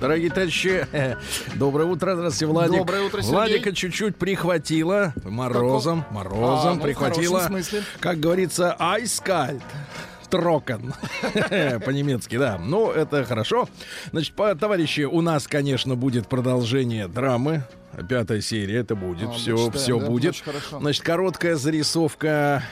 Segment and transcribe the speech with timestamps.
[0.00, 0.86] Дорогие товарищи,
[1.56, 2.78] доброе утро, здравствуйте, Владик.
[2.78, 3.34] Доброе утро, Сергей.
[3.34, 7.50] Владика чуть-чуть прихватило морозом, морозом А, ну, прихватило.
[8.00, 9.62] Как говорится, айскальд.
[10.30, 10.94] Трокан.
[11.84, 12.56] По-немецки, да.
[12.56, 13.68] Ну, это хорошо.
[14.12, 17.64] Значит, по, товарищи, у нас, конечно, будет продолжение драмы.
[18.08, 19.28] Пятая серия, это будет.
[19.28, 20.06] А, все, мечтаем, все да?
[20.06, 20.44] будет.
[20.70, 22.62] Значит, короткая зарисовка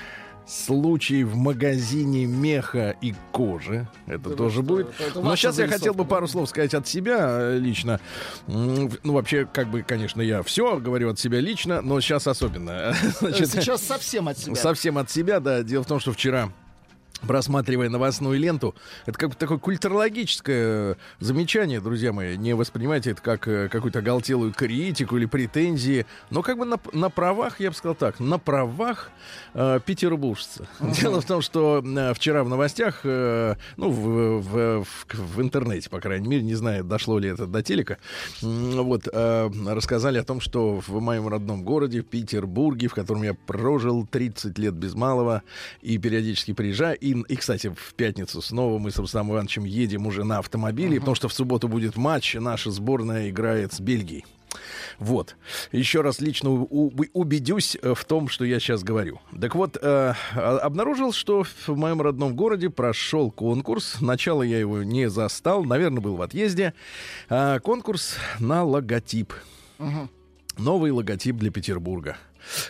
[0.48, 3.86] случай в магазине меха и кожи.
[4.06, 4.88] Это Да тоже что, будет.
[4.98, 8.00] это- это Но сейчас я хотел бы пару слов сказать от себя э, лично.
[8.46, 12.94] Ну, вообще, как бы, конечно, я все говорю от себя лично, но сейчас особенно.
[13.20, 14.54] Значит, Сейчас совсем от себя.
[14.56, 15.62] Совсем от себя, да.
[15.62, 16.50] Дело в том, что вчера
[17.26, 18.74] просматривая новостную ленту,
[19.06, 22.36] это как бы такое культурологическое замечание, друзья мои.
[22.36, 27.10] Не воспринимайте это как э, какую-то оголтелую критику или претензии, но как бы на, на
[27.10, 29.10] правах, я бы сказал так, на правах
[29.54, 30.68] э, петербуржца.
[30.80, 35.90] Дело в том, что э, вчера в новостях, э, ну, в, в- в- в интернете,
[35.90, 37.98] по крайней мере, не знаю, дошло ли это до телека,
[38.42, 43.22] м, вот, э, рассказали о том, что в моем родном городе, в Петербурге, в котором
[43.22, 45.42] я прожил 30 лет без малого
[45.82, 50.24] и периодически приезжаю, и, и, кстати, в пятницу снова мы с Рустамом Ивановичем едем уже
[50.24, 54.24] на автомобиле, потому что в субботу будет матч, наша сборная играет с Бельгией.
[54.98, 55.36] Вот.
[55.72, 59.20] Еще раз лично у- убедюсь э, в том, что я сейчас говорю.
[59.40, 64.00] Так вот, э, а- обнаружил, что в моем родном городе прошел конкурс.
[64.00, 66.72] Начало я его не застал, наверное, был в отъезде.
[67.28, 69.32] А, конкурс на логотип.
[70.56, 72.16] Новый логотип для Петербурга.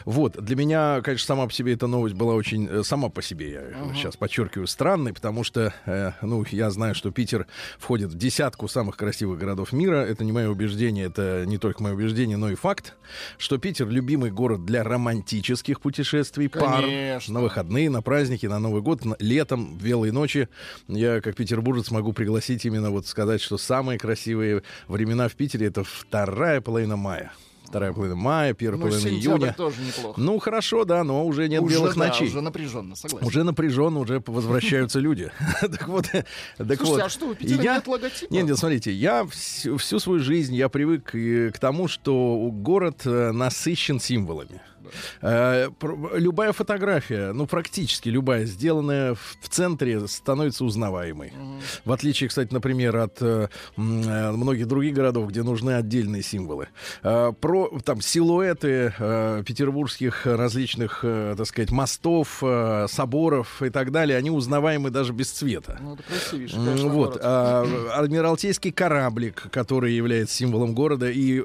[0.05, 3.51] Вот, для меня, конечно, сама по себе эта новость была очень, э, сама по себе,
[3.51, 7.47] я сейчас подчеркиваю, странной, потому что, э, ну, я знаю, что Питер
[7.79, 9.97] входит в десятку самых красивых городов мира.
[9.97, 12.95] Это не мое убеждение, это не только мое убеждение, но и факт,
[13.39, 17.35] что Питер любимый город для романтических путешествий, пар, Конечно.
[17.35, 20.49] на выходные, на праздники, на Новый год, на- летом, в белые ночи.
[20.89, 25.85] Я, как петербуржец, могу пригласить именно вот сказать, что самые красивые времена в Питере это
[25.85, 27.33] вторая половина мая.
[27.69, 29.53] Вторая половина мая, первая Ну, половина июня.
[29.53, 30.19] тоже неплохо.
[30.19, 32.29] Ну, хорошо, да, но уже нет Уже, белых да, ночей.
[32.29, 33.27] уже напряженно, согласен.
[33.27, 35.31] Уже напряженно, уже возвращаются люди.
[35.61, 36.07] Так вот,
[36.57, 37.01] так вот.
[37.01, 38.33] а что, у Питера нет логотипа?
[38.33, 44.01] Нет, нет, смотрите, я всю, свою жизнь я привык к тому, что город э, насыщен
[44.01, 44.63] символами.
[45.23, 45.69] Э,
[46.15, 51.33] Любая фотография, ну практически любая, сделанная в центре, становится узнаваемой.
[51.85, 53.81] В отличие, кстати, например, от э, э,
[54.33, 56.69] многих других городов, где нужны отдельные символы.
[57.03, 63.91] Э, Про там силуэты э, петербургских различных, э, так сказать, мостов, э, соборов и так
[63.93, 65.79] далее, они узнаваемы даже без цвета.
[65.81, 67.65] Ну, это красивейший, конечно, Вот, а,
[67.97, 71.43] адмиралтейский кораблик, который является символом города и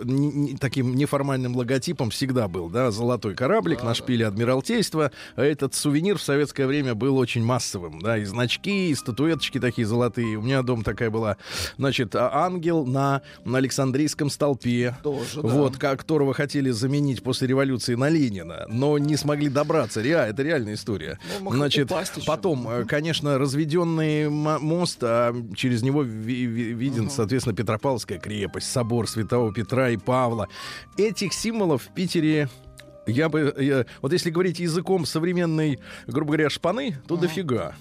[0.57, 5.11] таким неформальным логотипом всегда был, да, золотой кораблик на шпиле адмиралтейства.
[5.35, 10.37] Этот сувенир в советское время был очень массовым, да, и значки, и статуэточки такие золотые.
[10.37, 11.37] У меня дома такая была,
[11.77, 14.95] значит, а- ангел на, на Александрийском столпе.
[15.03, 15.47] Тоже, да.
[15.47, 20.01] Вот, которого хотели заменить после революции на Ленина, но не смогли добраться.
[20.01, 21.19] Ре- это реальная история.
[21.41, 22.21] Ну, Значит, еще.
[22.25, 28.71] потом, э, конечно, разведенный мо- мост, а через него ви- ви- виден, соответственно, Петропавловская крепость,
[28.71, 30.47] собор Святого Петра и Павла.
[30.97, 32.49] Этих символов в Питере
[33.05, 37.75] я бы, я- вот если говорить языком современной, грубо говоря, шпаны, то дофига.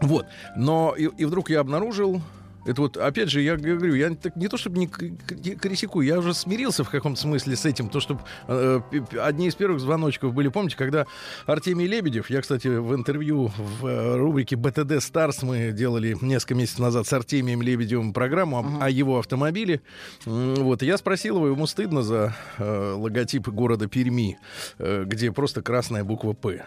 [0.00, 0.26] Вот.
[0.56, 2.20] Но и, и вдруг я обнаружил.
[2.64, 6.34] Это вот, опять же, я говорю, я так не то чтобы не критикую, я уже
[6.34, 8.80] смирился в каком-то смысле с этим, то, что э,
[9.20, 11.06] одни из первых звоночков были, помните, когда
[11.46, 16.80] Артемий Лебедев, я, кстати, в интервью в э, рубрике БТД Старс мы делали несколько месяцев
[16.80, 19.82] назад с Артемием Лебедевым программу о, о его автомобиле,
[20.24, 24.38] вот, и я спросил его, ему стыдно за э, логотип города Перми,
[24.78, 26.64] э, где просто красная буква «П».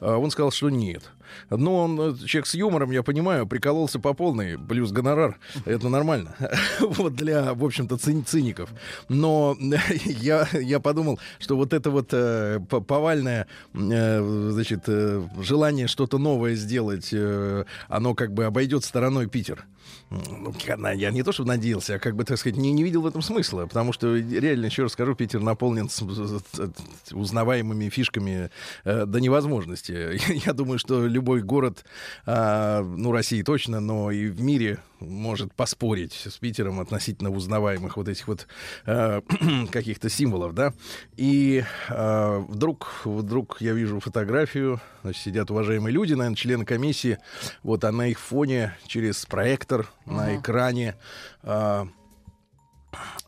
[0.00, 1.02] А Он сказал, что нет.
[1.50, 5.38] Но он э, человек с юмором, я понимаю, прикололся по полной, плюс гонорар.
[5.64, 6.34] Это нормально.
[6.80, 8.70] Вот для, в общем-то, цин- циников.
[9.08, 9.56] Но
[10.04, 16.54] я, я подумал, что вот это вот э, повальное, э, значит, э, желание что-то новое
[16.54, 19.64] сделать, э, оно как бы обойдет стороной Питер.
[20.08, 20.54] Ну,
[20.94, 23.22] я- не то, что надеялся, а как бы, так сказать, не, не видел в этом
[23.22, 28.50] смысла, потому что реально, еще раз скажу, Питер наполнен с- с- с- узнаваемыми фишками
[28.84, 30.20] э, до невозможности.
[30.46, 31.84] Я думаю, что любой город,
[32.24, 38.08] а, ну, России точно, но и в мире может поспорить с Питером относительно узнаваемых вот
[38.08, 38.46] этих вот
[38.86, 39.20] э,
[39.70, 40.72] каких-то символов, да.
[41.16, 47.18] И э, вдруг, вдруг я вижу фотографию, значит, сидят уважаемые люди, наверное, члены комиссии,
[47.62, 50.12] вот, а на их фоне через проектор uh-huh.
[50.12, 50.96] на экране
[51.42, 51.84] э,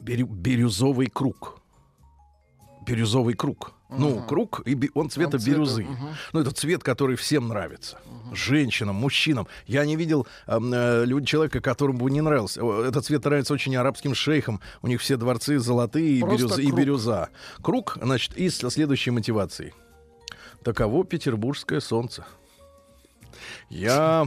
[0.00, 1.60] бирюзовый круг.
[2.86, 3.77] Бирюзовый круг.
[3.90, 5.84] Ну, круг, и он цвета он бирюзы.
[5.84, 6.08] Цвета, угу.
[6.34, 7.98] Ну, это цвет, который всем нравится.
[8.04, 8.36] Угу.
[8.36, 9.46] Женщинам, мужчинам.
[9.66, 12.62] Я не видел э, э, человека, которому бы не нравился.
[12.62, 14.60] Этот цвет нравится очень арабским шейхам.
[14.82, 17.30] У них все дворцы золотые и, бирюз, и бирюза.
[17.62, 19.72] Круг, значит, и следующей мотивацией.
[20.62, 22.26] Таково петербургское солнце.
[23.70, 24.26] Я,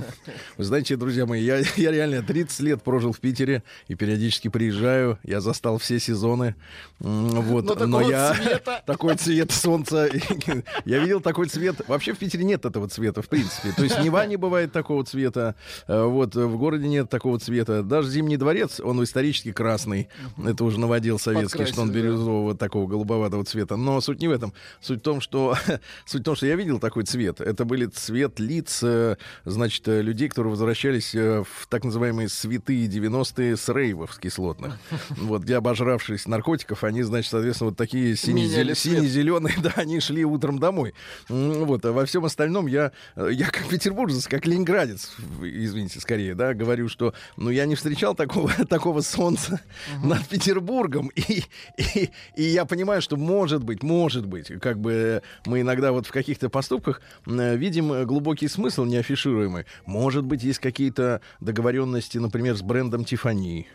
[0.57, 5.17] вы знаете, друзья мои, я, я реально 30 лет прожил в Питере и периодически приезжаю.
[5.23, 6.55] Я застал все сезоны.
[6.99, 8.83] Вот, но, но я цвета.
[8.85, 10.07] такой цвет солнца.
[10.85, 11.77] Я видел такой цвет.
[11.88, 13.71] Вообще в Питере нет этого цвета, в принципе.
[13.71, 15.55] То есть Нева не бывает такого цвета.
[15.88, 17.81] Э, вот в городе нет такого цвета.
[17.81, 20.09] Даже Зимний дворец, он исторически красный.
[20.45, 23.77] Это уже наводил советский, что он бирюзового такого голубоватого цвета.
[23.77, 24.53] Но суть не в этом.
[24.79, 25.55] Суть в том, что
[26.05, 27.41] суть в том, что я видел такой цвет.
[27.41, 32.87] Это были цвет лиц э, значит, э, людей, которые возвращались э, в так называемые святые
[32.87, 34.77] 90-е с рейвов с кислотных.
[35.21, 40.93] Вот, где обожравшись наркотиков, они, значит, соответственно, вот такие сине-зеленые, да, они шли утром домой.
[41.29, 46.53] Вот, а во всем остальном я, э, я как петербуржец, как ленинградец, извините, скорее, да,
[46.53, 50.07] говорю, что, ну, я не встречал такого, такого солнца uh-huh.
[50.07, 51.43] над Петербургом, и,
[51.77, 56.11] и, и я понимаю, что может быть, может быть, как бы мы иногда вот в
[56.11, 59.65] каких-то поступках видим глубокий смысл, не афишируем афишируемый.
[59.85, 63.68] Может быть, есть какие-то договоренности, например, с брендом Тифани.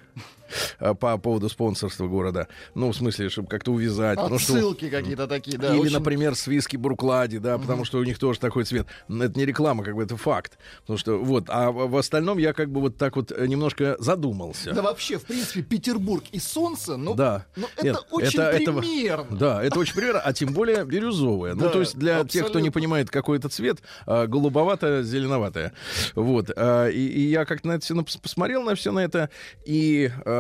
[0.78, 2.48] Э, по поводу спонсорства города.
[2.74, 4.18] Ну, в смысле, чтобы как-то увязать.
[4.18, 4.96] Отсылки что...
[4.96, 5.74] какие-то такие, да.
[5.74, 5.92] Или, очень...
[5.94, 8.86] например, с виски Бурклади, да, потому что у них тоже такой цвет.
[9.08, 10.58] Это не реклама, как бы это факт.
[10.80, 14.72] Потому что вот, а в остальном я как бы вот так вот немножко задумался.
[14.72, 17.46] Да вообще, в принципе, Петербург и солнце, ну, да.
[17.56, 19.26] ну это Нет, очень это, примерно.
[19.26, 21.54] Это, да, это очень примерно, а тем более бирюзовое.
[21.54, 25.72] Ну, то есть для тех, кто не понимает, какой это цвет, а, голубовато-зеленоватое.
[26.14, 26.50] Вот.
[26.56, 29.30] А, и я как-то на это все посмотрел на все на это
[29.64, 30.35] и а,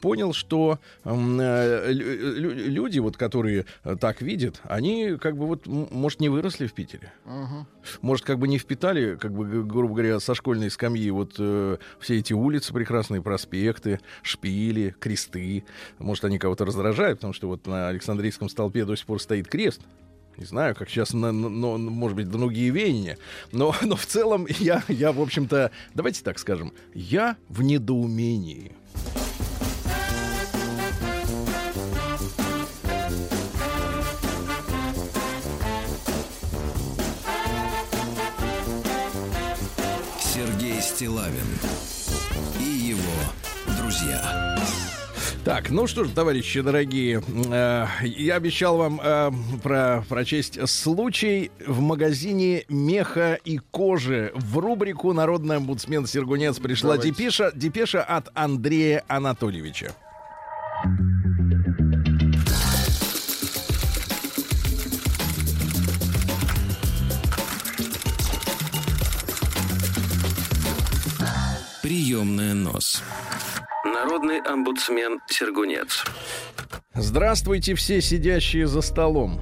[0.00, 6.28] понял, что э, люди, вот, которые э, так видят, они как бы вот, может, не
[6.28, 7.12] выросли в Питере.
[7.24, 7.64] Uh-huh.
[8.02, 12.18] Может, как бы не впитали, как бы, грубо говоря, со школьной скамьи вот э, все
[12.18, 15.64] эти улицы прекрасные, проспекты, шпили, кресты.
[15.98, 19.82] Может, они кого-то раздражают, потому что вот на Александрийском столпе до сих пор стоит крест.
[20.38, 23.18] Не знаю, как сейчас, но, но, может быть, другие веяния.
[23.50, 28.72] Но, но в целом я, я, в общем-то, давайте так скажем, я в недоумении.
[40.98, 41.46] Стилавин
[42.58, 42.98] и его
[43.80, 44.58] друзья.
[45.44, 47.22] Так, ну что ж, товарищи дорогие,
[47.52, 49.30] э, я обещал вам э,
[49.62, 54.32] про, прочесть случай в магазине меха и кожи.
[54.34, 59.94] В рубрику «Народный омбудсмен Сергунец» пришла депеша, депеша от Андрея Анатольевича.
[72.78, 73.02] Нос.
[73.84, 76.04] Народный омбудсмен Сергунец.
[76.94, 79.40] Здравствуйте все сидящие за столом.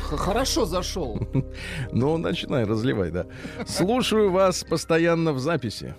[0.00, 1.18] Хорошо зашел.
[1.90, 3.26] Ну, начинай, разливай, да.
[3.66, 5.96] Слушаю вас постоянно в записи.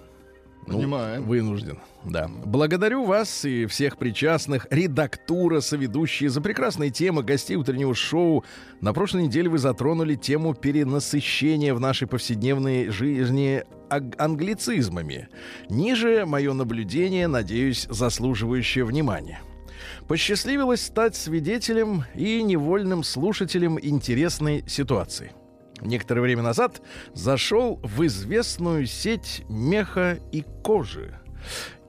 [0.67, 1.23] Ну, Понимаем.
[1.23, 2.29] Вынужден, да.
[2.45, 8.43] Благодарю вас и всех причастных, редактура, соведущие, за прекрасные темы гостей утреннего шоу.
[8.81, 15.27] На прошлой неделе вы затронули тему перенасыщения в нашей повседневной жизни англицизмами.
[15.69, 19.41] Ниже мое наблюдение, надеюсь, заслуживающее внимания.
[20.07, 25.31] Посчастливилось стать свидетелем и невольным слушателем интересной ситуации–
[25.83, 26.81] некоторое время назад
[27.13, 31.19] зашел в известную сеть меха и кожи.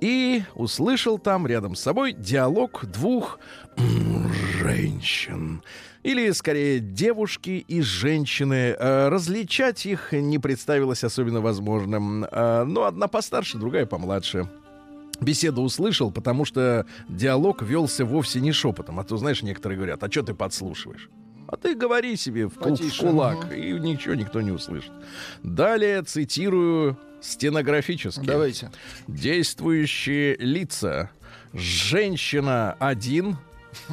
[0.01, 3.39] И услышал там рядом с собой диалог двух
[4.59, 5.63] женщин.
[6.03, 8.77] Или, скорее, девушки и женщины.
[8.79, 12.25] Э, различать их не представилось особенно возможным.
[12.25, 14.49] Э, но одна постарше, другая помладше.
[15.21, 19.01] Беседу услышал, потому что диалог велся вовсе не шепотом.
[19.01, 21.09] А то, знаешь, некоторые говорят, а что ты подслушиваешь?
[21.47, 24.93] А ты говори себе в, в кулак, и ничего никто не услышит.
[25.43, 28.25] Далее цитирую стенографически.
[28.25, 28.71] Давайте.
[29.07, 31.11] Действующие лица.
[31.53, 33.37] Женщина один,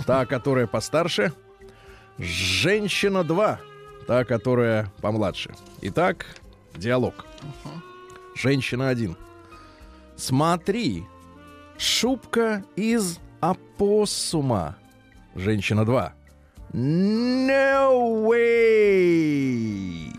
[0.05, 1.34] та, которая постарше.
[2.17, 3.60] Женщина два,
[4.08, 5.53] та, которая помладше.
[5.81, 6.25] Итак,
[6.75, 7.25] диалог.
[8.36, 9.15] Женщина один.
[10.15, 11.03] Смотри,
[11.77, 14.77] шубка из опоссума.
[15.36, 16.13] Женщина 2.
[16.73, 20.11] No way!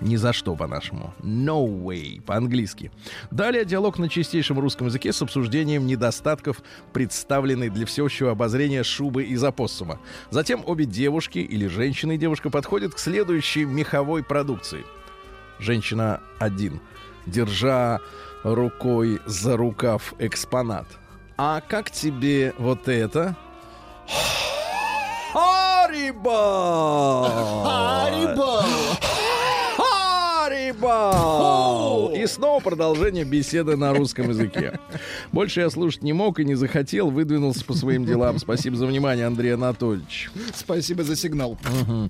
[0.00, 1.14] Ни за что по-нашему.
[1.22, 2.90] No way по-английски.
[3.30, 6.62] Далее диалог на чистейшем русском языке с обсуждением недостатков,
[6.92, 9.98] представленной для всеобщего обозрения шубы из опоссума.
[10.30, 14.84] Затем обе девушки или женщина и девушка подходят к следующей меховой продукции.
[15.58, 16.80] Женщина один,
[17.26, 18.00] держа
[18.44, 20.86] рукой за рукав экспонат.
[21.36, 23.36] А как тебе вот это?
[25.32, 27.28] Харибо!
[27.64, 28.64] Харибо!
[29.76, 32.12] Харибо!
[32.16, 34.78] И снова продолжение беседы на русском языке.
[35.30, 38.38] Больше я слушать не мог и не захотел, выдвинулся по своим делам.
[38.38, 40.30] Спасибо за внимание, Андрей Анатольевич.
[40.54, 41.52] Спасибо за сигнал.
[41.52, 42.08] Угу.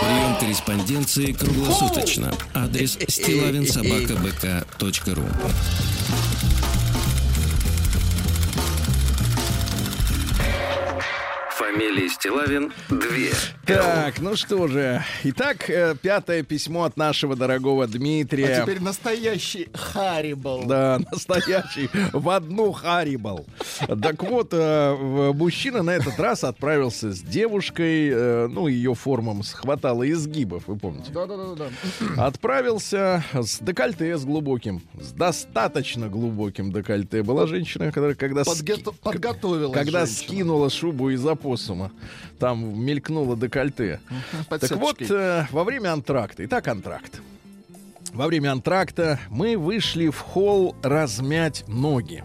[0.00, 2.32] Прием корреспонденции круглосуточно.
[2.52, 5.24] Адрес стилавинсобакабк.ру
[11.74, 12.98] Амелии Стилавин 2.
[13.66, 15.02] Так, ну что же.
[15.24, 18.58] Итак, э, пятое письмо от нашего дорогого Дмитрия.
[18.58, 20.66] А теперь настоящий Харибал.
[20.66, 21.90] Да, настоящий.
[22.12, 23.44] В одну Харибал.
[24.00, 30.08] Так вот, э, мужчина на этот раз отправился с девушкой, э, ну, ее формам схватало
[30.08, 31.10] изгибов, вы помните?
[31.12, 31.70] Да-да-да.
[32.24, 37.24] Отправился с декольте с глубоким, с достаточно глубоким декольте.
[37.24, 38.44] Была женщина, которая когда...
[39.02, 40.28] Подготовилась Когда женщина.
[40.28, 41.24] скинула шубу из
[41.64, 41.90] опоса опоссума.
[42.38, 44.00] Там мелькнуло декольте.
[44.48, 46.44] Так вот, э, во время антракта.
[46.44, 47.20] Итак, антракт.
[48.12, 52.22] Во время антракта мы вышли в холл размять ноги.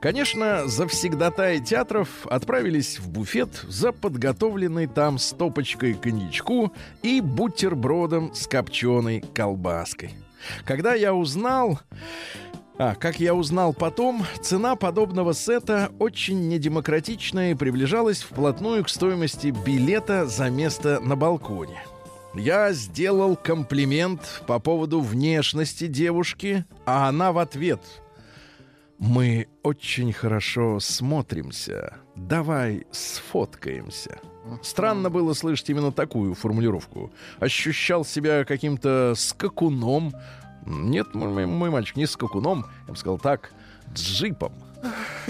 [0.00, 9.24] Конечно, завсегдатаи театров отправились в буфет за подготовленной там стопочкой коньячку и бутербродом с копченой
[9.34, 10.14] колбаской.
[10.64, 11.80] Когда я узнал,
[12.78, 19.48] а, как я узнал потом, цена подобного сета очень недемократичная и приближалась вплотную к стоимости
[19.66, 21.82] билета за место на балконе.
[22.34, 27.80] Я сделал комплимент по поводу внешности девушки, а она в ответ
[28.98, 31.94] «Мы очень хорошо смотримся.
[32.14, 34.18] Давай сфоткаемся».
[34.62, 37.12] Странно было слышать именно такую формулировку.
[37.38, 40.12] Ощущал себя каким-то скакуном,
[40.68, 43.52] нет, мой, мой мальчик, не скакуном, я бы сказал так,
[43.92, 44.52] джипом.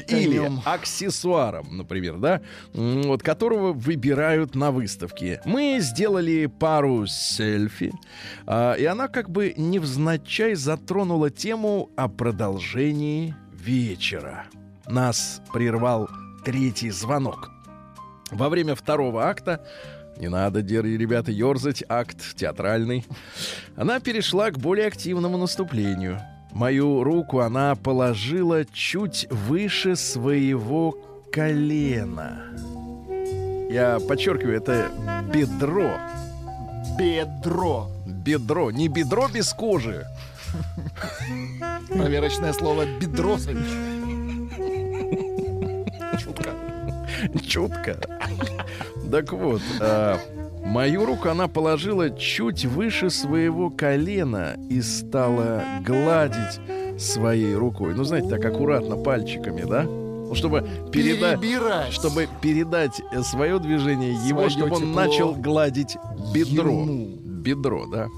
[0.08, 2.42] Или аксессуаром, например, да,
[2.72, 5.40] вот которого выбирают на выставке.
[5.44, 7.92] Мы сделали пару селфи,
[8.46, 14.44] а, и она как бы невзначай затронула тему о продолжении вечера.
[14.86, 16.08] Нас прервал
[16.44, 17.50] третий звонок.
[18.30, 19.66] Во время второго акта
[20.18, 23.04] не надо, ребята, ерзать, акт театральный.
[23.76, 26.20] Она перешла к более активному наступлению.
[26.52, 30.96] Мою руку она положила чуть выше своего
[31.30, 32.42] колена.
[33.70, 34.90] Я подчеркиваю, это
[35.32, 35.92] бедро.
[36.98, 37.90] Бедро.
[38.06, 38.70] Бедро.
[38.70, 40.06] Не бедро без кожи.
[41.88, 43.38] Проверочное слово бедро.
[46.18, 46.47] Чутко.
[47.46, 47.98] Чутко.
[49.10, 50.18] Так вот, а,
[50.64, 56.60] мою руку она положила чуть выше своего колена и стала гладить
[56.98, 57.94] своей рукой.
[57.94, 59.84] Ну, знаете, так аккуратно пальчиками, да?
[59.84, 61.40] Ну, чтобы передать,
[61.92, 65.96] чтобы передать свое движение его, чтобы он начал гладить
[66.34, 66.70] бедро.
[66.70, 67.16] Ему.
[67.24, 68.08] Бедро, да.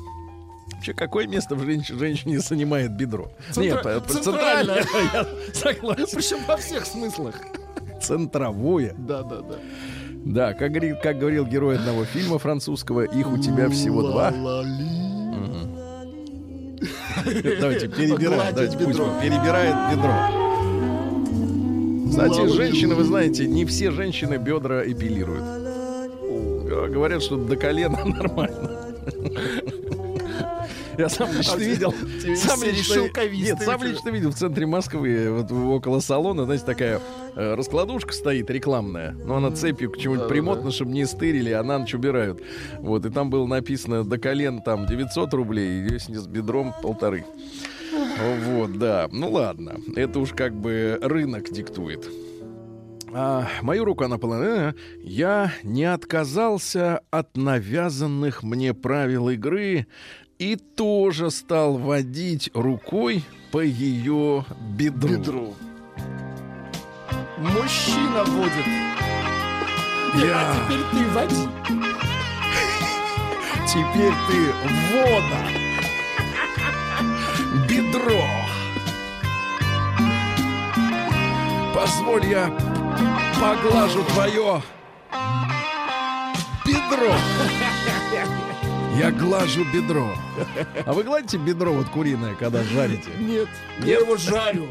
[0.73, 3.31] Вообще, какое место в женщине, женщине занимает бедро?
[3.51, 3.95] Центра...
[3.95, 4.83] Нет, центральное.
[5.13, 6.07] Я согласен.
[6.13, 7.35] Причем во всех смыслах.
[8.01, 8.95] Центровое.
[8.99, 9.57] Да, да, да.
[10.25, 14.31] Да, как, говорит, как говорил герой одного фильма французского, их у тебя всего два.
[17.61, 18.55] Давайте перебираем.
[18.55, 20.15] Давайте пусть перебирает бедро.
[22.11, 25.45] Кстати, женщины, вы знаете, не все женщины бедра эпилируют.
[26.91, 28.71] Говорят, что до колена нормально.
[31.01, 31.95] Я сам лично видел.
[32.37, 37.01] Сам лично, нет, сам лично видел в центре Москвы, вот около салона, знаете, такая
[37.37, 41.79] э, раскладушка стоит рекламная, но она цепью к чему-нибудь примотана, чтобы не стырили, а на
[41.79, 42.43] ночь убирают.
[42.81, 47.25] Вот, и там было написано до колен там 900 рублей, если с бедром полторы.
[48.45, 49.09] Вот, да.
[49.11, 52.07] Ну ладно, это уж как бы рынок диктует.
[53.13, 54.75] А, мою руку она положила.
[55.03, 59.87] Я не отказался от навязанных мне правил игры
[60.41, 65.09] и тоже стал водить рукой по ее бедру.
[65.09, 65.55] бедру.
[67.37, 68.67] Мужчина водит.
[70.15, 70.41] Я...
[70.41, 71.49] А теперь ты води.
[73.69, 74.39] Теперь ты
[74.95, 75.41] вода.
[77.69, 78.25] Бедро.
[81.75, 82.51] Позволь я
[83.39, 84.63] поглажу твое
[86.65, 87.70] бедро.
[88.99, 90.15] Я глажу бедро.
[90.85, 93.11] А вы гладите бедро вот куриное, когда жарите?
[93.19, 93.49] Нет,
[93.81, 94.67] я его жарю.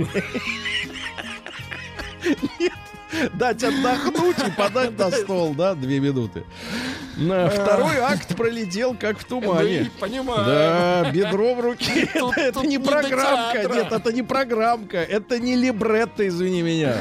[3.34, 6.44] Дать отдохнуть и подать на стол, да, две минуты.
[7.18, 9.90] На второй акт пролетел как в тумане.
[9.94, 10.46] Ну, понимаю.
[10.46, 12.08] Да, бедро в руке.
[12.14, 13.64] Тут- это тут не не программка.
[13.74, 14.98] Нет, это не программка.
[14.98, 16.98] Это не либретто, извини меня.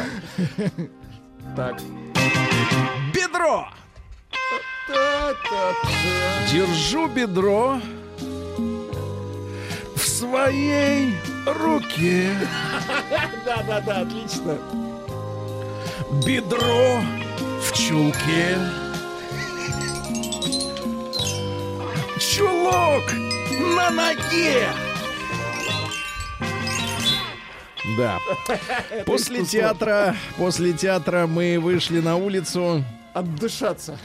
[1.55, 1.79] Так.
[3.15, 3.69] Бедро!
[6.52, 7.80] Держу бедро
[9.95, 11.14] в своей
[11.47, 12.30] руке.
[13.45, 14.59] Да, да, да, отлично.
[16.26, 17.00] Бедро
[17.62, 18.59] в чулке.
[22.21, 23.04] Чулок
[23.75, 24.68] на ноге.
[27.97, 28.18] Да.
[29.07, 32.85] После театра, после театра мы вышли на улицу.
[33.14, 33.99] Отдышаться.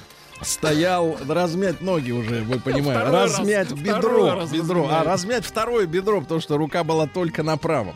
[0.43, 3.01] Стоял размять ноги уже, вы понимаете.
[3.01, 4.35] Второй раз, размять второй бедро.
[4.35, 4.87] раз бедро.
[4.91, 7.95] А размять второе бедро, потому что рука была только на правом.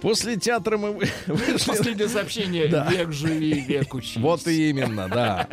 [0.00, 1.66] После театра мы вы- вышли.
[1.70, 2.68] Последнее сообщение.
[2.68, 2.88] Да.
[2.88, 4.16] Век живи, век учись.
[4.16, 5.48] Вот и именно, да.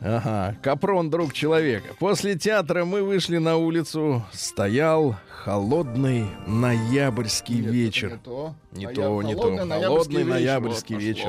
[0.00, 1.94] Ага, Капрон, друг человека.
[2.00, 4.24] После театра мы вышли на улицу.
[4.32, 8.10] Стоял холодный ноябрьский Нет, это вечер.
[8.10, 9.40] Не то, Не А то, не то.
[9.42, 10.30] холодный Холодный вечер.
[10.30, 11.28] ноябрьский Вот вечер.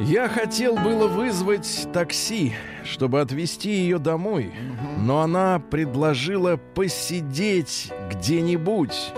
[0.00, 4.52] Я хотел было вызвать такси, чтобы отвезти ее домой,
[4.96, 9.12] но она предложила посидеть где-нибудь,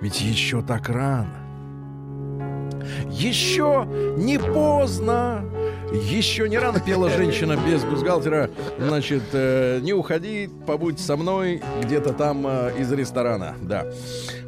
[0.00, 1.30] ведь еще так рано.
[3.10, 5.44] Еще не поздно.
[5.92, 8.50] Еще не рано пела женщина без бюстгальтера.
[8.78, 13.54] Значит, э, не уходи, побудь со мной где-то там э, из ресторана.
[13.62, 13.86] Да.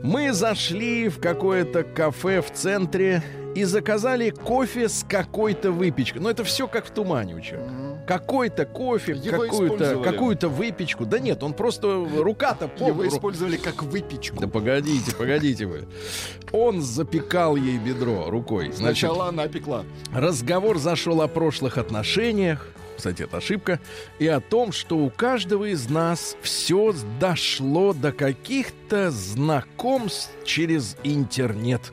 [0.02, 3.22] Мы зашли в какое-то кафе в центре
[3.54, 6.20] и заказали кофе с какой-то выпечкой.
[6.20, 8.04] Но это все как в тумане у человека.
[8.06, 11.04] Какой-то кофе, Его какую-то, какую-то выпечку.
[11.06, 14.40] Да нет, он просто рука-то по Его использовали как выпечку.
[14.40, 15.86] Да погодите, погодите вы.
[16.52, 18.72] Он запекал ей бедро рукой.
[18.72, 19.84] Значит, Сначала она пекла.
[20.12, 22.66] разговор зашел о прошлых отношениях.
[22.96, 23.80] Кстати, это ошибка.
[24.18, 31.92] И о том, что у каждого из нас все дошло до каких-то знакомств через интернет.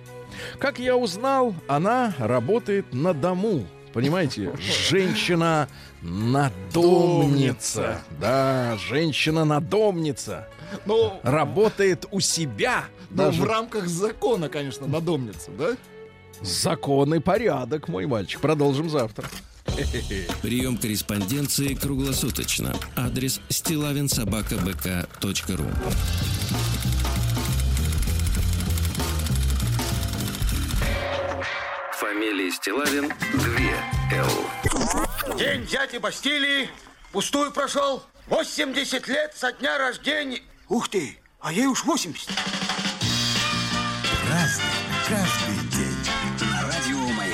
[0.60, 3.65] Как я узнал, она работает на дому.
[3.93, 4.52] Понимаете,
[4.89, 5.67] женщина
[6.02, 8.02] надомница.
[8.19, 10.47] Да, женщина надомница.
[10.86, 12.84] Ну, Работает у себя.
[13.10, 15.76] ну, Даже в рамках закона, конечно, надомница, да?
[16.41, 18.41] закон и порядок, мой мальчик.
[18.41, 19.26] Продолжим завтра.
[20.41, 22.76] Прием корреспонденции круглосуточно.
[22.95, 25.65] Адрес стилавинсобакабк.ру
[32.17, 35.38] Фамилия Стилавин 2 Л.
[35.38, 36.67] День дяди Бастилии
[37.12, 38.01] пустую прошел.
[38.25, 40.41] 80 лет со дня рождения.
[40.67, 42.27] Ух ты, а ей уж 80.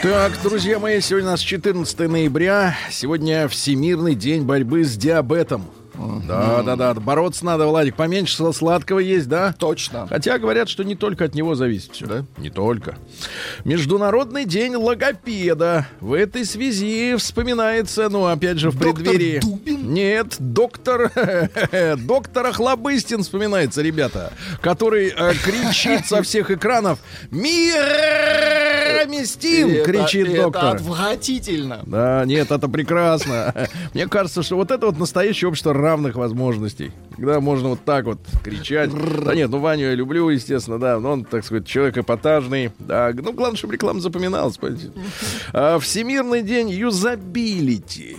[0.01, 2.75] Так, друзья мои, сегодня у нас 14 ноября.
[2.91, 5.65] Сегодня Всемирный день борьбы с диабетом.
[6.27, 6.93] Да, да, да.
[6.95, 7.95] Бороться надо, Владик.
[7.95, 9.53] Поменьше сла- сладкого есть, да?
[9.57, 10.07] Точно.
[10.07, 12.05] Хотя говорят, что не только от него зависит все.
[12.07, 12.25] Да?
[12.37, 12.95] Не только.
[13.63, 15.87] Международный день логопеда.
[15.99, 19.39] В этой связи вспоминается, ну, опять же, в Доктор преддверии...
[19.39, 19.93] Дубин?
[19.93, 21.11] Нет, доктор...
[21.97, 24.33] доктор Охлобыстин вспоминается, ребята.
[24.61, 26.99] Который э, кричит со всех экранов
[27.31, 30.75] «Мироместин!» Это- кричит это доктор.
[30.75, 31.81] отвратительно.
[31.85, 33.53] Да, нет, это прекрасно.
[33.93, 36.91] Мне кажется, что вот это вот настоящее общество равных возможностей.
[37.15, 38.89] Когда можно вот так вот кричать.
[39.23, 40.99] Да нет, ну Ваню я люблю, естественно, да.
[40.99, 42.71] Но он, так сказать, человек эпатажный.
[42.79, 44.59] Да, ну, главное, чтобы реклама запоминалась.
[45.53, 48.17] А, Всемирный день юзабилити.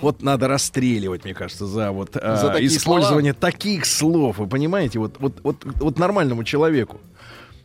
[0.00, 4.38] Вот надо расстреливать, мне кажется, за вот а, За такие использование таких слов.
[4.38, 7.00] Вы понимаете, вот, вот, вот, вот нормальному человеку.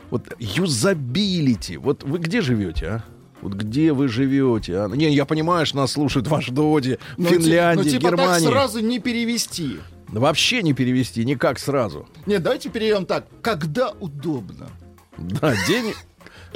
[0.10, 1.78] Вот юзабилити.
[1.78, 3.04] Вот вы где живете, а?
[3.44, 4.78] Вот где вы живете?
[4.80, 4.88] А?
[4.88, 8.46] Не, я понимаю, что нас слушают в Аждоде, Ну, ти- Финляндии, ну, типа Германии.
[8.46, 9.80] так сразу не перевести.
[10.08, 12.08] Вообще не перевести, никак сразу.
[12.26, 13.28] Нет, давайте перейдем так.
[13.42, 14.70] Когда удобно.
[15.18, 15.94] Да, день...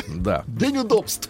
[0.08, 0.44] Да.
[0.48, 1.30] День удобств.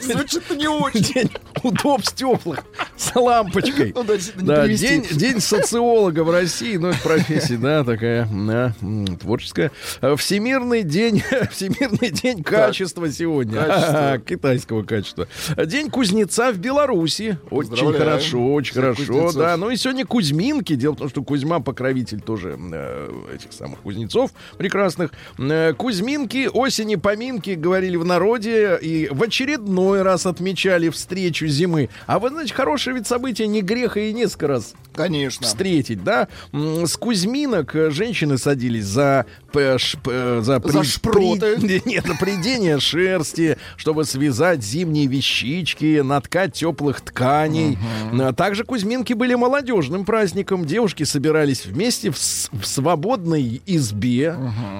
[0.00, 1.00] Звучит не очень.
[1.14, 1.30] День
[1.62, 2.64] удобств теплых
[2.96, 3.92] с лампочкой.
[3.94, 8.74] Ну, да, Да, день, день социолога в России, ну, это профессия, да, такая, да,
[9.20, 9.70] творческая.
[10.00, 13.62] А, Всемирный день, Всемирный день качества сегодня.
[13.62, 14.12] Качество.
[14.12, 15.28] А, Китайского качества.
[15.56, 17.38] День кузнеца в Беларуси.
[17.50, 19.34] Очень хорошо, очень хорошо, кузнецов.
[19.34, 19.56] да.
[19.56, 20.74] Ну и сегодня Кузьминки.
[20.74, 25.12] Дело в том, что Кузьма покровитель тоже э, этих самых кузнецов прекрасных.
[25.38, 31.88] Э, Кузьминки, осени, поминки, говорили в народе, и в очередной раз отмечали встречу зимы.
[32.06, 35.44] А вы знаете, хорошее ведь событие не греха и несколько раз Конечно.
[35.44, 36.28] встретить, да?
[36.52, 41.56] С Кузьминок э, женщины садились за, п- ш- п- за, За шпроты.
[41.60, 47.76] при- нет, на придение шерсти, чтобы связать зимние вещички, наткать теплых тканей.
[48.12, 50.64] А Также Кузьминки были молодежным праздником.
[50.64, 54.36] Девушки собирались вместе в, в свободной избе.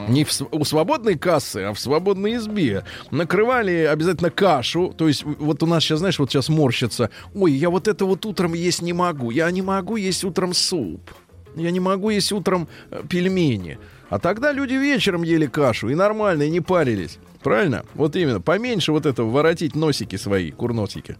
[0.08, 2.75] Не в у свободной кассы, а в свободной избе.
[3.10, 4.94] Накрывали обязательно кашу.
[4.96, 7.10] То есть вот у нас сейчас, знаешь, вот сейчас морщится.
[7.34, 9.30] Ой, я вот это вот утром есть не могу.
[9.30, 11.10] Я не могу есть утром суп.
[11.54, 13.78] Я не могу есть утром э, пельмени.
[14.08, 17.18] А тогда люди вечером ели кашу и нормально, и не парились.
[17.42, 17.84] Правильно?
[17.94, 18.40] Вот именно.
[18.40, 21.16] Поменьше вот этого воротить носики свои, курносики.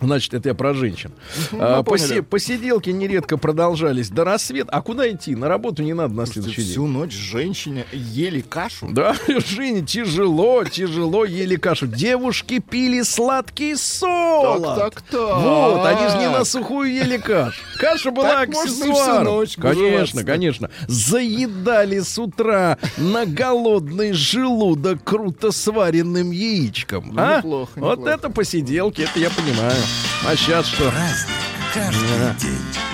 [0.00, 1.12] Значит, это я про женщин.
[1.52, 4.70] А, посе- посиделки нередко продолжались до рассвета.
[4.72, 5.34] А куда идти?
[5.36, 6.70] На работу не надо на следующий день.
[6.70, 8.88] Всю ночь женщине ели кашу.
[8.90, 11.86] Да, Женя, тяжело, тяжело ели кашу.
[11.86, 14.64] Девушки пили сладкий солод.
[14.76, 15.36] Так, так, так.
[15.42, 17.60] Вот, они же не на сухую ели кашу.
[17.78, 19.44] Каша была всю аксессуаром.
[19.60, 20.70] Конечно, конечно.
[20.88, 27.10] Заедали с утра на голодный желудок круто сваренным яичком.
[27.12, 27.38] Ну, а?
[27.38, 28.10] неплохо, Вот неплохо.
[28.14, 29.72] это посиделки, это я понимаю.
[30.24, 30.92] А сейчас что?
[31.72, 32.89] Каждый день.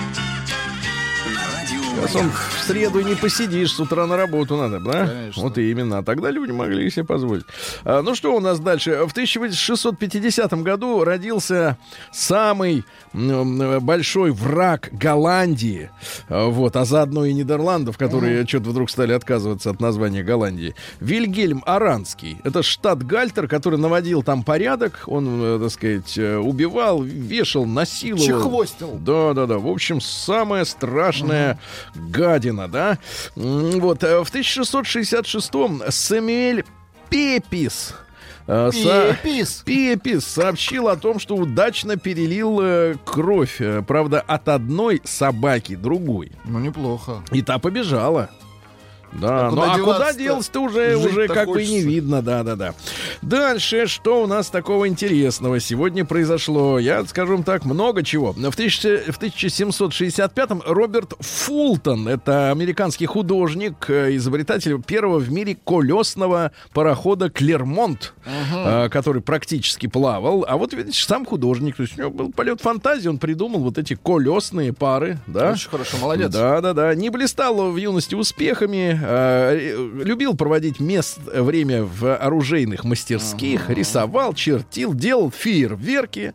[1.97, 5.07] Сейчас он в среду и не посидишь, с утра на работу надо, да?
[5.07, 5.41] Конечно.
[5.41, 5.97] Вот именно.
[5.97, 7.43] А тогда люди могли себе позволить.
[7.83, 8.91] А, ну что у нас дальше?
[9.07, 11.77] В 1650 году родился
[12.11, 15.89] самый большой враг Голландии.
[16.29, 20.75] А, Вот, а заодно и Нидерландов, которые что-то вдруг стали отказываться от названия Голландии.
[20.99, 22.39] Вильгельм Аранский.
[22.43, 25.03] Это штат Гальтер, который наводил там порядок.
[25.07, 28.25] Он, э, так сказать, э, убивал, вешал, насиловал.
[28.25, 28.99] Чехвостил.
[28.99, 29.57] Да, да, да.
[29.57, 31.59] В общем, самая страшная
[31.97, 32.97] гадина, да.
[33.35, 36.63] Вот э, в 1666-м Самуэль
[37.09, 37.93] Пепис.
[38.47, 39.63] э, со- Пепис.
[39.65, 46.31] Пепис сообщил о том, что удачно перелил э, кровь, правда, от одной собаки другой.
[46.45, 47.23] Ну, неплохо.
[47.31, 48.29] И та побежала.
[49.19, 51.89] Да, А ну а куда делся-то уже, уже как бы и не хочется.
[51.89, 52.73] видно, да, да, да.
[53.21, 56.77] Дальше, что у нас такого интересного сегодня произошло?
[56.77, 58.33] Я скажу вам так, много чего.
[58.33, 66.51] В, 1000 в 1765-м Роберт Фултон, это американский художник, э, изобретатель первого в мире колесного
[66.73, 70.45] парохода Клермонт, э, который практически плавал.
[70.47, 73.77] А вот, видите, сам художник, то есть у него был полет фантазии, он придумал вот
[73.77, 75.51] эти колесные пары, да?
[75.53, 76.31] Очень хорошо, молодец.
[76.31, 76.93] Да, да, да.
[76.93, 79.06] Не блистал в юности успехами.
[79.07, 83.69] Э, любил проводить мест, время в оружейных мастерских.
[83.69, 86.33] Рисовал, чертил, делал фейерверки.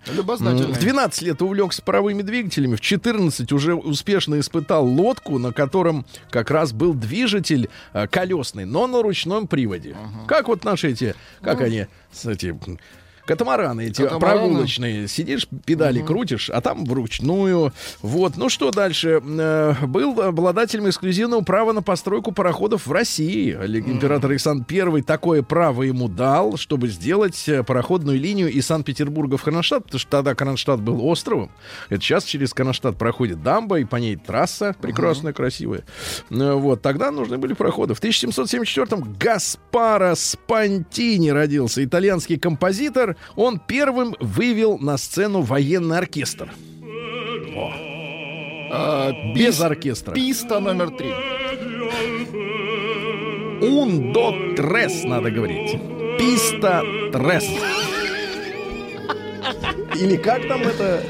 [0.72, 2.76] В 12 лет увлекся паровыми двигателями.
[2.76, 8.86] В 14 уже успешно испытал лодку, на котором как раз был движитель э, колесный, но
[8.86, 9.96] на ручном приводе.
[10.26, 12.56] Как вот наши эти, как они, с эти...
[13.26, 14.40] Катамараны эти Катамараны.
[14.40, 15.08] прогулочные.
[15.08, 17.72] Сидишь, педали крутишь, а там вручную.
[18.00, 18.36] Вот.
[18.36, 19.22] Ну что дальше?
[19.24, 23.52] Э, Был обладателем эксклюзивного права на постройку пароходов в России.
[23.52, 29.42] Император Александр I такое право ему дал, чтобы сделать э, пароходную линию из Санкт-Петербурга в
[29.42, 31.50] Кронштадт, потому что тогда Кронштадт был островом.
[31.90, 35.84] Это сейчас через Кронштадт проходит дамба, и по ней трасса прекрасная, красивая.
[36.30, 36.82] Э, Вот.
[36.82, 37.94] Тогда нужны были пароходы.
[37.94, 43.16] В 1774-м Гаспаро Спантини родился, итальянский композитор.
[43.36, 46.50] Он первым вывел на сцену военный оркестр.
[48.74, 50.14] А, Без пис- оркестра.
[50.14, 51.10] Писта номер три.
[53.60, 55.78] Un, до, трес, надо говорить.
[56.18, 56.82] Писта,
[57.12, 57.44] трес.
[60.00, 61.02] Или как там это...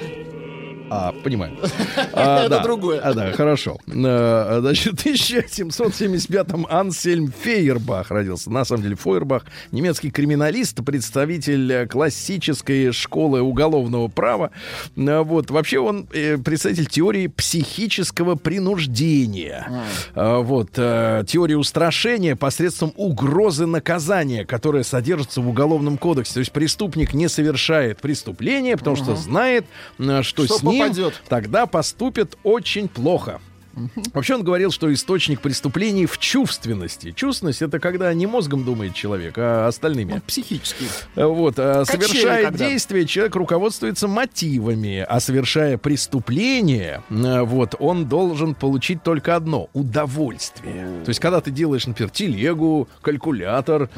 [0.95, 1.57] А, понимаю.
[2.15, 2.63] А, Это да.
[2.63, 3.01] другое.
[3.01, 3.79] А, да, хорошо.
[3.87, 8.51] Э, Значит, в 1775-м Ансельм Фейербах родился.
[8.51, 14.51] На самом деле Фейербах немецкий криминалист, представитель э, классической школы уголовного права.
[14.97, 15.51] Э, Вот.
[15.51, 19.67] Вообще он представитель теории психического принуждения.
[20.15, 20.73] Э, Вот.
[20.73, 26.35] Теория устрашения посредством угрозы наказания, которая содержится в Уголовном кодексе.
[26.35, 29.65] То есть преступник не совершает преступление, потому что знает,
[30.23, 31.23] что, Что с ним попадет.
[31.29, 33.41] тогда поступят очень плохо.
[34.13, 37.13] Вообще он говорил, что источник преступлений в чувственности.
[37.13, 40.21] Чувственность это когда не мозгом думает человек, а остальными.
[40.27, 40.87] Психический.
[41.17, 42.69] Вот, а, совершая когда.
[42.69, 51.03] действие, человек руководствуется мотивами, а совершая преступление, э, вот, он должен получить только одно— удовольствие.
[51.05, 53.89] То есть, когда ты делаешь, например, телегу, калькулятор,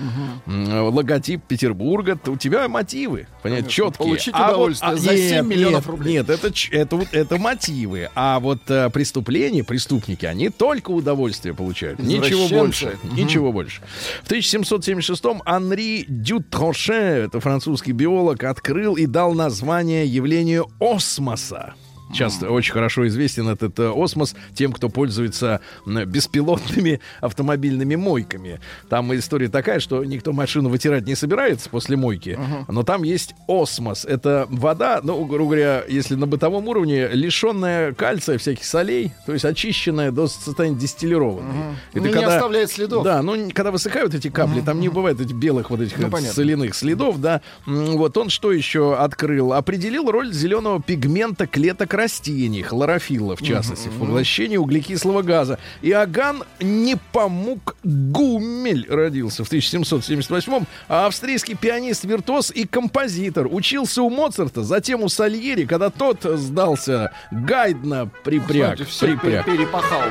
[0.47, 4.07] э, логотип Петербурга, то у тебя мотивы, понятно, Конечно, четкие.
[4.07, 6.15] получить А вот- а, за 7 нет, миллионов рублей.
[6.15, 8.09] Нет, это, это, вот- это мотивы.
[8.15, 11.99] А вот э, преступление преступники, они только удовольствие получают.
[11.99, 12.99] Ничего больше.
[13.03, 13.83] Ничего больше.
[14.23, 21.75] В 1776-м Анри Дютроше, это французский биолог, открыл и дал название явлению осмоса.
[22.15, 28.61] Сейчас очень хорошо известен этот э, осмос тем, кто пользуется беспилотными автомобильными мойками.
[28.89, 34.05] Там история такая, что никто машину вытирать не собирается после мойки, но там есть осмос.
[34.05, 39.45] Это вода, ну, грубо говоря, если на бытовом уровне, лишенная кальция, всяких солей, то есть
[39.45, 41.75] очищенная до состояния дистиллированной.
[41.95, 43.05] Ну, не оставляет следов.
[43.05, 46.33] Да, ну, когда высыхают эти капли, там не бывает этих белых вот этих Ну, понятно.
[46.35, 47.41] соляных следов, да.
[47.67, 49.53] Вот он что еще открыл?
[49.53, 55.59] Определил роль зеленого пигмента клеток растений, хлорофилла, в частности, в поглощении углекислого газа.
[55.81, 63.49] Иоганн Непомук Гумель родился в 1778-м, а австрийский пианист, виртуоз и композитор.
[63.51, 68.79] Учился у Моцарта, затем у Сальери, когда тот сдался, Гайдна припряг.
[68.87, 69.47] Смотрите, припряг.
[69.47, 70.03] перепахал.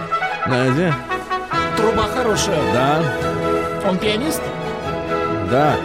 [0.48, 0.96] Знаете?
[1.78, 2.74] Труба хорошая.
[2.74, 3.14] Да,
[3.88, 4.42] Он пианист?
[5.52, 5.76] да.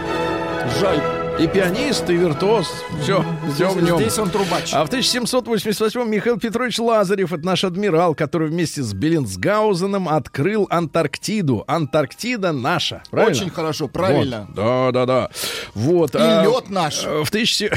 [0.79, 1.18] Жаль.
[1.39, 2.67] И пианист, и виртуоз.
[3.01, 3.23] Все,
[3.55, 3.97] все в нем.
[3.97, 4.73] Здесь он трубач.
[4.73, 11.63] А в 1788-м Михаил Петрович Лазарев, это наш адмирал, который вместе с Беллинсгаузеном открыл Антарктиду.
[11.65, 13.03] Антарктида наша.
[13.09, 13.31] Правильно?
[13.31, 14.47] Очень хорошо, правильно.
[14.49, 14.55] Вот.
[14.55, 15.29] Да, да, да.
[15.75, 16.13] Вот.
[16.15, 17.05] И а, лед наш.
[17.05, 17.71] В тысячи...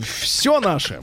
[0.22, 1.00] Все наше.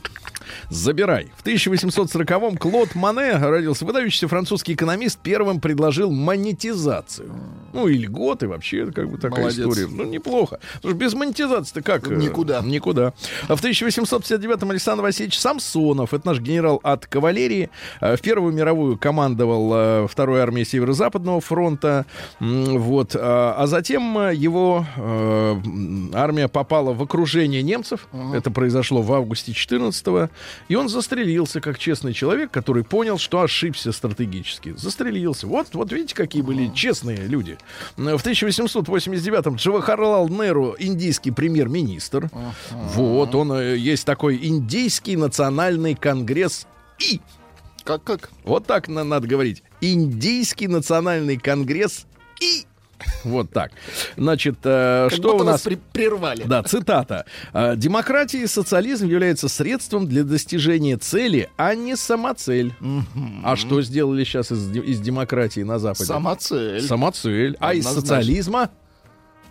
[0.69, 1.31] Забирай.
[1.37, 3.85] В 1840-м Клод Мане родился.
[3.85, 7.31] Выдающийся французский экономист первым предложил монетизацию.
[7.73, 9.59] Ну, и льготы вообще, как бы такая Молодец.
[9.67, 9.87] история.
[9.89, 10.59] Ну, неплохо.
[10.75, 12.09] Потому что без монетизации-то как?
[12.09, 12.61] э, Никуда.
[12.61, 13.13] Никуда.
[13.47, 17.69] А В 1859-м Александр Васильевич Самсонов, это наш генерал от кавалерии,
[18.01, 22.05] э, в Первую мировую командовал э, второй армией Северо-Западного фронта.
[22.39, 23.15] Вот.
[23.19, 24.85] а затем его
[26.13, 28.07] армия попала в окружение немцев.
[28.33, 30.29] Это произошло в августе 14-го.
[30.67, 34.73] И он застрелился как честный человек, который понял, что ошибся стратегически.
[34.77, 35.47] Застрелился.
[35.47, 37.57] Вот, вот видите, какие были честные люди.
[37.95, 42.29] В 1889-м Джавахарлал Неру, индийский премьер-министр.
[42.71, 46.67] Вот, он э, есть такой индийский национальный конгресс
[46.99, 47.21] И.
[47.83, 48.29] Как, как?
[48.43, 49.63] Вот так на- надо говорить.
[49.81, 52.05] Индийский национальный конгресс
[52.41, 52.65] И.
[53.23, 53.71] Вот так.
[54.15, 56.43] Значит, э, что у нас при- прервали.
[56.43, 57.25] Да, цитата.
[57.53, 62.73] «А, Демократия и социализм являются средством для достижения цели, а не самоцель.
[63.43, 66.05] А что сделали сейчас из, из демократии на Западе?
[66.05, 66.81] Сама цель.
[66.81, 67.57] Самоцель.
[67.59, 68.69] А из социализма?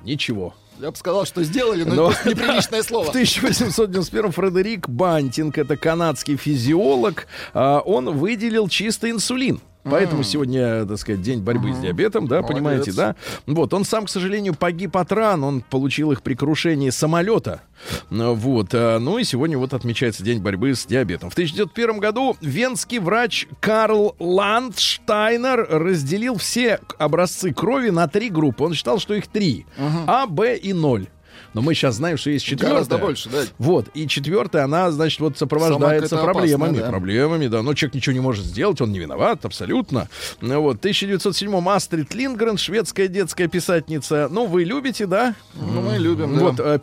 [0.04, 0.54] Ничего.
[0.80, 3.08] Я бы сказал, что сделали, но, Но- это неприличное В слово.
[3.08, 9.60] 1891 Фредерик Бантинг, это канадский физиолог, а, он выделил чистый инсулин.
[9.90, 12.54] Поэтому сегодня, так сказать, день борьбы с диабетом, да, Молодец.
[12.54, 13.16] понимаете, да?
[13.46, 17.62] Вот, он сам, к сожалению, погиб от ран, он получил их при крушении самолета.
[18.10, 21.30] Вот, а, ну и сегодня вот отмечается день борьбы с диабетом.
[21.30, 28.64] В 1901 году венский врач Карл Ландштайнер разделил все образцы крови на три группы.
[28.64, 29.66] Он считал, что их три.
[30.06, 31.08] А, Б и ноль.
[31.56, 32.72] Но мы сейчас знаем, что есть четвертая.
[32.72, 33.38] Гораздо больше, да.
[33.56, 36.64] Вот, и четвертая, она, значит, вот сопровождается проблемами.
[36.64, 36.90] опасная, да.
[36.90, 37.62] Проблемами, да.
[37.62, 40.06] Но человек ничего не может сделать, он не виноват, абсолютно.
[40.42, 44.28] Ну Вот, в 1907-м Астрид Лингрен, шведская детская писательница.
[44.30, 45.34] Ну, вы любите, да?
[45.54, 46.40] Ну, мы любим, да.
[46.42, 46.78] Вот, э,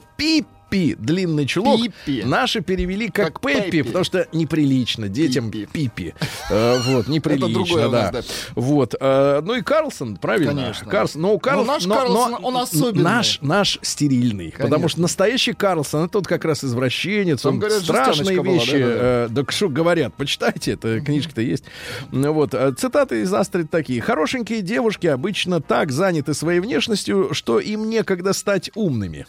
[0.74, 1.80] Пиппи, длинный чулок.
[1.82, 2.24] Пиппи.
[2.26, 3.82] Наши перевели как, Как Пеппи, Пеппи.
[3.84, 6.16] потому что неприлично детям Пиппи.
[6.50, 8.12] Э, вот, неприлично, да.
[8.56, 8.96] Вот.
[9.00, 10.54] э, ну и Карлсон, правильно?
[10.54, 10.90] Конечно.
[10.90, 11.22] Карлсон.
[11.22, 13.04] Но у Карлс- наш Карлсон, он особенный.
[13.04, 14.54] Наш, наш стерильный.
[14.58, 17.46] Потому что настоящий Карлсон, это вот как раз извращенец.
[17.46, 18.72] Он страшные вещи.
[18.76, 21.66] э, да что говорят, почитайте, это книжка-то есть.
[22.12, 22.56] Ну Вот.
[22.78, 24.02] Цитаты из Астрид такие.
[24.02, 29.28] Хорошенькие девушки обычно так заняты своей внешностью, что им некогда стать умными.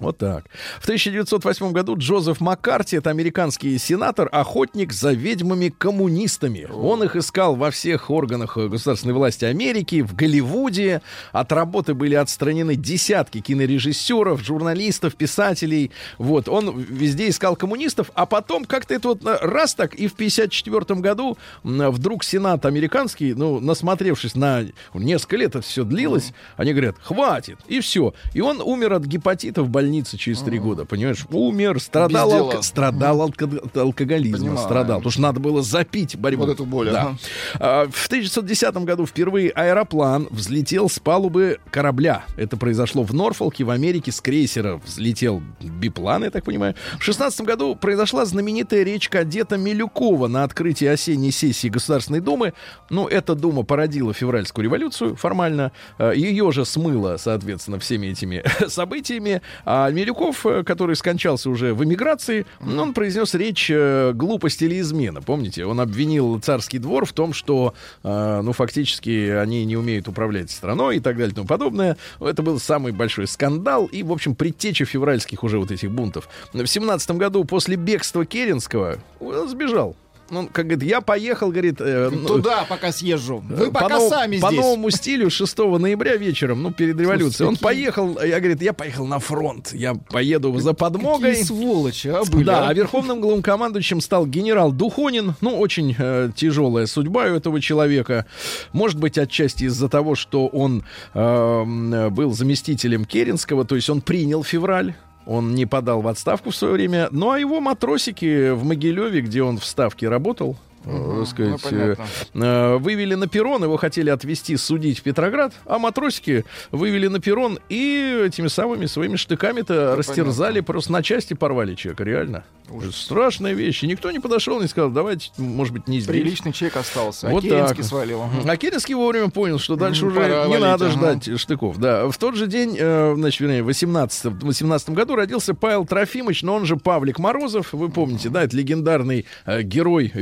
[0.00, 0.44] Вот так.
[0.80, 6.68] В 1908 году Джозеф Маккарти, это американский сенатор, охотник за ведьмами-коммунистами.
[6.70, 11.00] Он их искал во всех органах э, государственной власти Америки, в Голливуде.
[11.32, 15.90] От работы были отстранены десятки кинорежиссеров, журналистов, писателей.
[16.18, 20.12] Вот, он везде искал коммунистов, а потом как-то это вот э, раз так, и в
[20.12, 26.72] 1954 году м, вдруг Сенат американский, ну, насмотревшись на несколько лет это все длилось, они
[26.72, 28.14] говорят, хватит, и все.
[28.34, 31.26] И он умер от гепатита в больнице через три года, понимаешь?
[31.30, 34.58] Умер, страдал, алко- страдал алко- от алкоголизма, Понимаю.
[34.58, 34.98] страдал.
[34.98, 36.44] Потому что надо было запить борьбу.
[36.44, 37.00] Вот эту боль, Да.
[37.02, 37.18] ага.
[37.58, 42.24] А, В 1910 году впервые аэроплан взлетел с палубы корабля.
[42.36, 44.10] Это произошло в Норфолке, в Америке.
[44.12, 46.74] С крейсера взлетел биплан, я так понимаю.
[46.98, 52.52] В 16 году произошла знаменитая речь кадета Милюкова на открытии осенней сессии Государственной Думы.
[52.88, 55.72] Ну, эта Дума породила февральскую революцию формально.
[55.98, 59.19] Ее же смыло, соответственно, всеми этими событиями.
[59.20, 59.42] Регалиями.
[59.64, 65.22] А Милюков, э, который скончался уже в эмиграции, он произнес речь э, глупость или измена.
[65.22, 70.50] Помните, он обвинил царский двор в том, что, э, ну, фактически они не умеют управлять
[70.50, 71.96] страной и так далее и тому подобное.
[72.20, 76.28] Это был самый большой скандал и, в общем, предтеча февральских уже вот этих бунтов.
[76.52, 79.96] В семнадцатом году после бегства Керенского сбежал
[80.30, 81.80] ну, как говорит, я поехал, говорит...
[81.80, 83.42] Э, ну, Туда пока съезжу.
[83.48, 84.60] Вы по пока нов- сами по здесь.
[84.60, 87.48] новому стилю 6 ноября вечером, ну, перед революцией.
[87.48, 89.72] Он поехал, я, говорит, я поехал на фронт.
[89.72, 91.30] Я поеду за подмогой.
[91.30, 92.68] Какие сволочи, а, были, Да, а?
[92.68, 95.34] а верховным главнокомандующим стал генерал Духонин.
[95.40, 98.26] Ну, очень э, тяжелая судьба у этого человека.
[98.72, 104.42] Может быть, отчасти из-за того, что он э, был заместителем Керенского, то есть он принял
[104.44, 104.94] февраль.
[105.26, 107.08] Он не подал в отставку в свое время.
[107.10, 112.78] Ну, а его матросики в Могилеве, где он в Ставке работал, так сказать, ну, понятно.
[112.78, 118.24] вывели на перрон, его хотели отвезти судить в Петроград, а матросики вывели на перрон и
[118.26, 122.44] этими самыми своими штыками-то растерзали, просто на части порвали человека, реально.
[122.92, 123.82] Страшная вещь.
[123.82, 126.14] И никто не подошел не сказал, давайте, может быть, не здесь.
[126.14, 127.28] Приличный человек остался.
[127.28, 127.86] Вот а Керенский так.
[127.86, 128.22] свалил.
[128.44, 130.94] А Керенский вовремя понял, что дальше Мгм, уже пора не валить, надо ага.
[130.94, 131.78] ждать штыков.
[131.78, 132.08] Да.
[132.08, 136.54] В тот же день, э, значит, вернее, в 18, 18 году родился Павел Трофимович, но
[136.54, 137.72] он же Павлик Морозов.
[137.72, 140.12] Вы помните, да, это легендарный э, герой,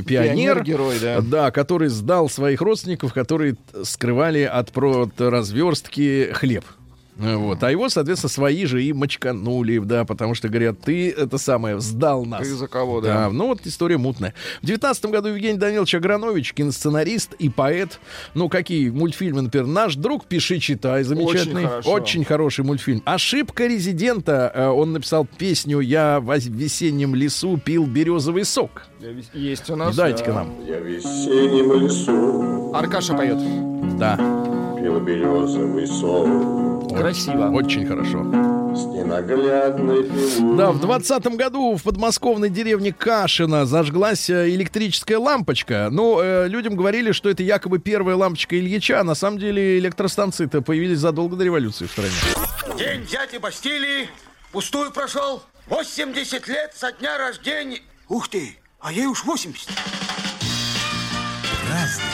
[0.55, 0.65] пионер.
[0.65, 1.21] Пионер-герой, да.
[1.21, 6.65] Да, который сдал своих родственников, которые скрывали от, от разверстки хлеб.
[7.19, 7.63] Вот.
[7.63, 12.25] А его, соответственно, свои же и мочканули, да, потому что говорят, ты это самое, сдал
[12.25, 12.43] нас.
[12.43, 13.09] Ты за кого, да?
[13.09, 14.35] Да, ну вот история мутная.
[14.63, 17.99] В девятнадцатом году Евгений Данилович Агранович, киносценарист и поэт.
[18.35, 21.67] Ну, какие мультфильмы, например, «Наш друг, пиши, читай», замечательный.
[21.67, 21.91] хорошо.
[21.91, 23.03] Очень хороший мультфильм.
[23.05, 24.53] «Ошибка резидента».
[24.55, 28.87] э, Он написал песню «Я в весеннем лесу пил березовый сок».
[29.33, 29.97] Есть у нас.
[29.97, 30.35] Дайте-ка да.
[30.35, 30.55] нам.
[30.67, 33.39] Я в весеннем лесу Аркаша поет.
[33.99, 34.17] Да,
[34.81, 37.51] пил березовый сок Красиво.
[37.51, 38.19] очень хорошо.
[38.75, 40.57] с ненаглядной пилой.
[40.57, 45.89] Да, в двадцатом году в подмосковной деревне Кашино зажглась э, электрическая лампочка.
[45.91, 49.01] Ну, э, людям говорили, что это якобы первая лампочка Ильича.
[49.01, 52.11] а На самом деле электростанции-то появились задолго до революции в стране.
[52.79, 54.09] День дяди Бастилии
[54.53, 55.43] пустую прошел.
[55.69, 57.81] 80 лет со дня рождения.
[58.09, 59.69] Ух ты, а ей уж 80.
[61.71, 62.05] Разный,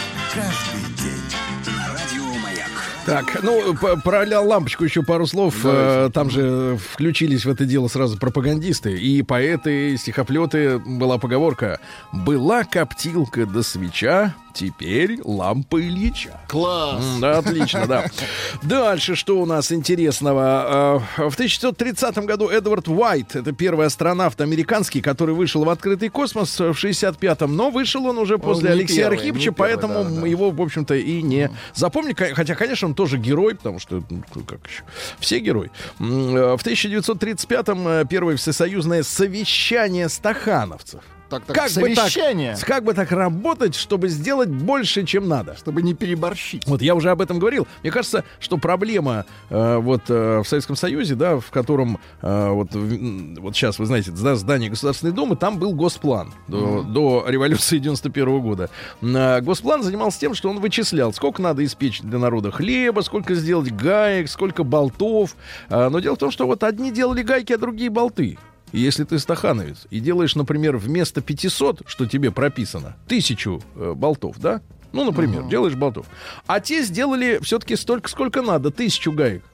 [3.06, 5.56] Так, ну, про лампочку еще пару слов.
[5.64, 8.96] Э, Там же включились в это дело сразу пропагандисты.
[8.98, 10.78] И поэты, и стихоплеты.
[10.78, 11.80] Была поговорка.
[12.12, 16.40] Была коптилка до свеча, теперь лампа Ильича.
[16.48, 17.02] Класс.
[17.20, 18.06] Да, отлично, да.
[18.62, 21.00] Дальше что у нас интересного?
[21.18, 26.58] Э, В 1930 году Эдвард Уайт, это первый астронавт американский, который вышел в открытый космос
[26.60, 30.26] в 65-м, но вышел он уже после не Алексея первый, Архиповича, первый, поэтому да, да.
[30.26, 32.14] его, в общем-то, и не запомнили.
[32.14, 34.82] Ко- Хотя, конечно, он тоже герой, потому что, ну, как еще,
[35.18, 35.70] все герои.
[35.98, 41.00] Э, В 1935-м э, первое всесоюзное совещание стахановцев.
[41.28, 45.56] Так, так, Как бы, так, совещание, как бы так работать, чтобы сделать больше, чем надо?
[45.56, 46.66] чтобы не переборщить.
[46.66, 47.66] Вот я уже об этом говорил.
[47.82, 52.74] Мне кажется, что проблема э, вот э, в Советском Союзе, да, в котором э, вот,
[52.74, 57.78] в- вот сейчас, вы знаете, да, здание Государственной Думы, там был госплан до, до революции
[57.78, 58.68] 91 года.
[59.02, 63.72] А, госплан занимался тем, что он вычислял, сколько надо испечь для народа хлеба, сколько сделать
[63.74, 65.36] гаек, сколько болтов.
[65.70, 68.38] А, но дело в том, что вот одни делали гайки, а другие болты.
[68.74, 74.62] Если ты стахановец и делаешь, например, вместо 500, что тебе прописано, тысячу э, болтов, да?
[74.92, 76.06] Ну, например, делаешь болтов.
[76.46, 79.44] А те сделали все-таки столько, сколько надо, тысячу гаек.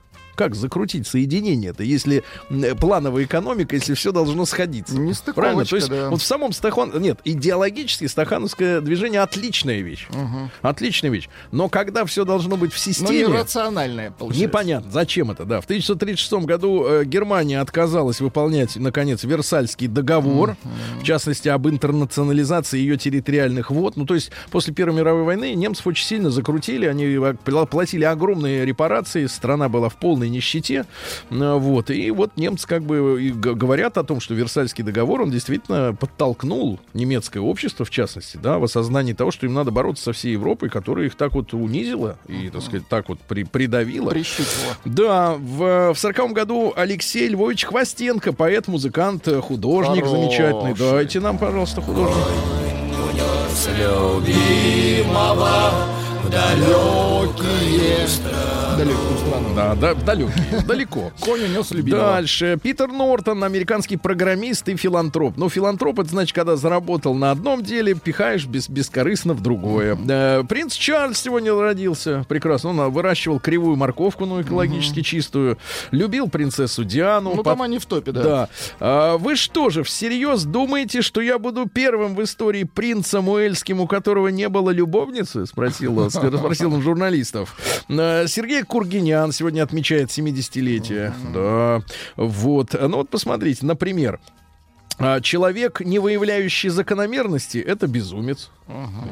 [0.40, 2.24] Как закрутить соединение-то, если
[2.80, 4.98] плановая экономика, если все должно сходиться?
[4.98, 5.64] Нестыковочка, Правильно?
[5.66, 6.08] То есть да.
[6.08, 6.98] вот в самом стахан...
[6.98, 10.08] Нет, идеологически стахановское движение отличная вещь.
[10.62, 11.28] Отличная вещь.
[11.52, 13.26] Но когда все должно быть в Но системе...
[13.26, 14.46] нерациональное получается.
[14.46, 15.60] Непонятно, зачем это, да.
[15.60, 20.56] В 1936 году э, Германия отказалась выполнять, наконец, Версальский договор,
[21.00, 23.98] в частности, об интернационализации ее территориальных вод.
[23.98, 28.64] Ну, то есть, после Первой мировой войны немцев очень сильно закрутили, они пла- платили огромные
[28.64, 30.86] репарации, страна была в полной нищете,
[31.30, 31.90] Э, вот.
[31.90, 37.42] И вот немцы как бы говорят о том, что Версальский договор, он действительно подтолкнул немецкое
[37.42, 41.06] общество, в частности, да, в осознании того, что им надо бороться со всей Европой, которая
[41.06, 44.10] их так вот унизила и, так сказать, так вот при- придавила.
[44.10, 44.76] Прищучило.
[44.84, 50.22] Да, в, 40 году Алексей Львович Хвостенко, поэт, музыкант, э, художник Хороший.
[50.22, 50.74] замечательный.
[50.74, 52.16] Дайте нам, пожалуйста, художник.
[53.78, 55.72] любимого
[56.30, 57.90] Далекие.
[58.76, 59.54] Далекие страны.
[59.54, 61.12] Да, да, далекие, далеко.
[61.20, 62.02] Конь унес любимого.
[62.02, 62.58] Дальше.
[62.62, 65.36] Питер Нортон, американский программист и филантроп.
[65.36, 69.98] Ну, филантроп, это значит, когда заработал на одном деле, пихаешь без, бескорыстно в другое.
[70.08, 72.24] Э, принц Чарльз сегодня родился.
[72.28, 72.70] Прекрасно.
[72.70, 75.58] Он а, выращивал кривую морковку, ну, экологически чистую.
[75.90, 77.34] Любил принцессу Диану.
[77.34, 78.22] Ну, там они в топе, да.
[78.22, 78.48] Да.
[78.78, 83.86] А, вы что же, всерьез думаете, что я буду первым в истории принцем Уэльским, у
[83.86, 85.44] которого не было любовницы?
[85.44, 87.56] Спросил, он- спросил он журналистов.
[87.88, 91.12] А, Сергей Кургинян сегодня отмечает 70-летие.
[91.34, 91.82] Да.
[92.16, 92.74] Вот.
[92.80, 94.20] Ну вот посмотрите, например.
[94.98, 98.50] а, Человек, не выявляющий закономерности, это безумец.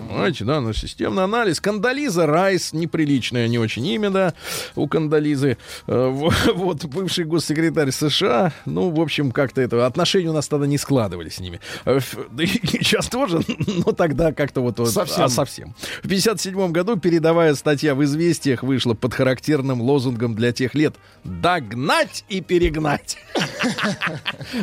[0.08, 1.60] Понимаете, да, ну, системный анализ.
[1.60, 4.34] Кандализа Райс, неприличное не очень имя, да,
[4.76, 5.58] у Кандализы.
[5.86, 10.66] Э, во- Вот, бывший госсекретарь США, ну, в общем, как-то это, отношения у нас тогда
[10.66, 11.60] не складывались с ними.
[11.84, 13.40] Э, ф- Да и сейчас тоже,
[13.86, 14.78] но тогда как-то вот...
[14.88, 15.24] Совсем.
[15.24, 15.74] а, совсем.
[16.02, 20.94] В 57 году передовая статья в «Известиях» вышла под характерным лозунгом для тех лет
[21.24, 23.18] «Догнать и перегнать».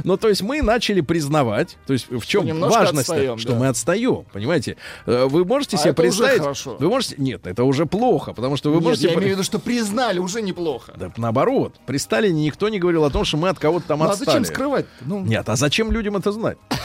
[0.04, 3.08] Ну, то есть мы начали признавать, то есть в чем важность,
[3.40, 4.78] что мы отстаем, понимаете?
[5.06, 6.42] Э, Вы можете А себе это уже представить?
[6.42, 6.78] хорошо.
[6.80, 7.16] Вы можете?
[7.18, 9.08] Нет, это уже плохо, потому что вы Нет, можете.
[9.08, 10.94] я имею в виду, что признали, уже неплохо.
[10.98, 14.06] Да, наоборот, при Сталине никто не говорил о том, что мы от кого-то там Ну,
[14.06, 14.26] а отстали.
[14.28, 14.86] зачем скрывать?
[15.02, 16.58] Ну, Нет, а зачем людям это знать?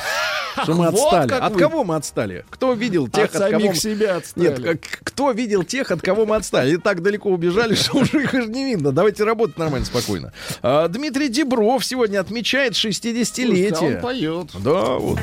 [0.64, 1.28] Что мы Вот отстали.
[1.28, 1.58] как От вы.
[1.60, 2.44] кого мы отстали?
[2.50, 4.48] Кто видел тех, от от, кого себя отстали.
[4.48, 6.74] Нет, как- кто видел тех, от кого мы отстали?
[6.74, 8.90] И так далеко убежали, что уже их не видно.
[8.90, 10.32] Давайте работать нормально, спокойно.
[10.60, 13.96] А, Дмитрий Дебров сегодня отмечает Слушайте, а 60-летие.
[13.96, 14.48] он поет.
[14.58, 15.18] Да, вот.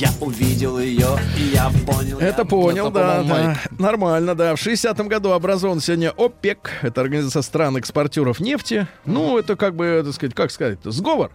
[0.00, 2.18] Я увидел ее, и я понял.
[2.18, 3.58] Это я- понял, да, да.
[3.78, 4.56] Нормально, да.
[4.56, 6.70] В 60-м году образован сегодня ОПЕК.
[6.80, 8.86] Это Организация стран-экспортеров нефти.
[9.04, 11.30] Ну, это как бы, так сказать, как сказать, сговор.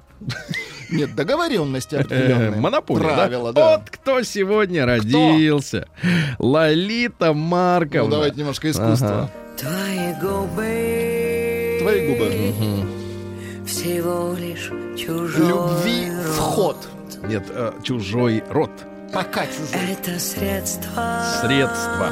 [0.89, 2.59] Нет, договоренности Э, определенные.
[2.59, 3.16] Монополия, да?
[3.16, 3.78] Правила, да.
[3.78, 5.88] Вот кто сегодня родился.
[6.39, 8.09] Лолита Марковна.
[8.09, 9.30] Ну, давайте немножко искусства.
[9.59, 12.88] Твои губы Твои губы.
[13.68, 16.36] всего лишь чужой Любви рот.
[16.36, 16.88] вход.
[17.28, 18.71] Нет, э, чужой род.
[19.13, 19.91] Пока чужой.
[19.91, 22.11] Это средство, Средство.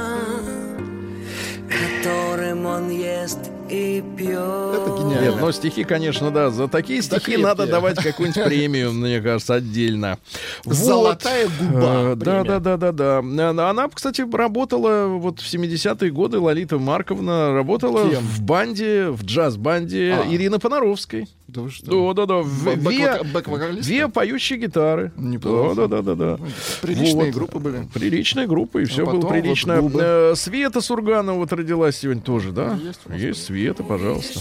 [1.69, 3.39] которым он ест
[3.69, 4.29] и пьет.
[4.29, 5.41] Это Нет, гениально.
[5.41, 6.49] но стихи, конечно, да.
[6.49, 7.45] За такие стихи крепкие.
[7.45, 10.17] надо давать какую-нибудь премию, мне кажется, отдельно.
[10.65, 10.75] Вот.
[10.75, 12.15] Золотая губа.
[12.15, 13.69] Да, да, да, да, да.
[13.69, 18.19] Она, кстати, работала вот в 70-е годы, Лолита Марковна работала Кем?
[18.21, 20.33] в банде, в джаз-банде А.
[20.33, 21.27] Ирины Понаровской.
[21.47, 22.13] Да вы что?
[22.13, 23.75] Да, да, да.
[23.81, 25.11] Две, поющие гитары.
[25.17, 25.75] Неплохо.
[25.75, 26.43] Да, да, да, да, да.
[26.81, 27.33] Приличные Вот.
[27.35, 27.87] группы были.
[27.93, 29.81] Приличная группа, и все потом было вот прилично.
[29.81, 29.99] губы.
[30.01, 32.79] Э, Света Сурганова вот родилась сегодня тоже, да?
[32.81, 34.39] Есть Есть Света, пожалуйста.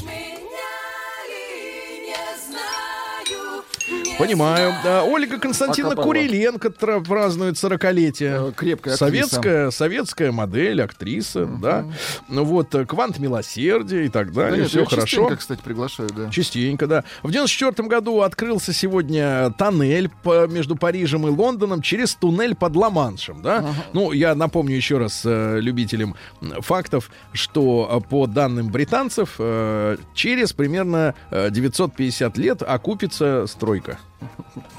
[4.18, 4.72] Понимаю.
[4.84, 6.00] Да, Ольга Константиновна.
[6.02, 8.50] Куриленко празднует 40-летие.
[8.50, 8.96] Э, крепкая актриса.
[8.96, 11.86] Советская, советская модель, актриса, да.
[12.28, 14.60] Ну вот, э, квант милосердия и так Да далее.
[14.60, 15.06] нет, Все хорошо.
[15.06, 16.30] частенько, кстати, приглашаю, да.
[16.30, 17.04] Частенько, да.
[17.22, 23.42] В 94 году открылся сегодня тоннель по- между Парижем и Лондоном через туннель под Ла-Маншем,
[23.42, 23.64] да.
[23.92, 26.14] Ну, я напомню еще раз э, любителям
[26.60, 33.98] фактов, что по данным британцев э, через примерно э, 950 лет окупится стройка.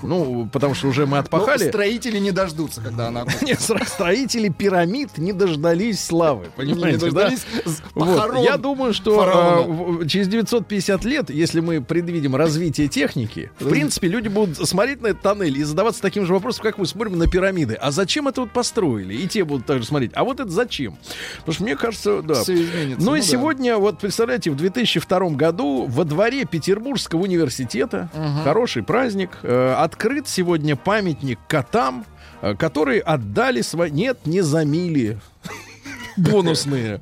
[0.02, 1.68] Ну, потому что уже мы отпахали.
[1.70, 7.22] строители не дождутся, когда она Нет, стро- строители пирамид не дождались славы, понимаете, не да?
[7.30, 8.44] дождались с- Вот.
[8.44, 9.58] Я думаю, что фараона.
[9.60, 9.62] а,
[10.04, 15.08] в- через 950 лет, если мы предвидим развитие техники, в принципе, люди будут смотреть на
[15.08, 17.76] этот тоннель и задаваться таким же вопросом, как мы смотрим на пирамиды.
[17.76, 19.14] А зачем это вот построили?
[19.16, 20.12] И те будут также смотреть.
[20.16, 20.98] А вот это зачем?
[21.39, 22.36] Потому что мне кажется, да.
[22.36, 23.04] Всё изменится.
[23.06, 23.32] Ну и Ну да.
[23.32, 28.10] сегодня, вот представляете, в 2002 году во дворе Петербургского университета,
[28.44, 32.06] хороший праздник, э, открыт сегодня памятник котам,
[32.42, 33.90] э, которые отдали свои...
[33.92, 35.20] Нет, не замили
[36.18, 37.02] бонусные,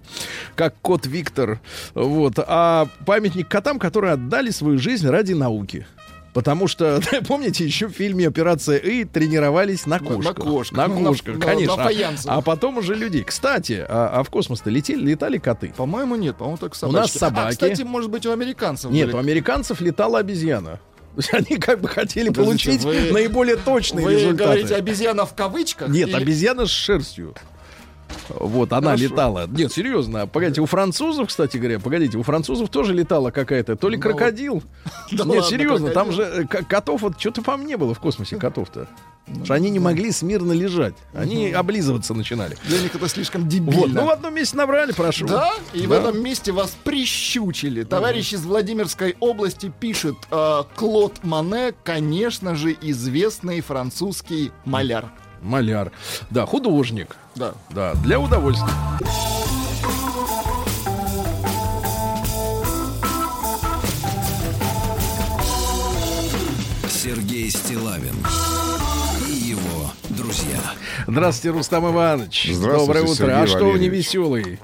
[0.55, 1.59] как кот Виктор.
[1.93, 2.35] Вот.
[2.37, 5.85] А памятник котам, которые отдали свою жизнь ради науки.
[6.33, 10.37] Потому что, помните, еще в фильме «Операция И» тренировались на На- кошках.
[10.37, 10.77] на кошках.
[10.77, 11.75] На Ну, на- кошках, на- конечно.
[11.75, 12.31] на фаянсах.
[12.33, 13.23] А потом уже людей.
[13.25, 15.73] Кстати, а, а в кос-то летели, летали коты?
[15.75, 17.17] По-моему, нет, по-моему, только У нас собачки.
[17.17, 17.47] собаки.
[17.47, 19.15] А, кстати, может быть, у американцев Нет, были.
[19.17, 20.79] у американцев летала обезьяна.
[21.15, 24.43] То есть Они как бы хотели Подождите, получить вы- наиболее точные Вы результаты.
[24.43, 25.89] говорите обезьяна в кавычках?
[25.89, 27.33] Нет, или- обезьяна с шерстью.
[28.29, 29.03] Вот, она Хорошо.
[29.05, 29.47] летала.
[29.47, 30.27] Нет, серьезно.
[30.27, 34.63] Погодите, у французов, кстати говоря, погодите, у французов тоже летала какая-то, то ли Ну, крокодил.
[35.11, 38.35] Да Нет, ладно, серьезно, там же э, котов, вот что-то, по-моему, не было в космосе
[38.37, 38.87] котов-то.
[39.43, 40.93] Что они не могли смирно лежать.
[41.13, 42.57] Они облизываться начинали.
[42.67, 44.01] Для них это слишком Вот, дебильно.
[44.01, 45.27] ну в одном месте набрали, прошу.
[45.27, 45.97] Да, и в Да.
[45.99, 47.83] этом месте вас прищучили.
[47.83, 55.11] Товарищ из Владимирской области пишет, э, Клод Мане, конечно же, известный французский маляр.
[55.41, 55.91] Маляр.
[56.29, 57.15] Да, художник.
[57.35, 57.53] Да.
[57.71, 58.67] Да, для удовольствия.
[66.87, 68.15] Сергей Стилавин
[70.21, 70.59] друзья.
[71.07, 72.49] Здравствуйте, Рустам Иванович.
[72.53, 73.15] Здравствуйте, Доброе утро.
[73.15, 74.59] Сергей а что вы не веселый?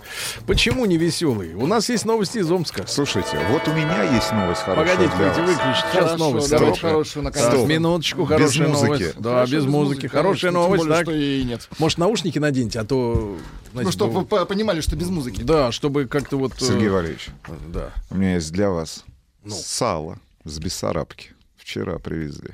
[0.46, 1.54] Почему не веселый?
[1.56, 2.86] У нас есть новости из Омска.
[2.88, 5.38] Слушайте, вот у меня есть новость хорошая Погодите, для вас.
[5.38, 5.86] выключить.
[5.92, 6.50] Сейчас Хорошо, новость.
[6.50, 6.92] давайте хорошая.
[6.92, 7.48] хорошую, наконец.
[7.48, 7.68] Стоп.
[7.68, 8.90] минуточку, Без хорошая музыки.
[8.90, 9.16] новость.
[9.20, 10.08] Да, Хорошо, без музыки.
[10.08, 11.14] Хорошая конечно, новость, Тем более, так.
[11.14, 11.70] что и нет.
[11.80, 13.14] Может, наушники наденьте, а то...
[13.16, 13.38] Ну,
[13.74, 15.42] знаете, чтобы ну, вы по- понимали, что без музыки.
[15.42, 16.54] Да, чтобы как-то вот...
[16.62, 17.30] э, Сергей Валерьевич,
[17.68, 17.92] Да.
[18.10, 19.04] у меня есть для вас
[19.44, 19.56] Ну.
[19.56, 21.32] сало с Бессарабки.
[21.58, 22.52] Вчера привезли.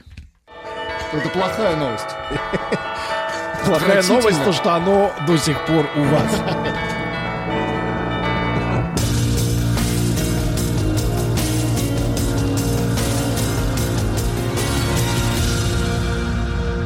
[1.14, 2.08] Это плохая новость.
[3.66, 6.32] Плохая новость, то, что оно до сих пор у вас.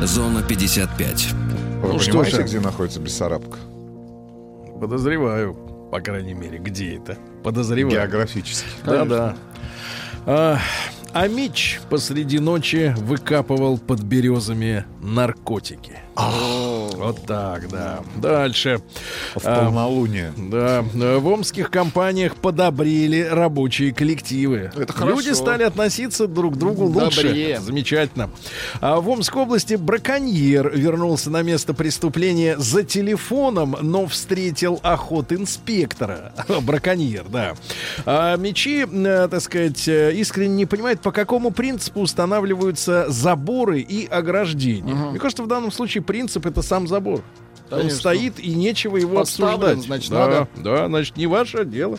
[0.04, 1.32] Зона 55.
[1.82, 2.44] Вы Ну что понимаете, же.
[2.44, 3.58] где находится Бессарабка?
[4.80, 5.54] Подозреваю,
[5.92, 7.18] по крайней мере, где это.
[7.44, 7.94] Подозреваю.
[7.96, 8.68] Географически.
[8.86, 9.36] Да, да.
[10.26, 10.60] А,
[11.14, 16.00] а Мич посреди ночи выкапывал под березами наркотики.
[16.18, 18.00] Вот так, да.
[18.16, 18.82] Дальше.
[19.36, 20.34] В А, полнолуние.
[20.36, 24.72] Да, э, в омских компаниях подобрели рабочие коллективы.
[24.76, 25.18] Это хорошо.
[25.18, 27.24] Люди стали относиться друг к другу лучше.
[27.24, 27.60] Добрее.
[27.60, 28.30] Замечательно.
[28.82, 36.34] А в Омской области браконьер вернулся на место преступления за телефоном, но встретил охот-инспектора.
[36.62, 37.54] Браконьер, да.
[38.06, 44.08] А мечи, э, так сказать, э, искренне не понимают, по какому принципу устанавливаются заборы и
[44.08, 44.96] ограждения.
[44.96, 47.22] Мне кажется, в данном случае принцип это сам забор.
[47.70, 48.00] Он Конечно.
[48.00, 49.86] стоит и нечего его Поставлен, обсуждать.
[49.86, 50.48] значит, да, надо.
[50.56, 51.98] Да, значит, не ваше дело.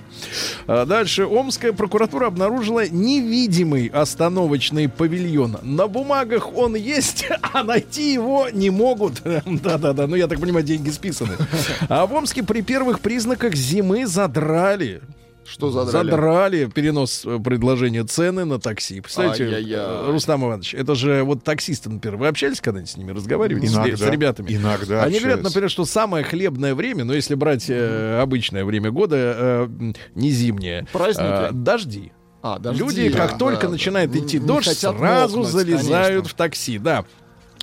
[0.66, 1.26] А дальше.
[1.26, 5.58] Омская прокуратура обнаружила невидимый остановочный павильон.
[5.60, 9.20] На бумагах он есть, а найти его не могут.
[9.44, 11.36] Да-да-да, ну я так понимаю, деньги списаны.
[11.90, 15.02] А в Омске при первых признаках зимы задрали.
[15.50, 16.10] Что задрали?
[16.10, 19.00] Задрали перенос э, предложения цены на такси.
[19.00, 19.78] Представляете, Ай-яй-яй.
[19.80, 23.74] э, Рустам Иванович, это же вот таксисты, например, вы общались когда-нибудь с ними, разговаривали с-
[23.74, 23.96] Иногда.
[23.96, 24.52] с ребятами?
[24.52, 25.44] Иногда Они говорят, общаюсь.
[25.44, 29.68] например, что самое хлебное время, ну, если брать э, обычное время года, э,
[30.14, 31.50] не зимнее, Праздники.
[31.50, 32.12] э, дожди.
[32.42, 32.80] А, дожди.
[32.80, 33.70] Люди, как Да, только да.
[33.72, 36.28] начинает Не- идти дождь, сразу мокнуть, залезают конечно.
[36.28, 37.04] в такси, да.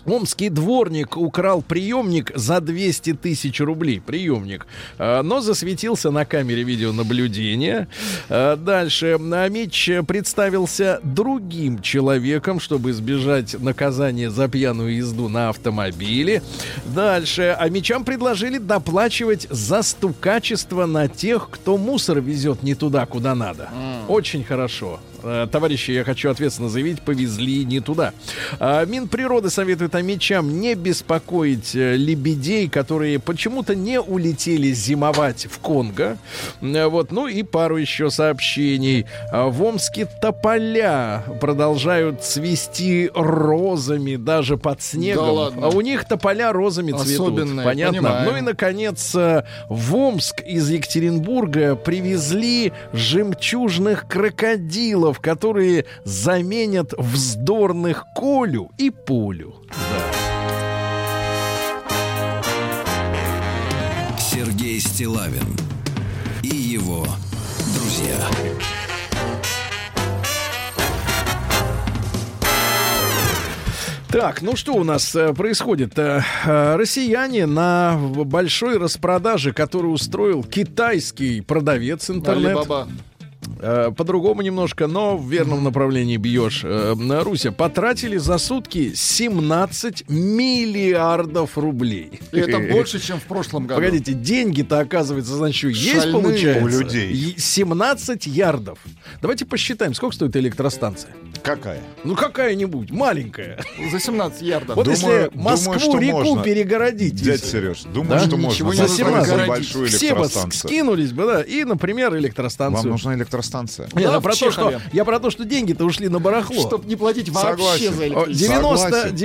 [0.05, 3.99] Омский дворник украл приемник за 200 тысяч рублей.
[3.99, 4.67] Приемник.
[4.97, 7.87] А, Но засветился на камере видеонаблюдения.
[8.29, 9.17] А, Дальше.
[9.31, 16.41] Амич представился другим человеком, чтобы избежать наказания за пьяную езду на автомобиле.
[16.85, 17.55] Дальше.
[17.59, 23.69] Амичам предложили доплачивать за стукачество на тех, кто мусор везет не туда, куда надо.
[24.07, 24.99] Очень хорошо.
[25.25, 28.13] Э, Товарищи, я хочу ответственно заявить, повезли не туда.
[28.59, 36.17] А, Минприроды советует амичам не беспокоить э, лебедей, которые почему-то не улетели зимовать в Конго.
[36.61, 39.05] Э, Вот, ну и пару еще сообщений.
[39.31, 45.25] А, В Омске тополя продолжают цвести розами даже под снегом.
[45.25, 45.67] Да ладно?
[45.67, 47.05] А у них тополя розами цветут.
[47.33, 47.97] Особенные, Понятно.
[48.01, 48.25] понимаем.
[48.31, 58.89] Ну и наконец, в Омск из Екатеринбурга привезли жемчужных крокодилов, которые заменят вздорных Колю и
[58.89, 59.55] Пулю.
[64.17, 65.47] Сергей Стилавин
[66.43, 67.05] и его
[67.73, 68.17] друзья.
[74.15, 75.99] Так, ну что у нас э, происходит?
[75.99, 82.57] Э, э, россияне на большой распродаже, которую устроил китайский продавец интернет.
[82.57, 82.87] Алибаба.
[83.67, 86.61] Э, По-другому немножко, но в верном направлении бьешь.
[86.63, 86.93] Э,
[87.23, 92.19] Руся потратили за сутки 17 миллиардов рублей.
[92.31, 93.81] И это больше, чем в прошлом году.
[93.81, 96.63] Погодите, деньги-то, оказывается, значит, есть, Шальные получается?
[96.63, 97.11] у людей.
[97.11, 98.77] И 17 ярдов.
[99.21, 101.11] Давайте посчитаем, сколько стоит электростанция.
[101.41, 101.81] Какая?
[102.03, 103.59] Ну, какая-нибудь, маленькая.
[103.91, 104.75] За 17 ярдов.
[104.75, 106.43] Вот Думаю- если думаю, Москву, что реку можно.
[106.43, 107.19] перегородить.
[107.19, 108.19] Если- Сереж, думаю, Да?
[108.19, 109.47] что Ничего можно За надо построить 17 загородить.
[109.49, 112.83] большую Все бы скинулись бы, да, и, например, электростанцию.
[112.83, 113.54] Вам нужна электростанция.
[113.63, 116.59] Нет, Да, я в про то, что, я про то, что деньги-то ушли на барахло.
[116.61, 117.93] Чтобы не платить вообще Согласен.
[117.93, 118.47] за электричество.
[118.55, 119.15] 90, Согласен.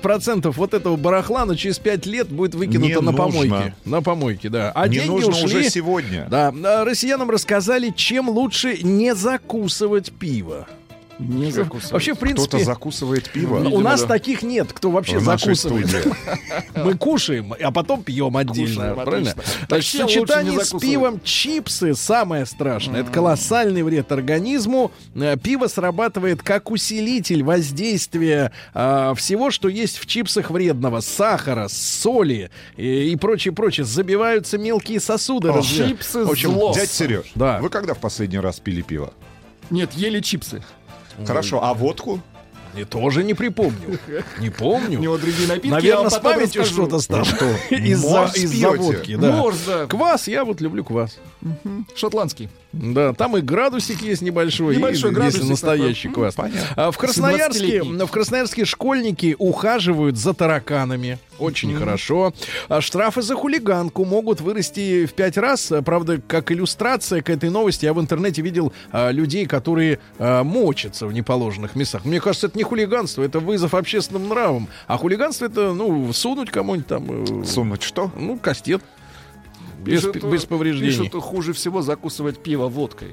[0.00, 3.16] 99% вот этого барахла, но через 5 лет будет выкинуто Не на нужно.
[3.18, 3.74] помойке.
[3.84, 4.72] На помойке, да.
[4.74, 5.44] А Не деньги нужно ушли...
[5.44, 6.26] уже сегодня.
[6.30, 10.66] Да, а, россиянам рассказали, чем лучше не закусывать пиво.
[11.18, 11.92] Не закусывать.
[11.92, 13.56] Вообще, в Кто-то принципе, закусывает пиво.
[13.58, 14.08] у Видимо, нас да.
[14.08, 16.06] таких нет, кто вообще в закусывает.
[16.74, 18.94] Мы кушаем, а потом пьем отдельно.
[18.94, 19.34] Кушаем, правильно?
[19.70, 23.00] лучше сочетании не с пивом чипсы самое страшное.
[23.02, 24.90] Это колоссальный вред организму.
[25.14, 31.00] Э, Пиво срабатывает как усилитель воздействия а, всего, что есть в чипсах вредного.
[31.00, 33.84] Сахара, соли и, и прочее, прочее.
[33.84, 35.48] Забиваются мелкие сосуды.
[35.50, 36.72] О, Чипсы В общем, зло.
[36.74, 37.58] Дядь Сереж, Да.
[37.60, 39.12] вы когда в последний раз пили пиво?
[39.70, 40.62] Нет, ели чипсы.
[41.26, 42.20] Хорошо, а водку?
[42.74, 43.98] И тоже не припомню.
[44.38, 44.98] Не помню.
[44.98, 47.26] У него другие напитки, Наверное, с памятью что-то стало.
[47.26, 48.66] что, Из-за пьете?
[48.78, 49.30] водки, да.
[49.32, 49.86] Морс, да.
[49.86, 51.18] Квас, я вот люблю квас.
[51.94, 52.48] Шотландский.
[52.72, 56.22] Да, там и градусик есть небольшой, Небольшой и, градусик если настоящий такой.
[56.24, 56.34] квас.
[56.34, 56.66] Понятно.
[56.76, 58.06] А в Красноярске, 17-летний.
[58.06, 61.18] в Красноярске школьники ухаживают за тараканами.
[61.42, 62.32] Очень хорошо.
[62.68, 65.72] А штрафы за хулиганку могут вырасти в пять раз.
[65.84, 71.06] Правда, как иллюстрация к этой новости, я в интернете видел а, людей, которые а, мочатся
[71.06, 72.04] в неположенных местах.
[72.04, 74.68] Мне кажется, это не хулиганство, это вызов общественным нравам.
[74.86, 78.10] А хулиганство это, ну, сунуть кому-нибудь там, э, Сунуть что?
[78.16, 78.82] ну, кастет.
[79.82, 81.08] Без, Пишут, без повреждений.
[81.08, 83.08] Пишут, хуже всего закусывать пиво водкой.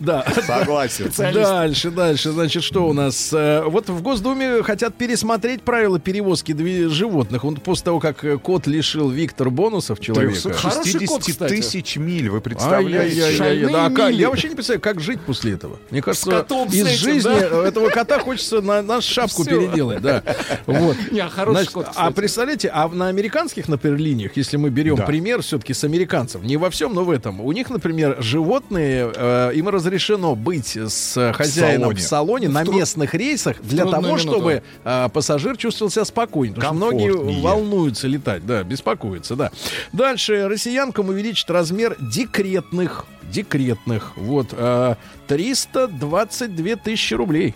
[0.00, 0.26] Да.
[0.46, 1.10] Согласен.
[1.16, 3.32] Дальше, дальше, значит, что у нас?
[3.32, 6.52] Э, Вот в Госдуме хотят пересмотреть правила перевозки
[6.88, 7.44] животных.
[7.44, 10.52] Вот после того, как кот лишил Виктор бонусов человека.
[10.52, 11.54] Хороший кот, 360 кстати.
[11.54, 14.16] тысяч миль, вы представляете?
[14.16, 15.78] Я вообще не представляю, как жить после этого.
[15.90, 20.22] Мне кажется, из жизни этого кота хочется на, шапку переделать, да.
[20.66, 20.96] Вот.
[21.10, 24.96] Не, а хороший Значит, кот, а представляете, а на американских, например, линиях, если мы берем
[24.96, 25.04] Да.
[25.04, 29.52] пример все-таки с американцев, не во всем, но в этом, у них, например, животные, э,
[29.54, 32.48] им разрешено быть с хозяином в салоне, салоне.
[32.48, 34.18] на тру- местных рейсах для того, минуту.
[34.18, 36.54] чтобы э, пассажир чувствовал себя спокойно.
[36.56, 39.50] Потому что многие волнуются летать, да, беспокоятся, да.
[39.92, 44.94] Дальше россиянкам увеличат размер декретных, декретных, вот, э,
[45.26, 47.54] 322 тысячи рублей.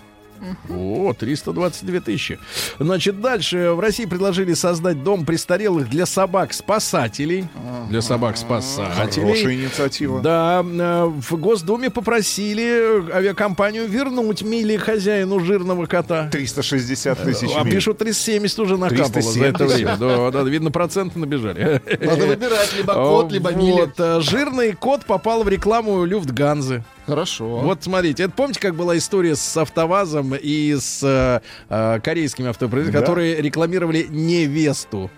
[0.70, 2.38] О, 322 тысячи.
[2.78, 7.46] Значит, дальше в России предложили создать дом престарелых для собак-спасателей.
[7.88, 9.26] Для собак-спасателей.
[9.26, 10.20] Хорошая инициатива.
[10.20, 16.28] Да, э, в Госдуме попросили авиакомпанию вернуть мили хозяину жирного кота.
[16.30, 19.76] 360 тысяч А пишут 370 уже накапало за это 370.
[19.76, 19.96] время.
[19.98, 21.80] Да, да, видно, проценты набежали.
[22.00, 23.72] Надо выбирать либо кот, либо мили.
[23.82, 26.84] Вот, э, жирный кот попал в рекламу Люфтганзы.
[27.10, 27.58] Хорошо.
[27.60, 33.00] Вот смотрите, это помните, как была история с АвтоВАЗом и с э, э, корейскими автопроизводителями,
[33.00, 33.06] Да.
[33.06, 35.10] которые рекламировали невесту.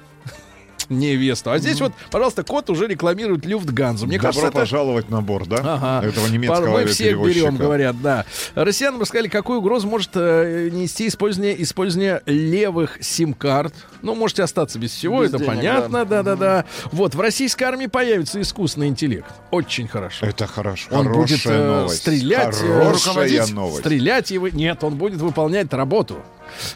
[0.99, 1.51] Невесту.
[1.51, 4.07] А здесь вот, пожалуйста, кот уже рекламирует Люфтганзу.
[4.07, 5.57] Мне Добро кажется, это пожаловать на борт, да?
[5.63, 6.07] Ага.
[6.07, 8.25] Этого немецкого Мы всех берем, говорят, да.
[8.55, 13.75] Россиянам рассказали, какую угрозу может э, нести использование, использование левых сим-карт.
[14.03, 16.65] Ну, можете остаться без всего, Без это денег, понятно, да-да-да.
[16.91, 19.31] Вот, в российской армии появится искусственный интеллект.
[19.51, 20.27] Очень хорошо.
[20.27, 20.89] Это хорошо.
[20.91, 21.97] Он Хорошая будет э, новость.
[21.99, 23.79] стрелять, э, Хорошая руководить, новость.
[23.81, 24.49] стрелять его.
[24.49, 26.19] Нет, он будет выполнять работу.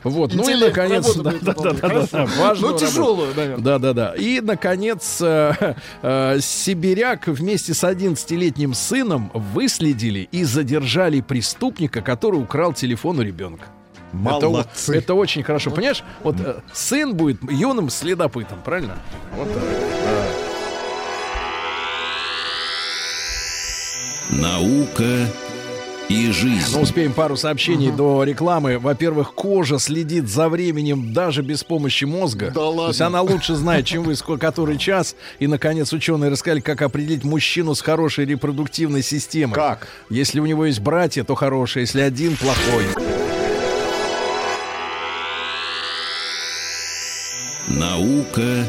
[0.03, 2.87] Вот, ну и наконец, работу да, да, да, да, да, важную Ну, работу.
[2.87, 3.65] тяжелую, наверное.
[3.65, 4.15] Да, да, да.
[4.17, 12.73] И, наконец, э, э, сибиряк вместе с 11-летним сыном выследили и задержали преступника, который украл
[12.73, 13.67] телефон у ребенка.
[14.13, 14.97] Это, Молодцы.
[14.97, 15.71] это очень хорошо.
[15.71, 18.97] Понимаешь, вот э, сын будет юным следопытом, правильно?
[19.37, 19.63] Вот так.
[24.31, 25.29] Наука
[26.09, 26.73] и жизнь.
[26.73, 28.79] Ну, успеем пару сообщений до рекламы.
[28.79, 32.47] Во-первых, кожа следит за временем даже без помощи мозга.
[32.47, 33.19] Да То есть ладно?
[33.19, 35.17] она лучше знает, чем вы, сколько, который час.
[35.39, 39.55] И, наконец, ученые рассказали, как определить мужчину с хорошей репродуктивной системой.
[39.55, 39.89] Как?
[40.11, 42.85] Если у него есть братья, то хороший, если один, плохой.
[47.69, 48.65] Наука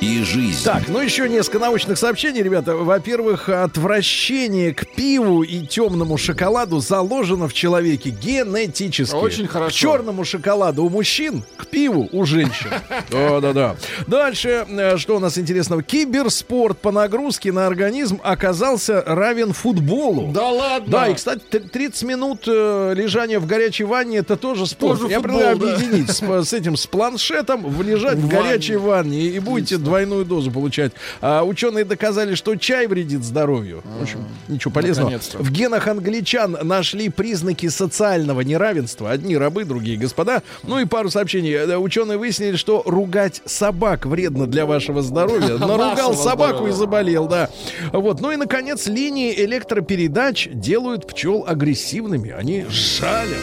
[0.00, 0.64] и жизнь.
[0.64, 2.74] Так, ну еще несколько научных сообщений, ребята.
[2.74, 9.14] Во-первых, отвращение к пиву и темному шоколаду заложено в человеке генетически.
[9.14, 9.70] Очень хорошо.
[9.70, 12.68] К черному шоколаду у мужчин, к пиву у женщин.
[13.10, 13.76] Да-да-да.
[14.06, 15.82] Дальше, э, что у нас интересного?
[15.82, 20.30] Киберспорт по нагрузке на организм оказался равен футболу.
[20.32, 20.90] Да ладно?
[20.90, 25.00] Да, и, кстати, т- 30 минут э, лежания в горячей ванне это тоже спорт.
[25.00, 29.18] Тоже Я предлагаю объединить с, этим, с планшетом, в лежать в, горячей ванне.
[29.20, 30.92] ванне и будете двойную дозу получать.
[31.20, 33.82] А, ученые доказали, что чай вредит здоровью.
[33.98, 35.18] В общем, ничего полезного.
[35.34, 39.10] В генах англичан нашли признаки социального неравенства.
[39.10, 40.42] Одни рабы, другие господа.
[40.62, 41.52] Ну и пару сообщений.
[41.54, 45.58] Э, Ученые выяснили, что ругать собак вредно для вашего здоровья.
[45.58, 47.50] Наругал собаку и заболел, да.
[47.92, 48.20] Вот.
[48.20, 52.30] Ну и, наконец, линии электропередач делают пчел агрессивными.
[52.30, 53.38] Они жалят.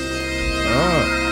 [0.73, 1.27] А.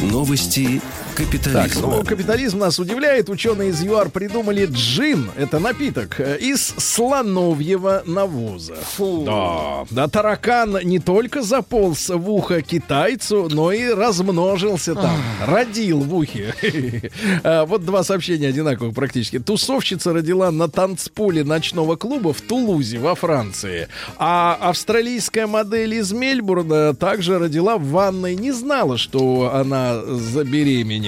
[0.00, 0.80] Новости
[1.16, 1.88] Так, капитализма.
[1.88, 3.28] ну, капитализм нас удивляет.
[3.28, 8.74] Ученые из ЮАР придумали джин, это напиток, э, из слоновьего навоза.
[8.98, 9.84] Да.
[9.90, 16.54] да, таракан не только заполз в ухо китайцу, но и размножился там, родил в ухе.
[17.44, 19.38] А, Вот два сообщения одинаковых практически.
[19.38, 23.88] Тусовщица родила на танцполе ночного клуба в Тулузе во Франции.
[24.16, 28.34] А австралийская модель из Мельбурна также родила в ванной.
[28.34, 31.03] Не знала, что она забеременела.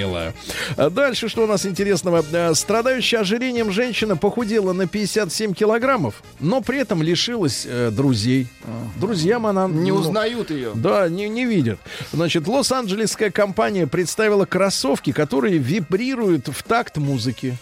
[0.77, 2.25] А Дальше, что у нас интересного?
[2.33, 8.49] А, Страдающая ожирением женщина похудела на 57 килограммов, но при этом лишилась э, друзей.
[9.01, 9.69] Друзьям она...
[9.69, 10.73] Не ну, узнают ее.
[10.75, 11.79] да, не, не видят.
[12.13, 17.57] Значит, лос-анджелесская компания представила кроссовки, которые вибрируют в такт музыки.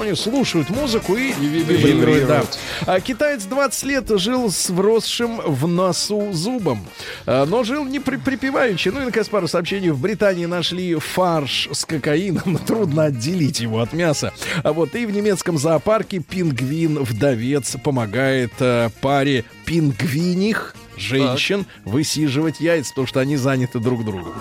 [0.00, 2.28] Они слушают музыку и, вибрируют.
[2.28, 2.44] да.
[2.86, 6.84] А китаец 20 лет жил с вросшим в носу зубом.
[7.26, 8.88] А, Но жил не при, припеваючи.
[8.88, 9.90] Ну и, наконец, пару сообщений.
[9.90, 12.58] В Британии нашли фарш с кокаином.
[12.66, 14.32] Трудно отделить его от мяса.
[14.62, 23.06] А вот и в немецком зоопарке пингвин-вдовец помогает э, паре пингвиних женщин высиживать яйца, потому
[23.06, 24.34] что они заняты друг другом.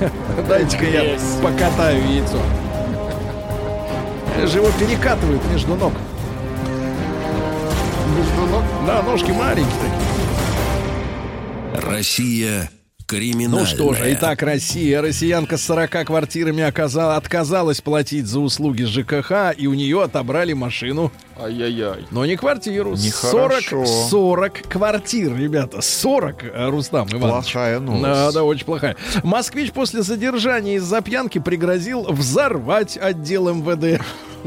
[0.48, 2.40] Дайте-ка я покатаю яйцо.
[4.44, 5.92] Же его перекатывают между ног.
[8.16, 8.62] Между ног.
[8.86, 10.06] Да, ножки маленькие такие.
[11.90, 12.70] Россия
[13.06, 13.60] криминальная.
[13.60, 15.00] Ну что же, итак, Россия.
[15.00, 21.12] Россиянка с 40 квартирами оказала, отказалась платить за услуги ЖКХ, и у нее отобрали машину.
[21.38, 22.06] Ай-яй-яй.
[22.10, 22.96] Но не квартиру.
[22.96, 23.86] 40, Нехорошо.
[23.86, 25.80] 40 квартир, ребята.
[25.80, 27.52] 40, э, Рустам Иванович.
[27.52, 28.02] Плохая новость.
[28.02, 28.96] Да, да, очень плохая.
[29.22, 34.02] Москвич после задержания из-за пьянки пригрозил взорвать отдел МВД.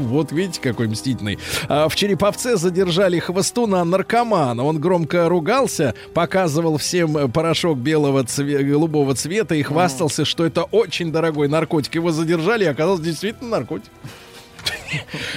[0.06, 1.38] Вот видите, какой мстительный.
[1.68, 4.64] А, в Череповце задержали хвостуна наркомана.
[4.64, 11.12] Он громко ругался, показывал всем порошок белого цве- голубого цвета и хвастался, что это очень
[11.12, 11.94] дорогой наркотик.
[11.94, 13.90] Его задержали, и оказалось действительно наркотик.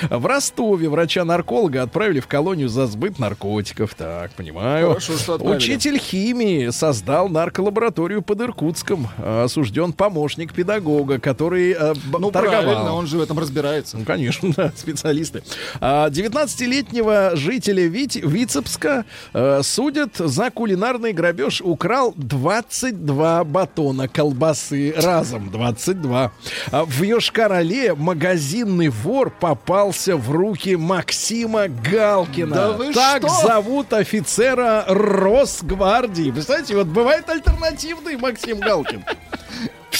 [0.10, 3.94] В Ростове врача-нарколога отправили в колонию за сбыт наркотиков.
[3.96, 4.90] Так, понимаю.
[4.90, 5.58] Хорошо, что отправили.
[5.58, 9.08] Учитель химии создал нарколабораторию под Иркутском.
[9.18, 12.64] А, Осужден помощник педагога, который э, Ну, торговал.
[12.64, 13.98] правильно, он же в этом разбирается.
[13.98, 15.44] Ну, конечно, да, специалисты.
[15.82, 21.62] А, 19-летнего жителя Вит- Вицебска э, судят за кулинарный грабеж.
[21.62, 25.50] Украл 22 батона колбасы разом.
[25.52, 26.32] 22.
[26.72, 32.56] А в Йошкар-Оле магазинный вор попался в руки Максима Галкина.
[32.56, 33.46] Да вы так что?
[33.46, 36.32] зовут офицера Росгвардии.
[36.32, 39.04] Представляете, вот бывает альтернативный Максим Галкин.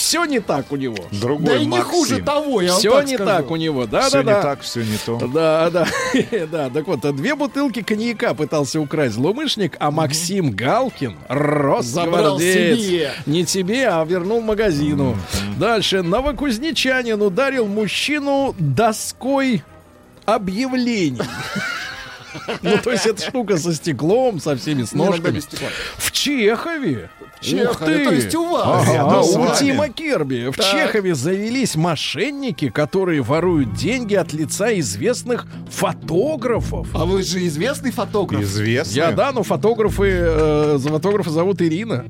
[0.04, 0.96] Все не так у него.
[1.12, 1.86] Другой Да и не Максим.
[1.90, 3.30] хуже того, я Все так не скажу.
[3.30, 4.36] так у него, да, Все да, да.
[4.36, 5.18] не так, все не то.
[5.32, 5.86] Да, да,
[6.52, 6.68] да.
[6.68, 11.38] Так вот, две бутылки коньяка пытался украсть злоумышленник, а Максим Галкин, Забрал
[11.78, 13.12] росгвардеец, себе.
[13.24, 15.16] не тебе, а вернул магазину.
[15.58, 16.02] Дальше.
[16.02, 19.62] Новокузнечанин ударил мужчину доской
[20.26, 21.22] объявлений.
[22.62, 25.40] Ну, то есть, эта штука со стеклом, со всеми с Иногда ножками.
[25.96, 27.08] В Чехове.
[27.44, 28.04] Чехове, Ух ты.
[28.04, 28.88] то есть у вас.
[28.88, 29.56] Ага, у.
[29.58, 30.48] Тима Керби.
[30.50, 30.66] В Так.
[30.66, 36.88] Чехове завелись мошенники, которые воруют деньги от лица известных фотографов.
[36.94, 38.42] А вы же известный фотограф.
[38.42, 38.92] Известно.
[38.96, 42.06] Я, да, но фотографы, э, за фотографа зовут Ирина.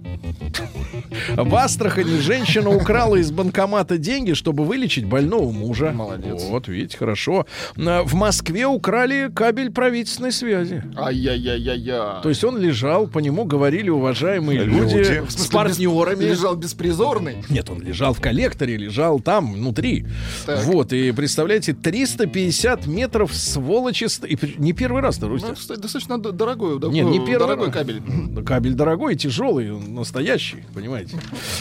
[1.36, 5.92] В Астрахани женщина украла из банкомата деньги, чтобы вылечить больного мужа.
[5.92, 6.42] Молодец.
[6.48, 7.46] Вот, видите, хорошо.
[7.76, 10.82] В Москве украли кабель правительственной связи.
[10.96, 12.22] Ай-яй-яй-яй-яй.
[12.22, 15.22] То есть он лежал, по нему говорили уважаемые люди, Люди.
[15.24, 16.24] В с смысле, партнерами.
[16.24, 17.36] Лежал беспризорный.
[17.48, 20.06] Нет, он лежал в коллекторе, лежал там, внутри.
[20.46, 20.64] Так.
[20.64, 24.06] Вот, и представляете, 350 метров сволочи...
[24.26, 25.50] И не первый раз-то, Рустик.
[25.50, 27.74] Ну, кстати, достаточно дорогой, да, Нет, не э, первый дорогой раз.
[27.74, 28.02] кабель.
[28.30, 31.18] Да, Кабель дорогой, тяжелый, настоящий, понимаете.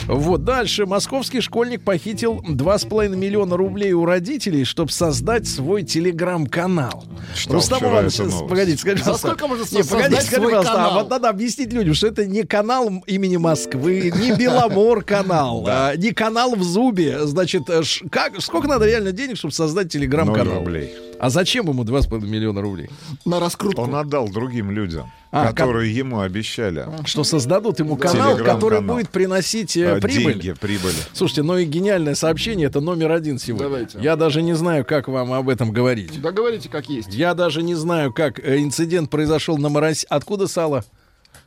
[0.08, 0.86] Вот дальше.
[0.86, 7.06] Московский школьник похитил 2,5 миллиона рублей у родителей, чтобы создать свой телеграм-канал.
[7.36, 8.18] Читал Рустам Иванович,
[8.50, 11.72] погодите, скажите, За сколько можно Не, создать погодите, скажите, свой пожалуйста, а вот надо объяснить
[11.74, 17.26] людям, что это не канал имени Москвы, не Беломор канал, а, не канал в Зубе.
[17.28, 20.60] Значит, э, ш- как, сколько надо реально денег, чтобы создать телеграм-канал?
[20.60, 20.96] рублей.
[21.20, 22.90] А зачем ему 2,5 миллиона рублей?
[23.26, 23.82] На раскрутку.
[23.82, 26.86] Он отдал другим людям, А, которые ему обещали.
[27.06, 30.34] Что создадут ему канал, который будет приносить э, А, прибыль.
[30.40, 30.96] Деньги, прибыли.
[31.14, 33.66] Слушайте, ну и гениальное сообщение, это номер один сегодня.
[33.68, 34.00] Давайте.
[34.02, 36.22] Я даже не знаю, как вам об этом говорить.
[36.22, 37.14] Да говорите, как есть.
[37.14, 40.06] Я даже не знаю, как э, инцидент произошел на Мороз.
[40.10, 40.84] Откуда сало?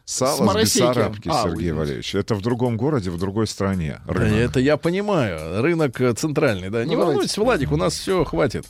[0.08, 0.76] Сало С с.
[0.76, 2.14] Бессарабки, А, Сергей ой, Валерьевич.
[2.14, 3.98] Это в другом городе, в другой стране.
[4.06, 4.38] Рынок.
[4.38, 5.60] Это я понимаю.
[5.60, 6.84] Рынок э, центральный, да.
[6.84, 7.06] Не Ну, давайте.
[7.06, 8.66] волнуйтесь, Владик, у нас все хватит.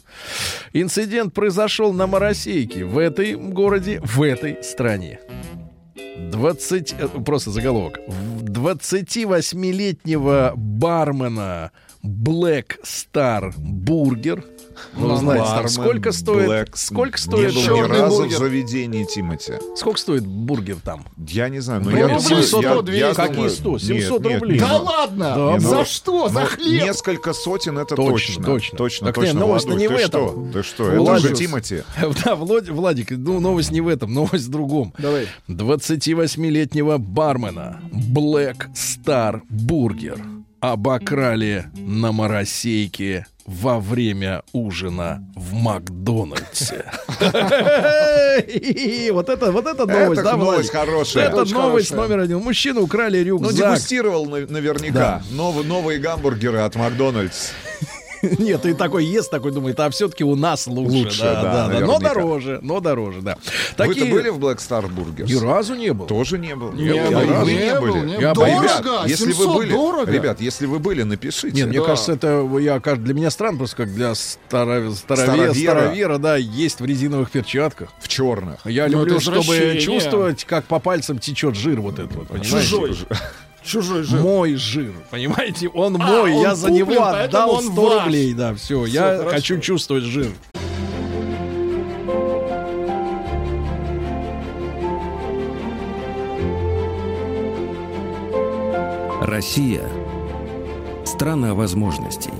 [0.72, 2.86] Инцидент произошел на Моросейке.
[2.86, 5.20] В этой городе, в этой стране.
[6.30, 7.98] 20, э, просто заголовок.
[8.08, 11.70] В 28-летнего бармена
[12.02, 14.42] Black Star Burger.
[14.96, 16.48] Ну, вы знаете, Бармен сколько стоит?
[16.48, 17.54] Black- Сколько Не стоит?
[17.54, 18.36] был ни разу бургер.
[18.36, 19.54] в заведении Тимати.
[19.76, 21.04] Сколько стоит бургер там?
[21.28, 23.14] Я не знаю, но Ну, я рублей думаю, 100, я- я 200.
[23.14, 23.78] Какие думаю- 100?
[23.78, 24.58] 700 Нет, нет, рублей.
[24.60, 25.34] нет, Да ну, ладно?
[25.36, 26.28] Да, За ну, что?
[26.28, 26.82] За ну, хлеб?
[26.84, 28.76] Несколько сотен это Точно, точно.
[28.78, 29.06] точно.
[29.06, 29.26] Так точно.
[29.28, 30.06] нет, новость-то Владусь, не ты в что?
[30.28, 30.52] этом.
[30.52, 30.92] Ты что?
[30.92, 31.82] Это же Тимати.
[32.24, 34.92] Да, Влад- Владик, ну новость не в этом, новость в другом.
[34.98, 35.26] Давай.
[35.48, 40.20] 28-летнего бармена Black Star Burger
[40.60, 46.84] обокрали на моросейке во время ужина в Макдональдсе.
[49.12, 51.28] Вот это, вот это новость, да, новость хорошая.
[51.28, 52.38] Это новость номер один.
[52.40, 53.54] Мужчину украли Ну, рюкзак.
[53.56, 55.22] дегустировал на- наверняка.
[55.30, 57.50] Нов- новые гамбургеры от Макдональдс.
[58.38, 60.92] Нет, и такой ест, такой думает, а все-таки у нас лучше.
[60.96, 61.86] Лучше, да, да, да, да.
[61.86, 63.36] Но дороже, но дороже, да.
[63.78, 65.26] Вы-то были в Black Star Burgers?
[65.26, 66.06] Ни разу не был.
[66.06, 66.72] Тоже не был.
[66.72, 68.06] Не Я- был, я- не вы не был, были.
[68.06, 68.18] не.
[68.32, 70.10] Дорого, Ребят, если вы 700 были, дорого.
[70.12, 71.56] ребят, если вы были, напишите.
[71.56, 71.86] Нет, мне Да.
[71.86, 75.52] кажется, это я, кажется, для меня странно, просто как для старо- старове- Старовера.
[75.54, 77.88] старовера, да, есть в резиновых перчатках.
[78.00, 78.60] в черных.
[78.66, 82.42] Я Ну, люблю, чтобы чувствовать, как по пальцам течет жир вот этот вот?
[82.42, 82.96] Чужой.
[83.66, 84.20] Чужой жир.
[84.20, 85.68] Мой жир, понимаете?
[85.68, 88.04] Он мой, он я за куплен, него отдал он 100 ваш.
[88.04, 89.30] рублей, да, все, я хорошо.
[89.30, 90.30] хочу чувствовать жир.
[99.22, 99.82] Россия–
[101.04, 102.30] страна возможностей.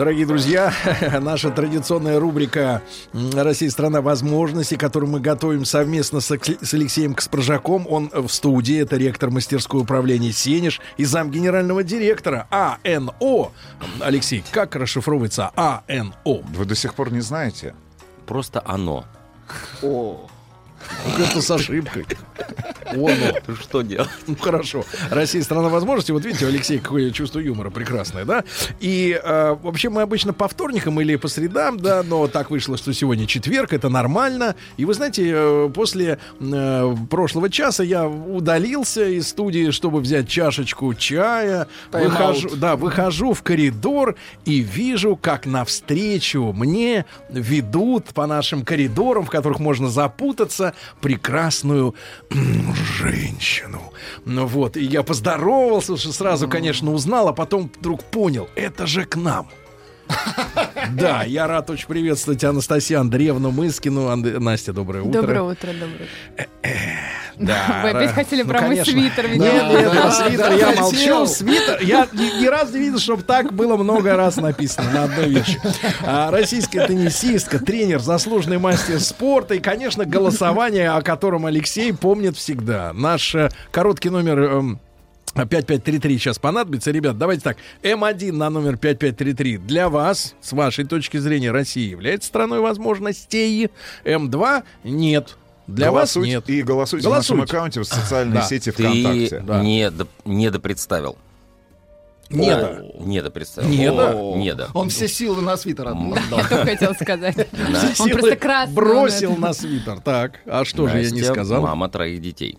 [0.00, 0.72] Дорогие друзья,
[1.20, 2.80] наша традиционная рубрика
[3.12, 7.86] «Россия– страна возможностей», которую мы готовим совместно с Алексеем Каспаржаком.
[7.86, 13.50] Он в студии, это ректор мастерского управления «Сенеж» и зам генерального директора АНО.
[14.00, 16.14] Алексей, как расшифровывается АНО?
[16.24, 17.74] Вы до сих пор не знаете?
[18.24, 19.04] Просто оно.
[19.82, 20.29] О,
[21.18, 22.06] Это с ошибкой.
[22.92, 23.56] ОНО.
[23.60, 24.08] Что делать?
[24.26, 24.84] Ну хорошо.
[25.10, 26.12] Россия страна возможностей.
[26.12, 28.44] Вот видите, у Алексея какое чувство юмора прекрасное, да?
[28.80, 32.92] И э, вообще мы обычно по вторникам или по средам, да, но так вышло, что
[32.92, 34.56] сегодня четверг, это нормально.
[34.76, 40.94] И вы знаете, э, после э, прошлого часа я удалился из студии, чтобы взять чашечку
[40.94, 41.68] чая.
[41.92, 49.30] Выхожу, да, выхожу в коридор и вижу, как навстречу мне ведут по нашим коридорам, в
[49.30, 50.69] которых можно запутаться,
[51.00, 51.94] прекрасную
[52.98, 53.92] женщину.
[54.24, 59.04] Ну вот, и я поздоровался, что сразу, конечно, узнал, а потом вдруг понял, это же
[59.04, 59.48] к нам.
[60.92, 64.08] Да, я рад очень приветствовать Анастасию Андреевну Мыскину.
[64.08, 65.20] Анд- Настя, доброе утро.
[65.20, 66.46] Доброе утро, доброе утро.
[67.36, 69.28] Да, Вы опять хотели ну, про мой свитер.
[69.30, 71.26] Нет, нет, Да, про свитер да, я молчу.
[71.26, 75.30] Свитер, я ни, ни разу не видел, чтобы так было много раз написано на одной
[75.30, 75.58] вещи.
[76.02, 82.92] А, российская теннисистка, тренер, заслуженный мастер спорта и, конечно, голосование, о котором Алексей помнит всегда.
[82.92, 84.78] Наш э, короткий номер...
[85.34, 86.90] эм, 5533 сейчас понадобится.
[86.90, 87.56] Ребят, давайте так.
[87.82, 93.70] М1 на номер 5533 для вас, с вашей точки зрения, Россия является страной возможностей.
[94.04, 95.36] М2 нет.
[95.66, 96.50] Для вас Голосуйте- нет.
[96.50, 97.34] И голосуйте, в Голосуйте.
[97.34, 98.42] нашем аккаунте в социальной Да.
[98.42, 99.38] сети Ты ВКонтакте.
[99.46, 99.62] Да.
[99.62, 101.16] недо- недопредставил.
[102.28, 102.58] Нет.
[102.62, 103.68] О, Недопредставил.
[103.68, 104.12] Недо?
[104.16, 104.68] О, Недо.
[104.72, 106.14] он все силы на свитер отдал.
[106.14, 107.36] Я только хотел сказать.
[107.98, 108.74] Он просто красный.
[108.74, 109.98] бросил на свитер.
[110.00, 111.62] Так, а что же я не сказал?
[111.62, 112.58] Мама троих детей.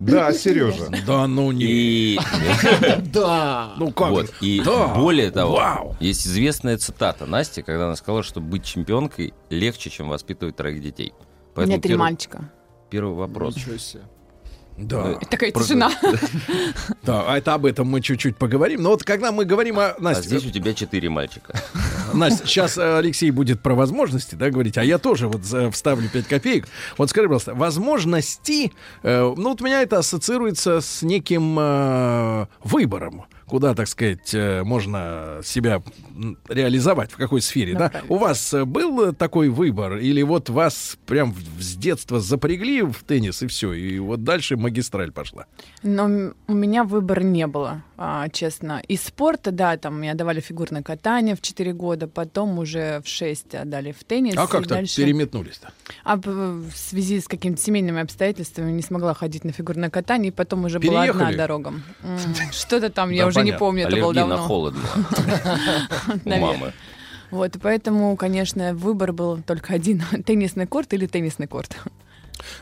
[0.00, 0.88] Да, Сережа.
[1.06, 2.18] Да ну не.
[3.12, 3.74] Да.
[3.78, 4.10] Ну как?
[4.10, 4.62] вот и
[4.94, 10.56] более того, есть известная цитата Насти, когда она сказала, что быть чемпионкой легче, чем воспитывать
[10.56, 11.12] троих детей.
[11.56, 12.50] У меня три мальчика.
[12.90, 13.56] первый вопрос.
[13.56, 14.02] Ничего себе.
[14.76, 15.90] Да, Такая Просто- тишина.
[17.02, 18.80] да, а это об этом мы чуть-чуть поговорим.
[18.82, 21.52] Но вот когда мы говорим о А Насте, здесь у тебя четыре мальчика.
[22.14, 25.42] Настя, сейчас Алексей будет про возможности, да, говорить, а я тоже вот
[25.72, 26.68] вставлю 5 копеек.
[26.96, 33.24] Вот скажи, пожалуйста, возможности, э, ну вот у меня это ассоциируется с неким э, выбором,
[33.46, 35.82] куда, так сказать, э, можно себя
[36.48, 37.90] реализовать, в какой сфере, да?
[38.08, 43.46] У вас был такой выбор, или вот вас прям с детства запрягли в теннис и
[43.46, 45.46] все, и вот дальше магистраль пошла?
[45.82, 48.80] Но у меня выбора не было, а, честно.
[48.88, 53.54] Из спорта, да, там меня давали фигурное катание в 4 года, потом уже в 6
[53.56, 54.34] отдали в теннис.
[54.36, 55.72] А как так дальше- переметнулись-то?
[56.04, 60.64] А в связи с какими-то семейными обстоятельствами не смогла ходить на фигурное катание, и потом
[60.64, 61.36] уже была одна Переехали?
[61.36, 61.72] дорога.
[62.52, 64.46] Что-то там, я уже не помню, это было Аллергия на давно.
[64.46, 64.74] холод
[66.24, 66.72] у мамы.
[67.30, 70.02] Вот, поэтому, конечно, выбор был только один.
[70.24, 71.76] Теннисный корт или теннисный корт.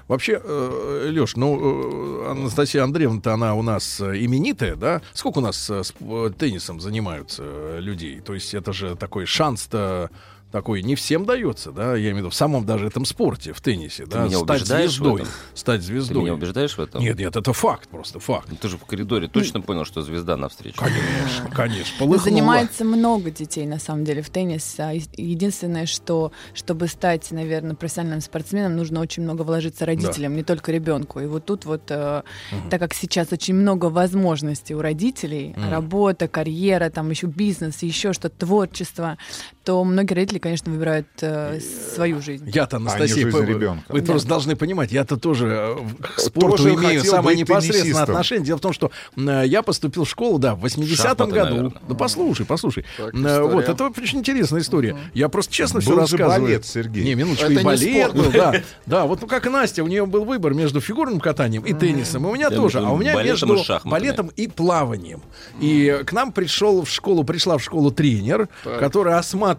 [0.08, 5.02] Вообще, Леш, ну, э, Анастасия Андреевна-то она у нас э, именитая, да?
[5.12, 8.20] Сколько у нас э, э, теннисом занимаются э, людей?
[8.20, 10.10] То есть это же такой шанс-то,
[10.52, 13.60] такой не всем дается, да, я имею в виду в самом даже этом спорте, в
[13.60, 15.32] теннисе, да, меня стать убеждаешь в звездой, этом?
[15.54, 16.22] стать Ты звездой.
[16.22, 17.02] меня убеждаешь в этом?
[17.02, 18.48] Нет, нет, это факт, просто факт.
[18.50, 20.78] Ну, Ты же в коридоре точно понял, что звезда навстречу.
[20.78, 22.18] Конечно, конечно, Ну, полыхнуло.
[22.18, 24.76] Занимается много детей, на самом деле, в теннис.
[24.78, 30.72] А Единственное, что, чтобы стать, наверное, профессиональным спортсменом, нужно очень много вложиться родителям, не только
[30.72, 31.20] ребенку.
[31.20, 32.22] И вот тут вот, э,
[32.70, 38.46] так как сейчас очень много возможностей у родителей, работа, карьера, там еще бизнес, еще что-то,
[38.46, 39.18] творчество,
[39.66, 41.58] то многие родители, конечно, выбирают э,
[41.92, 42.48] свою жизнь.
[42.54, 43.84] Я-то, Анастасия, жизнь вы- ребенка.
[43.88, 44.12] вы Да.
[44.12, 45.76] просто должны понимать, я-то тоже э,
[46.14, 48.02] к спорту Тоже имею самое непосредственное теннисистом.
[48.14, 48.46] отношение.
[48.46, 51.54] Дело в том, что э, я поступил в школу, да, в 80-м Шахматы, году.
[51.56, 51.72] наверное.
[51.88, 52.84] Ну, послушай, послушай.
[52.96, 53.42] Так, Э, история.
[53.42, 54.96] вот, это очень интересная история.
[55.14, 56.42] Я просто честно все Был же рассказываю.
[56.48, 57.02] балет, Сергей.
[57.02, 58.54] Не, минуточку, Это и балет был, да.
[58.86, 62.24] Да, вот ну, как и Настя, у нее был выбор между фигурным катанием и теннисом.
[62.24, 62.78] И у меня Я тоже.
[62.78, 65.22] А у меня между и балетом и плаванием.
[65.60, 68.48] И к нам пришел в школу, пришла в школу тренер,
[68.78, 69.55] которая осматривала.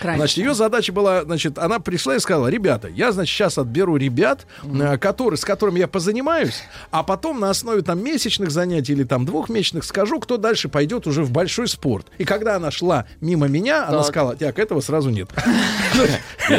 [0.00, 0.18] Раньше.
[0.18, 4.46] Значит, ее задача была, значит, она пришла и сказала, ребята, я, значит, сейчас отберу ребят,
[4.64, 9.24] э, которые, с которыми я позанимаюсь, а потом на основе там месячных занятий или там
[9.24, 12.06] двухмесячных скажу, кто дальше пойдет уже в большой спорт.
[12.18, 14.06] И когда она шла мимо меня, она Так.
[14.06, 15.28] сказала, так, этого сразу нет.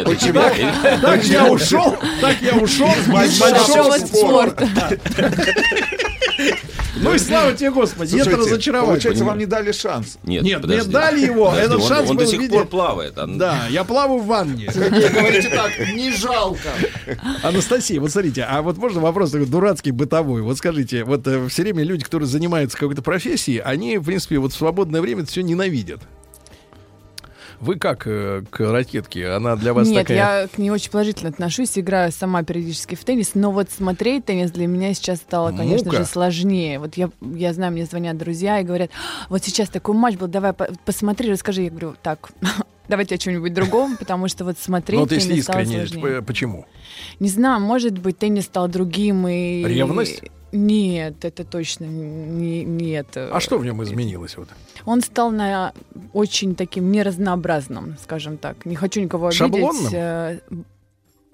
[0.05, 0.41] Почему?
[1.01, 3.07] Так я ушел, так я ушел с
[3.39, 4.67] большого спорта.
[7.01, 8.91] Ну и слава тебе, Господи, это разочарование.
[8.95, 10.17] Получается, вам не дали шанс.
[10.23, 13.17] Нет, Нет, мне дали его, этот шанс он был до сих пор плавает.
[13.17, 14.69] а- Да, я плаваю в ванне.
[14.73, 16.69] Говорите так, не жалко.
[17.43, 20.41] Анастасия, вот смотрите, а вот можно вопрос такой дурацкий, бытовой.
[20.41, 24.55] Вот скажите, вот все время люди, которые занимаются какой-то профессией, они, в принципе, вот в
[24.57, 26.01] свободное время все ненавидят.
[27.61, 29.27] Вы как э, к ракетке?
[29.29, 30.41] Она для вас Нет, такая...
[30.43, 34.51] я к ней очень положительно отношусь, играю сама периодически в теннис, но вот смотреть теннис
[34.51, 36.03] для меня сейчас стало, конечно Мука.
[36.03, 36.79] же, сложнее.
[36.79, 40.27] Вот я, я знаю, мне звонят друзья и говорят, «А, вот сейчас такой матч был,
[40.27, 41.63] давай по- посмотри, расскажи.
[41.63, 42.29] Я говорю, так,
[42.87, 46.21] давайте о чем-нибудь другом, потому что вот смотреть Ну вот если искренне, сложнее.
[46.21, 46.65] почему?
[47.19, 49.63] Не знаю, может быть, теннис стал другим и...
[49.65, 50.23] Ревность?
[50.51, 53.29] Нет, это точно не, не это.
[53.31, 54.35] А что в нем изменилось?
[54.35, 54.49] Вот?
[54.85, 55.73] Он стал на
[56.13, 58.65] очень таким неразнообразным, скажем так.
[58.65, 59.37] Не хочу никого обидеть.
[59.39, 59.91] Шаблонным?
[59.93, 60.39] э,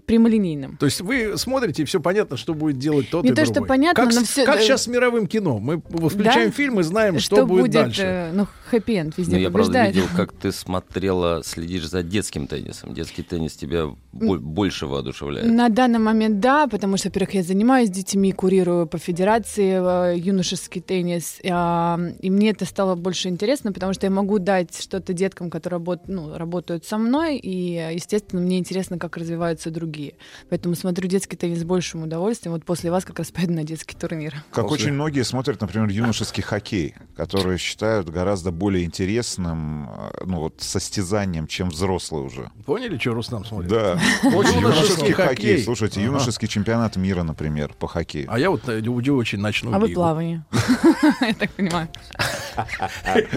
[0.05, 0.77] прямолинейным.
[0.77, 3.55] То есть вы смотрите, и все понятно, что будет делать тот Не и то, что
[3.55, 3.67] другой.
[3.69, 5.57] понятно, как, но всё- как э, сейчас с мировым кино?
[5.57, 5.79] Мы
[6.09, 6.55] включаем Да?
[6.55, 8.01] фильм и знаем, что, будет, дальше.
[8.03, 9.95] э, ну, хэппи-энд везде Ну, я, правда, побеждает.
[9.95, 12.93] видел, как ты смотрела, следишь за детским теннисом.
[12.93, 15.47] Детский теннис тебя бо- больше воодушевляет.
[15.51, 20.81] На данный момент да, потому что, во-первых, я занимаюсь детьми, курирую по федерации э, юношеский
[20.81, 25.49] теннис, а, и мне это стало больше интересно, потому что я могу дать что-то деткам,
[25.49, 30.15] которые работ- ну, работают со мной, и, естественно, мне интересно, как развиваются другие.
[30.49, 32.53] Поэтому смотрю детский теннис с большим удовольствием.
[32.53, 34.33] Вот после вас как раз пойду на детский турнир.
[34.51, 40.39] Как После- очень многие смотрят, например, юношеский хоккей, который считают гораздо более интересным, э, ну
[40.39, 42.49] вот, состязанием, чем взрослый уже.
[42.65, 43.69] Поняли, что Рустам смотрит?
[43.69, 43.99] Да.
[44.23, 45.27] Юношеский Юношеский хоккей.
[45.27, 45.63] хоккей.
[45.63, 46.07] Слушайте, Ага.
[46.07, 48.27] юношеский чемпионат мира, например, по хоккею.
[48.29, 50.43] А я вот э, очень ночную А вы плавание.
[51.21, 51.87] Я так понимаю.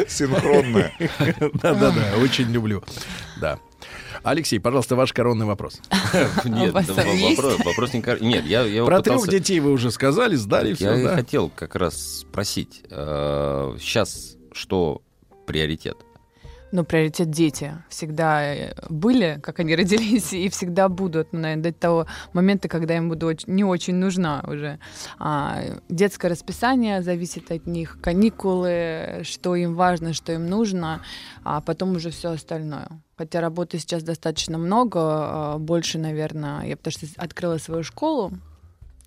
[0.09, 0.93] Синхронная.
[1.55, 2.83] Да-да-да, очень люблю.
[3.41, 3.59] Да.
[4.25, 5.81] Алексей, пожалуйста, ваш коронный вопрос.
[6.45, 8.03] Нет, вопрос, вопрос не...
[8.03, 11.05] кор- Нет, я, я Про пытался- трех детей вы уже сказали, сдали Я все, и
[11.05, 11.15] да?
[11.15, 12.83] хотел как раз спросить.
[12.89, 15.03] Сейчас что
[15.49, 15.97] приоритет?
[16.71, 21.73] Но приоритет дети всегда э, были, как они родились, и всегда будут, ну, наверное, до
[21.73, 24.79] того момента, когда им буду оч- не очень нужна уже.
[25.19, 31.01] А, детское расписание зависит от них, каникулы, что им важно, что им нужно,
[31.43, 32.89] а потом уже все остальное.
[33.17, 38.33] Хотя работы сейчас достаточно много, а, больше, наверное, я потому что открыла свою школу,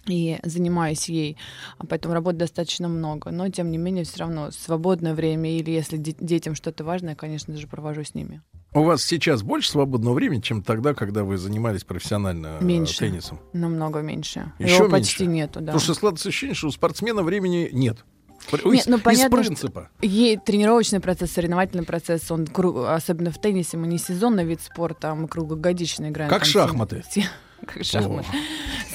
[0.08, 1.38] и занимаюсь ей,
[1.78, 3.30] а поэтому работы достаточно много.
[3.32, 7.56] Но, тем не менее, все равно свободное время или если де- детям что-то важное, конечно
[7.56, 8.42] же, провожу с ними.
[8.74, 13.00] У вас сейчас больше свободного времени, чем тогда, когда вы занимались профессионально э, Меньше.
[13.00, 13.40] теннисом?
[13.54, 14.54] Намного меньше.
[14.60, 14.92] Еще Его меньше?
[15.12, 15.66] почти нету, да.
[15.74, 18.04] Потому что складывается ощущение, что у спортсмена времени нет.
[18.64, 19.90] Нет, ну, из понятно, принципа.
[20.02, 25.12] Ей тренировочный процесс, соревновательный процесс, он кру- особенно в теннисе, мы не сезонный вид спорта,
[25.12, 26.30] а мы круглогодично играем.
[26.30, 27.04] Как шахматы.
[27.08, 27.20] с-
[27.66, 28.28] Как шахматы.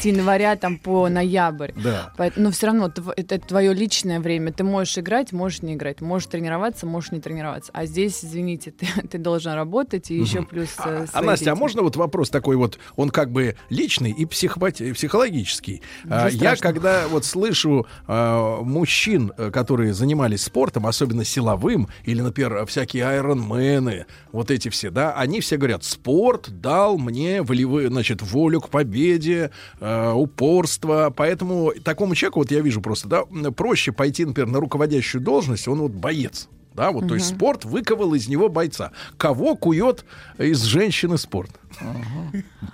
[0.00, 1.72] С января там по ноябрь.
[1.76, 2.12] Да.
[2.36, 4.52] Но все равно это твое личное время.
[4.52, 6.00] Ты можешь играть, можешь не играть.
[6.00, 7.70] Можешь тренироваться, можешь не тренироваться.
[7.74, 10.70] А здесь, извините, ты, ты должен работать и еще плюс...
[10.84, 14.92] э, А, Настя, а можно вот вопрос такой вот, он как бы личный и психопати-
[14.92, 15.82] психологический.
[16.08, 22.66] А, Я когда вот слышу а, мужчин, э, которые занимались спортом, особенно силовым, или, например,
[22.66, 28.55] всякие айронмены, вот эти все, да, они все говорят, спорт дал мне волевые, значит, волю
[28.60, 29.50] к победе,
[29.80, 35.22] э, упорство, поэтому такому человеку, вот я вижу просто, да, проще пойти, например, на руководящую
[35.22, 38.92] должность, он вот боец, Да, вот, то есть спорт выковал из него бойца.
[39.16, 40.04] Кого кует
[40.38, 41.50] из женщины спорт?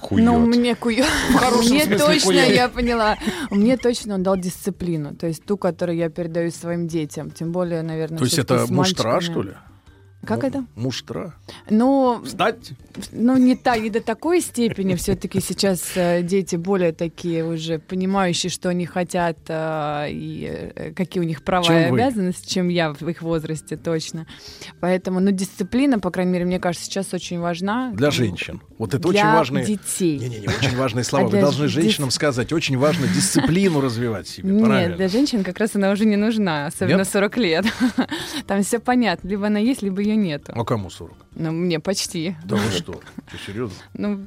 [0.01, 0.25] Кует.
[0.25, 2.55] Ну, мне хорошем Мне точно, кует.
[2.55, 3.17] я поняла.
[3.51, 5.15] Мне точно он дал дисциплину.
[5.15, 7.31] То есть ту, которую я передаю своим детям.
[7.31, 9.53] Тем более, наверное, То есть это муштра, что ли?
[10.25, 10.65] Как это?
[10.77, 11.35] Муштра.
[11.69, 12.73] Ну, Встать?
[13.11, 14.95] ну не, та, не до такой степени.
[14.95, 21.23] Все-таки сейчас э, дети более такие уже понимающие, что они хотят э, и э, какие
[21.23, 22.01] у них права Чем и вы.
[22.01, 24.27] обязанности, чем я в их возрасте точно.
[24.81, 27.91] Поэтому, ну, дисциплина, по крайней мере, мне кажется, сейчас очень важна.
[27.93, 28.61] Для Ну, женщин.
[28.79, 29.65] Вот это Для очень важные...
[29.65, 30.19] детей.
[30.19, 31.27] Не-не-не, очень важные слова.
[31.27, 34.51] А Вы должны дис- женщинам сказать, очень важно дисциплину развивать себе.
[34.53, 34.97] Нет, правильно?
[34.97, 37.09] для женщин как раз она уже не нужна, особенно Нет?
[37.09, 37.65] 40 лет.
[38.47, 40.53] Там все понятно, либо она есть, либо ее нету.
[40.55, 41.15] А кому 40?
[41.35, 42.37] Ну, мне почти.
[42.45, 43.01] Да вы что?
[43.29, 43.77] Что, серьезно?
[43.95, 44.27] Ну,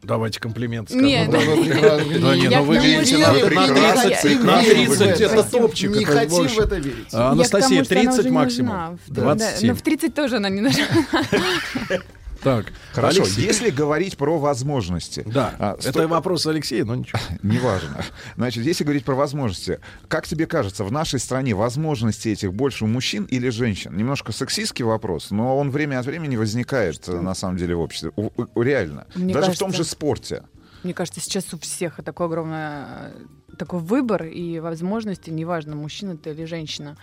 [0.00, 1.06] Давайте комплимент скажем.
[1.08, 1.28] Нет.
[1.28, 4.96] Да, вы не, ну вы на я- прекрасно, я- прекрасно я- выглядите.
[5.06, 5.90] 30 это топчик.
[5.90, 7.08] Не хотим в это верить.
[7.12, 8.70] А, Анастасия, тому, что она 30 уже не максимум.
[8.70, 8.98] нужна.
[9.06, 9.60] В- 27.
[9.68, 10.84] да, ну, в 30 тоже она не нужна.
[12.42, 13.44] Так, Хорошо, Алексей.
[13.44, 15.24] если говорить про возможности.
[15.26, 17.18] Да, а, это сто- вопрос Алексея, но ничего.
[17.42, 18.02] Неважно.
[18.36, 22.86] Значит, если говорить про возможности, как тебе кажется, в нашей стране возможности этих больше у
[22.86, 23.96] мужчин или женщин?
[23.96, 28.12] Немножко сексистский вопрос, но он время от времени возникает, э, на самом деле, в обществе.
[28.16, 29.06] У- у- реально.
[29.14, 30.42] Мне Даже в кажется- том же спорте.
[30.84, 33.12] Мне кажется, сейчас у всех такой огромный э,
[33.58, 36.96] такой выбор и возможности, неважно, мужчина ты или женщина.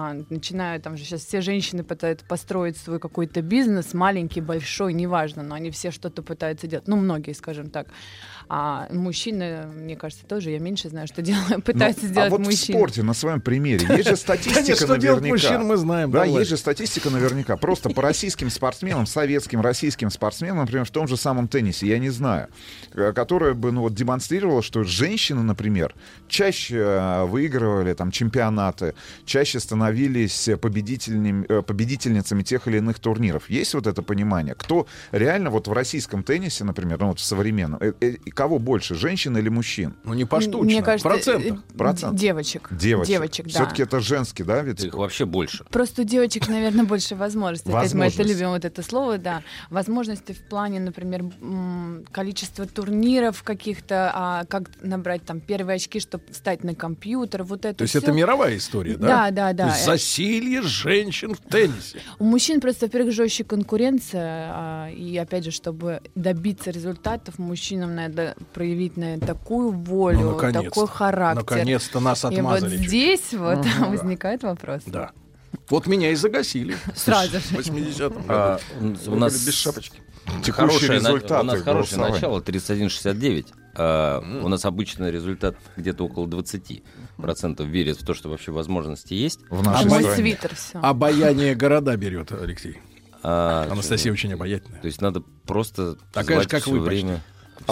[0.00, 5.42] А, начиная там же сейчас все женщины пытаются построить свой какой-то бизнес, маленький, большой, неважно,
[5.42, 6.86] но они все что-то пытаются делать.
[6.86, 7.88] Ну, многие, скажем так.
[8.50, 12.40] А мужчины, мне кажется, тоже, я меньше знаю, что делаю, пытаются Ну, сделать а вот
[12.40, 12.78] в мужчины.
[12.78, 15.50] спорте, на своем примере, есть же статистика нет, что делать наверняка.
[15.50, 16.10] мужчин, мы знаем.
[16.10, 16.38] Да, давай.
[16.38, 17.56] есть же статистика наверняка.
[17.56, 22.10] Просто по российским спортсменам, советским, российским спортсменам, например, в том же самом теннисе, я не
[22.10, 22.48] знаю,
[22.94, 25.94] э, которая бы ну, вот, демонстрировала, что женщины, например,
[26.28, 28.94] чаще э, выигрывали там, чемпионаты,
[29.26, 33.50] чаще становились победительными, э, победительницами тех или иных турниров.
[33.50, 34.54] Есть вот это понимание?
[34.54, 37.80] Кто реально вот в российском теннисе, например, ну вот в современном,
[38.38, 39.96] кого больше, женщин или мужчин?
[40.04, 41.62] Ну не поштучно, Мне кажется, процентно.
[41.74, 42.14] э, Процент.
[42.16, 42.68] девочек.
[42.70, 43.08] Девочек.
[43.08, 43.50] Девочек, да.
[43.50, 45.64] Все-таки это женский, да, вид Их вообще больше.
[45.70, 47.72] Просто у девочек, наверное, больше возможностей.
[47.72, 49.42] Опять мы это любим, вот это слово, да.
[49.70, 51.24] Возможности в плане, например,
[52.12, 57.74] количества турниров каких-то, а как набрать там первые очки, чтобы встать на компьютер, вот это
[57.74, 57.98] То есть всё.
[57.98, 59.06] это мировая история, да?
[59.08, 59.64] Да, да, да.
[59.64, 61.98] То есть засилье женщин в теннисе.
[62.20, 68.27] У мужчин просто, во-первых, жестче конкуренция, а, и опять же, чтобы добиться результатов, мужчинам надо
[68.54, 70.68] проявить, наверное, такую волю, Ну, наконец-то.
[70.70, 71.42] такой характер.
[71.42, 72.70] Наконец-то нас и вот отмазали.
[72.72, 72.88] чуть-чуть.
[72.88, 74.82] здесь вот возникает вопрос.
[74.86, 75.10] Да.
[75.70, 76.76] Вот меня и загасили.
[76.94, 77.38] Сразу же.
[77.40, 79.12] В 80-м А, году.
[79.12, 80.00] у нас без шапочки.
[80.26, 83.46] На- результаты у нас хорошее начало 31-69.
[83.74, 86.82] А, У нас обычно результат где-то около 20%
[87.64, 89.40] верят в то, что вообще возможности есть.
[89.48, 90.16] В А нашей мой стране.
[90.16, 90.78] свитер все.
[90.80, 92.78] Обаяние города берет, Алексей.
[93.22, 94.80] А, Анастасия очень обаятельная.
[94.80, 97.14] То есть надо просто Такая звать же, как вы время.
[97.14, 97.20] А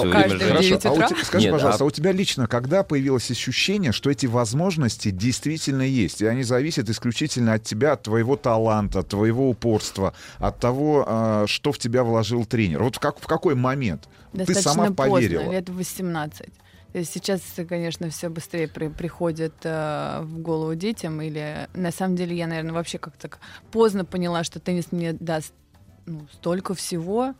[0.02, 0.38] у- время день.
[0.48, 1.08] Хорошо, 9 а у утра?
[1.08, 5.10] тебя- скажи, Нет, пожалуйста, а- а у тебя лично когда появилось ощущение, что эти возможности
[5.10, 10.58] действительно есть, и они зависят исключительно от тебя, от твоего таланта, от твоего упорства, от
[10.60, 12.82] того, а, что в тебя вложил тренер?
[12.82, 15.52] Вот в, как, в какой момент ты Достаточно сама поздно, поверила?
[15.52, 16.48] лет в 18.
[16.92, 21.20] То есть сейчас, конечно, все быстрее при- приходит э, в голову детям.
[21.20, 23.38] Или на самом деле я, наверное, вообще как-то так
[23.70, 25.52] поздно поняла, что теннис мне даст
[26.06, 27.34] ну, столько всего.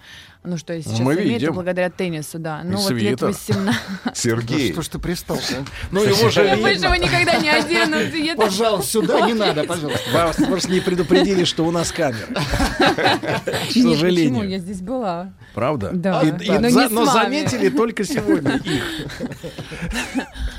[0.47, 1.49] Ну, что я сейчас Мы имею, видим.
[1.49, 2.63] это благодаря теннису, да.
[2.65, 3.27] Ну, И вот лет свитер.
[3.27, 3.81] 18.
[4.15, 5.65] Сергей, Что ж ты пристал-то?
[5.91, 7.97] Ну его же Я больше его никогда не одену.
[8.37, 10.01] Пожалуйста, сюда не надо, пожалуйста.
[10.13, 12.27] Вас просто не предупредили, что у нас камеры.
[12.27, 13.95] К Нет, почему?
[13.95, 14.49] сожалению.
[14.49, 15.33] Я здесь была.
[15.55, 15.91] Правда?
[15.93, 16.23] Да.
[16.23, 18.85] И Но заметили только сегодня их.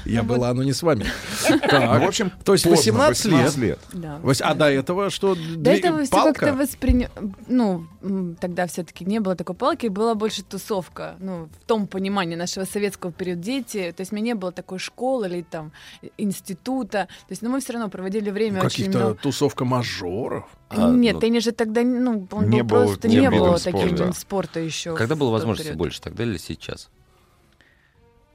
[0.06, 1.06] Я была, но не с вами.
[1.50, 3.34] ну, в общем, то есть поздно, 18 лет.
[3.34, 3.80] 18 лет.
[3.94, 4.20] Да.
[4.22, 5.36] Вось- А до этого что?
[5.36, 7.10] До этого все как-то восприня...
[7.48, 7.86] Ну,
[8.40, 11.16] тогда все-таки не было такой палки, была больше тусовка.
[11.20, 13.94] Ну, в том понимании нашего советского периода дети.
[13.96, 15.72] То есть у меня не было такой школы или там
[16.18, 17.08] института.
[17.28, 19.16] То есть, но мы все равно проводили время очень Каких-то много.
[19.16, 20.50] тусовка мажоров.
[20.70, 23.40] А, Нет, ну, теннис же тогда, ну, он Не был был просто таким не видом
[23.40, 23.94] было таким спорта.
[23.96, 24.96] видом спорта еще.
[24.96, 25.78] Когда было возможности период.
[25.78, 26.90] больше, тогда или сейчас?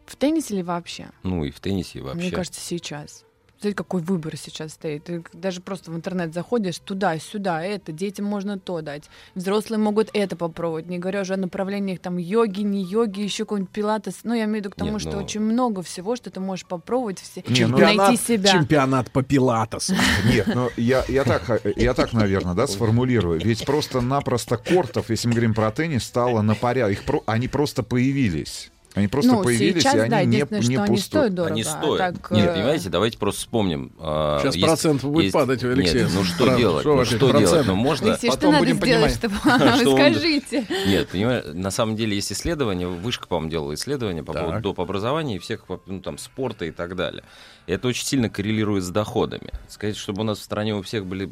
[0.06, 1.08] В теннисе или вообще?
[1.22, 2.18] Ну и в теннисе и вообще.
[2.20, 3.24] Мне кажется, сейчас.
[3.62, 5.04] Смотри, какой выбор сейчас стоит.
[5.04, 9.04] Ты даже просто в интернет заходишь туда, сюда, это, детям можно то дать.
[9.36, 10.88] Взрослые могут это попробовать.
[10.88, 14.16] Не говоря уже о направлениях там йоги, не йоги, еще какой-нибудь пилатес.
[14.24, 16.40] Ну, я имею в виду к тому, Нет, что ну- очень много всего, что ты
[16.40, 18.50] можешь попробовать, все, Не, ну- найти себя.
[18.50, 19.94] чемпионат по пилатесу.
[20.24, 23.38] Нет, ну я, я так, я так, наверное, да, сформулирую.
[23.40, 26.98] Ведь просто-напросто кортов, если мы говорим про теннис, стало на порядок.
[26.98, 28.71] Их про- они просто появились.
[28.94, 31.52] Они просто ну, появились, сейчас, и они да, не, не что они стоят дорого.
[31.54, 31.98] Они а стоят.
[31.98, 33.92] так, Нет, э, понимаете, давайте просто вспомним.
[33.98, 36.04] а, Сейчас есть- процент будет есть- падать у Алексея.
[36.04, 36.80] Нет, ну что Правда, делать?
[36.82, 37.66] что Ну что делать?
[37.66, 38.08] Ну можно...
[38.10, 39.40] Алексей, что Потом надо будем сделать, понимать.
[39.42, 39.76] чтобы...
[39.82, 40.66] Что скажите.
[40.86, 44.80] Нет, понимаешь, на самом деле есть исследования, Вышка, по-моему, делала исследования по поводу доп.
[44.80, 47.24] образования и всех, ну, там, спорта и так далее.
[47.66, 49.52] Это очень сильно коррелирует с доходами.
[49.68, 51.30] Сказать, чтобы у нас в стране у всех были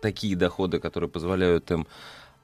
[0.00, 1.86] такие доходы, которые позволяют им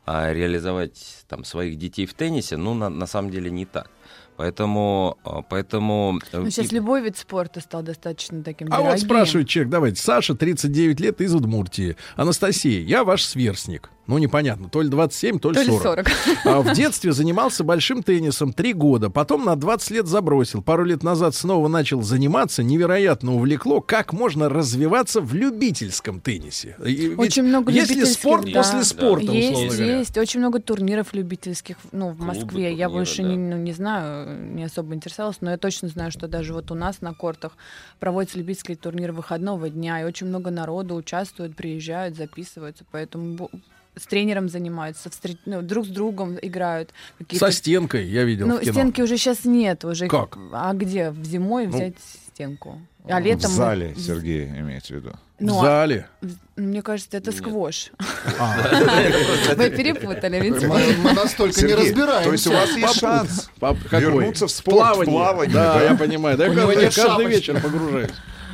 [0.06, 3.90] а, реализовать там своих детей в теннисе, ну, на, на самом деле не так.
[4.36, 6.18] Поэтому, а, поэтому...
[6.32, 10.02] э, Ну, сейчас и- любой вид спорта стал достаточно таким А вот спрашивает человек, давайте,
[10.02, 11.96] Саша, 39 лет, из Удмуртии.
[12.16, 13.90] Анастасия, я ваш сверстник.
[14.06, 15.82] Ну, непонятно, то ли 27, то ли То ли 40.
[15.82, 16.08] 40.
[16.44, 20.62] А в детстве занимался большим теннисом три года, потом на 20 лет забросил.
[20.62, 23.80] Пару лет назад снова начал заниматься, невероятно увлекло.
[23.80, 26.76] Как можно развиваться в любительском теннисе?
[26.78, 28.52] Ведь Очень много Есть ли любительских, спорт да.
[28.52, 29.98] после спорта, условно Есть, говоря?
[29.98, 30.18] есть.
[30.18, 32.62] Очень много турниров любительских, ну, в Клубы, Москве.
[32.74, 33.28] я турниры, больше да.
[33.28, 36.74] не, ну, не знаю, не особо интересовалась, но я точно знаю, что даже вот у
[36.74, 37.52] нас на кортах
[38.00, 43.50] проводятся любительские турниры выходного дня, и очень много народу участвует, приезжают, записываются, поэтому
[43.96, 46.90] с тренером занимаются, встр- ну, друг с другом играют.
[47.18, 47.46] Какие-то...
[47.46, 48.72] Со стенкой, я видел Ну, в кино.
[48.72, 49.84] стенки уже сейчас нет.
[49.84, 50.08] Уже...
[50.08, 50.36] Как?
[50.52, 51.10] А где?
[51.10, 51.94] В зимой Ну, взять
[52.32, 52.80] стенку?
[53.08, 53.50] А летом...
[53.50, 55.12] В мы- зале, Сергей, имеете в виду.
[55.38, 56.06] Ну, в зале.
[56.22, 57.90] в- Мне кажется, это сквош.
[58.38, 58.56] А.
[59.56, 60.66] Вы перепутали, видите?
[60.66, 62.24] Мы, мы настолько не разбираемся.
[62.24, 63.50] то есть у вас есть шанс
[63.92, 65.54] вернуться в спорт, плавание.
[65.54, 66.36] Да, я понимаю.
[66.38, 68.10] Да, я каждый, вечер погружаюсь.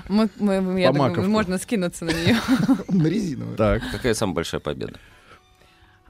[0.08, 2.36] Мы, мы- я думаю, можно скинуться на нее.
[2.88, 3.56] На резиновую.
[3.56, 3.82] Так.
[3.92, 4.94] Какая самая большая победа?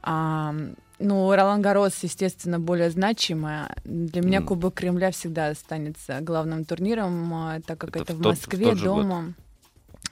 [0.03, 0.53] А,
[0.99, 3.75] ну, Ролан Гарос, естественно, более значимая.
[3.85, 4.45] Для меня М.
[4.45, 8.39] Кубок Кремля всегда останется главным турниром, а, так как Это это, в в тот- в
[8.41, 9.01] Москве, тот же год?
[9.03, 9.33] дома.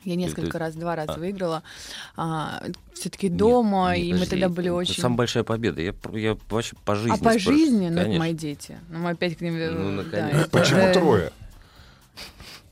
[0.05, 1.17] Я несколько ты- раз, два раза А.
[1.19, 1.61] выиграла.
[2.93, 5.01] все-таки дома, Нет, и мы подожди, тогда были это очень...
[5.01, 5.81] Самая большая победа.
[5.81, 7.57] Я, я вообще по жизни а по спрашиваю.
[7.57, 8.19] жизни, ну, это Конечно.
[8.19, 8.77] мои дети.
[8.89, 9.55] Ну, мы опять к ним...
[9.55, 10.35] э, Ну, да, наконец.
[10.35, 11.31] это- Почему это- трое?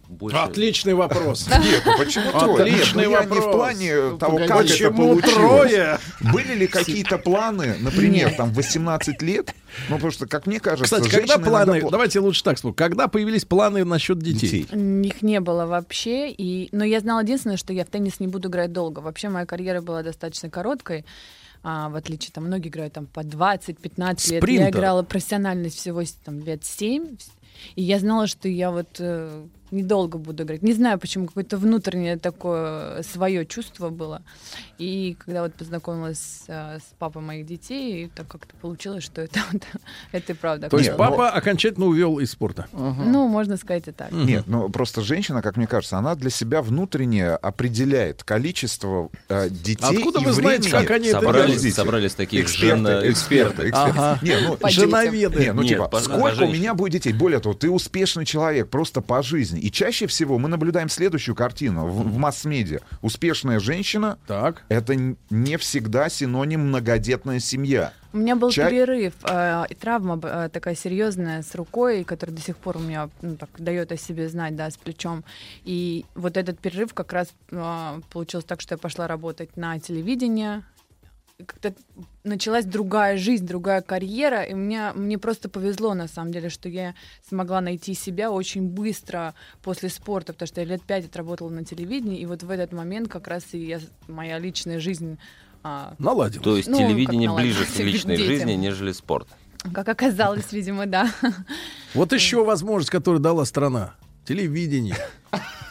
[0.10, 1.48] Больше- Отличный вопрос.
[1.64, 2.64] Нет, ну почему трое?
[2.64, 3.56] Отличный ну я не в вопрос.
[3.56, 5.34] плане того, как это Почему получилось.
[5.36, 6.00] трое?
[6.22, 9.54] Были ли какие-то планы, например, там, 18 лет?
[9.90, 11.84] Ну, потому что, как мне кажется, Кстати, когда планы...
[11.92, 12.74] Давайте лучше так скажу.
[12.74, 14.62] Когда появились планы насчет детей?
[14.62, 16.32] Их не было вообще.
[16.32, 16.70] И...
[16.72, 19.00] Но я знала единственное, что я в теннис не буду играть долго.
[19.00, 21.06] Вообще моя карьера была достаточно короткой.
[21.64, 24.48] А, в отличие, там, многие играют там по 20-15 лет.
[24.48, 27.18] Я играла профессионально всего там, лет 7.
[27.76, 30.62] И я знала, что я вот э, недолго буду играть.
[30.64, 34.22] Не знаю, почему, какое-то внутреннее такое свое чувство было.
[34.78, 39.64] И когда вот познакомилась э, с папой моих детей, так как-то получилось, что это, вот-
[40.12, 40.70] это и правда.
[40.70, 42.68] То есть Нет, папа окончательно увел из спорта.
[42.74, 44.12] Ну, можно сказать и так.
[44.12, 49.98] Нет, ну просто женщина, как мне кажется, она для себя внутренне определяет количество э, детей
[49.98, 50.82] Откуда и вы знаете, времени.
[50.82, 51.76] как они это собрались, Подождите.
[51.76, 53.72] собрались такие Эксперты, жена- эксперты, эксперты.
[54.00, 54.20] Ага.
[54.22, 55.40] Не, ну, Женоведы.
[55.40, 57.14] Не, ну Нет, типа, по- по сколько у меня будет детей?
[57.14, 59.57] Более того, ты успешный человек просто по жизни.
[59.60, 62.80] И чаще всего мы наблюдаем следующую картину в, в масс-медиа.
[63.02, 64.96] Успешная женщина Так.— это
[65.30, 67.94] не всегда синоним многодетная семья.
[68.14, 72.42] У меня был Ча- перерыв, э, и травма э, такая серьезная с рукой, которая до
[72.42, 75.24] сих пор у меня ну, так, дает о себе знать, да, с плечом.
[75.66, 80.64] И вот этот перерыв как раз э, получилось так, что я пошла работать на телевидение.
[81.46, 81.76] Как-то
[82.24, 86.96] началась другая жизнь, другая карьера, и мне, мне просто повезло, на самом деле, что я
[87.30, 92.20] смогла найти себя очень быстро после спорта, потому что я лет пять отработала на телевидении,
[92.20, 95.20] и вот в этот момент как раз и я, моя личная жизнь
[95.62, 96.42] а, Наладил.
[96.42, 99.28] То есть Ну, телевидение ближе к личной жизни, нежели спорт.
[99.74, 101.14] как оказалось, видимо, да.
[101.94, 103.94] Вот еще возможность, которую дала страна.
[104.26, 104.98] Телевидение.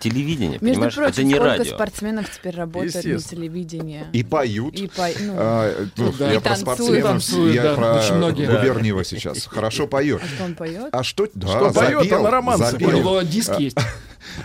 [0.00, 1.74] Телевидение, Между понимаешь, прочим, это не сколько радио.
[1.74, 4.06] спортсменов теперь работают на телевидении.
[4.12, 4.74] И поют.
[4.74, 6.30] И по- ну, А, ну, да.
[6.30, 6.60] я И про танцуют.
[6.76, 8.46] спортсменов, Танцуют, я да, про очень многие.
[8.46, 9.46] Губерниева сейчас.
[9.50, 10.20] Хорошо поет.
[10.22, 10.88] а что он поет?
[10.92, 11.28] А что?
[11.34, 12.88] Да, Что поет, запел, она романсы запел.
[12.88, 13.76] У него диск есть.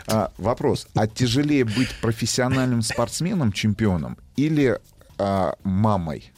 [0.07, 0.87] А, вопрос.
[0.95, 4.79] А тяжелее быть профессиональным спортсменом, чемпионом или
[5.17, 6.31] а, мамой?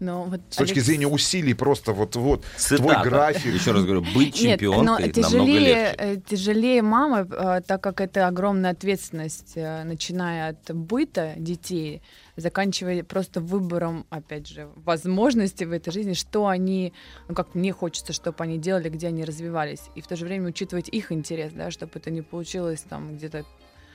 [0.00, 3.08] Ну, вот С точки Алекс- зрения усилий просто вот-вот твой Цитата.
[3.08, 3.54] график.
[3.54, 5.58] Еще раз говорю, быть Нет, но чемпионкой намного тяжелее,
[5.90, 5.94] легче.
[5.98, 12.02] э, тяжелее мамы, э, так как это огромная ответственность, э, начиная от быта детей,
[12.36, 16.92] заканчивая просто выбором, опять же, возможностей в этой жизни, что они,
[17.28, 20.48] ну как мне хочется, чтобы они делали, где они развивались, и в то же время
[20.48, 23.44] учитывать их интерес, да, чтобы это не получилось там где-то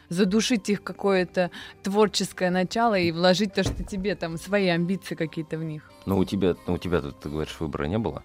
[0.10, 1.52] задушить их какое-то
[1.84, 5.92] творческое начало и вложить то, что тебе там свои амбиции какие-то в них.
[6.06, 8.24] Но у тебя, ну, у тебя, тут, ты говоришь, выбора не было.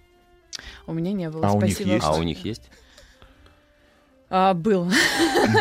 [0.87, 1.47] У меня не было.
[1.47, 1.95] А у них Спасибо.
[1.95, 2.05] есть?
[2.05, 2.69] А у них есть?
[4.37, 4.91] А, был.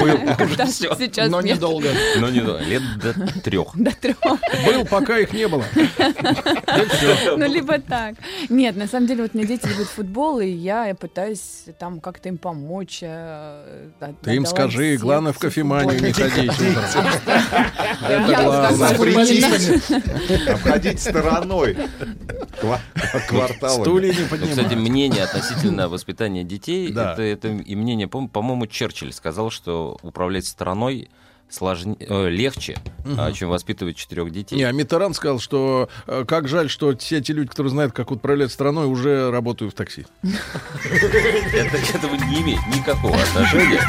[0.03, 0.19] Был.
[0.37, 1.59] Когда сейчас Но нет.
[1.59, 1.91] недолго.
[2.19, 3.69] Ну, не знаю, лет до трех.
[3.77, 4.17] До трех.
[4.67, 5.63] Был, пока их не было.
[7.37, 8.15] Ну, либо так.
[8.49, 12.29] Нет, на самом деле, вот у меня дети любят футбол, и я пытаюсь там как-то
[12.29, 12.99] им помочь.
[13.03, 13.89] э,
[14.23, 16.53] Ты им скажи, главное в кофеманию не ходить.
[18.09, 20.55] Это вот так главное.
[20.55, 21.77] обходить стороной
[22.61, 22.81] ква-
[23.29, 23.83] кварталы.
[23.85, 28.27] Стулья не Ну, кстати, мнение относительно воспитания детей, это, это и мнение, по-
[28.65, 31.09] по-моему, Черчилль сказал, что управлять страной
[31.49, 32.79] сложнее, э, легче,
[33.17, 34.57] а, чем воспитывать четырех детей.
[34.57, 38.11] Не, а Миттеран сказал, что э, как жаль, что все те люди, которые знают, как
[38.11, 40.07] управлять страной, уже работают в такси.
[40.23, 43.83] Это к этому не имеет никакого отношения.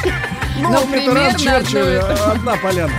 [0.60, 2.94] Ну, Миттеран, примерно Черчилль, э, одна поляна.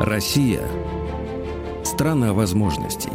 [0.00, 0.62] Россия–
[1.96, 3.08] страна возможностей.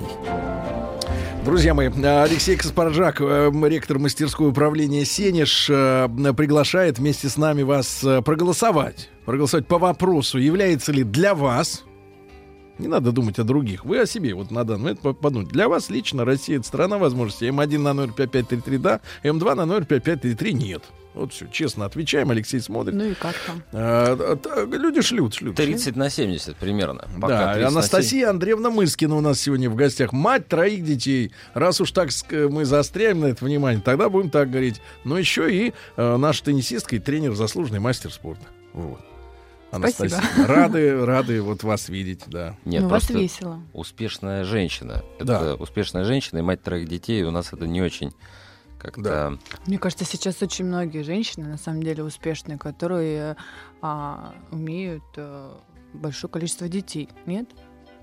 [1.45, 8.03] Друзья мои, Алексей Каспаржак, э, ректор мастерской управления «Сенеж», э, приглашает вместе с нами вас
[8.03, 9.11] э, проголосовать.
[9.25, 11.83] Проголосовать по вопросу, является ли для вас,
[12.79, 15.49] не надо думать о других, вы о себе, вот на данный момент по- подумать.
[15.49, 17.49] Для вас лично Россия— это страна возможностей.
[17.49, 20.83] М1 на 05533 да, М2 на 05533 нет.
[21.13, 22.95] Вот все, честно отвечаем, Алексей смотрит.
[22.95, 23.63] Ну и как там?
[23.73, 24.37] Э,
[24.71, 25.55] люди шлют, шлют.
[25.57, 27.07] 30 на 70 примерно.
[27.19, 30.13] Пока Да, 30 на Анастасия Андреевна Мыскина у нас сегодня в гостях.
[30.13, 31.33] Мать троих детей.
[31.53, 34.81] Раз уж так мы заостряем на это внимание, тогда будем так говорить.
[35.03, 38.45] Но еще и э, наша теннисистка и тренер, заслуженный мастер спорта.
[38.73, 39.01] Вот.
[39.71, 40.21] Анастасия.
[40.21, 40.47] Спасибо.
[40.47, 42.57] Рады, рады вот вас видеть, да.
[42.65, 43.59] Нет, ну, у вас просто весело.
[43.73, 45.03] успешная женщина.
[45.19, 45.41] Да.
[45.41, 47.23] Это успешная женщина и мать троих детей.
[47.23, 48.13] У нас это не очень
[48.81, 49.37] как-то...
[49.67, 53.35] Мне кажется, сейчас очень многие женщины, на самом деле, успешные, которые
[53.81, 55.59] а, умеют а,
[55.93, 57.09] большое количество детей.
[57.25, 57.49] Нет?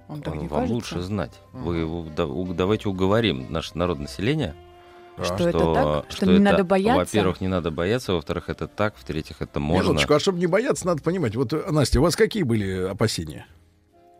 [0.06, 0.74] Вам так не вам кажется?
[0.74, 1.32] лучше знать.
[1.52, 4.55] Вы, вы- да- у- давайте уговорим наше народное население,
[5.22, 6.12] Что это так?
[6.12, 6.98] Что не это, надо бояться?
[7.16, 9.88] Во-первых, не надо бояться, во-вторых, это так, в-третьих, это можно.
[9.88, 11.34] Минуточку, а чтобы не бояться, надо понимать.
[11.36, 13.46] Вот, э, Настя, у вас какие были опасения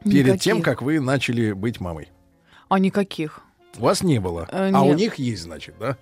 [0.05, 0.65] перед тем, Никаких.
[0.65, 2.09] как вы начали быть мамой?
[2.69, 3.41] А никаких.
[3.79, 4.97] У вас не было, Э, а у нет.
[4.99, 5.97] них есть, значит, да?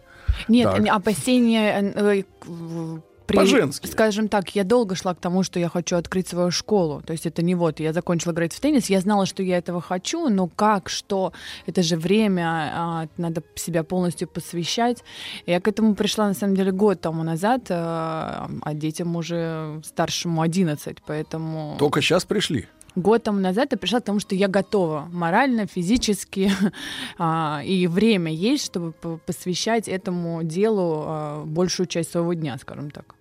[0.48, 0.80] Нет, Так.
[0.80, 1.92] не- опасения...
[1.94, 3.88] э, э, при- По-женски.
[3.88, 7.02] Скажем так, я долго шла к тому, что я хочу открыть свою школу.
[7.04, 9.80] То есть это не вот, я закончила играть в теннис, я знала, что я этого
[9.80, 11.32] хочу, но как, что,
[11.66, 15.02] это же время, а, надо себя полностью посвящать.
[15.44, 20.40] Я к этому пришла, на самом деле, год тому назад, а а детям уже старшему
[20.42, 21.74] 11, поэтому...
[21.80, 22.68] Только сейчас пришли.
[22.96, 26.50] Год тому назад я пришла к тому, что я готова морально, физически,
[27.18, 28.92] а, и время есть, чтобы
[29.26, 33.14] посвящать этому делу а, большую часть своего дня, скажем так.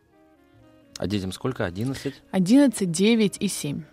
[0.97, 1.65] А детям сколько?
[1.65, 2.13] 11?
[2.31, 3.83] 11, 9 и 7.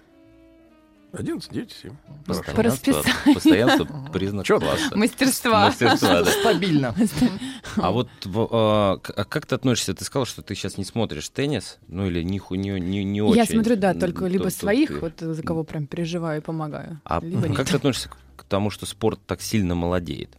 [1.12, 1.93] 11, 9, 7.
[2.26, 2.52] Хорошо.
[2.55, 3.34] По расписанию.
[3.34, 4.97] Постоянство признак класса.
[4.97, 5.66] Мастерства.
[5.66, 6.30] Мастерства, да.
[6.30, 6.94] Стабильно.
[7.76, 9.94] А вот а, а как ты относишься?
[9.94, 13.36] Ты сказал, что ты сейчас не смотришь теннис, ну или не, не, не, не очень.
[13.36, 17.01] Я смотрю, да, только либо Тут- своих, ты- вот за кого прям переживаю и помогаю.
[17.05, 17.68] А либо как нет.
[17.68, 20.36] ты относишься к тому, что спорт так сильно молодеет?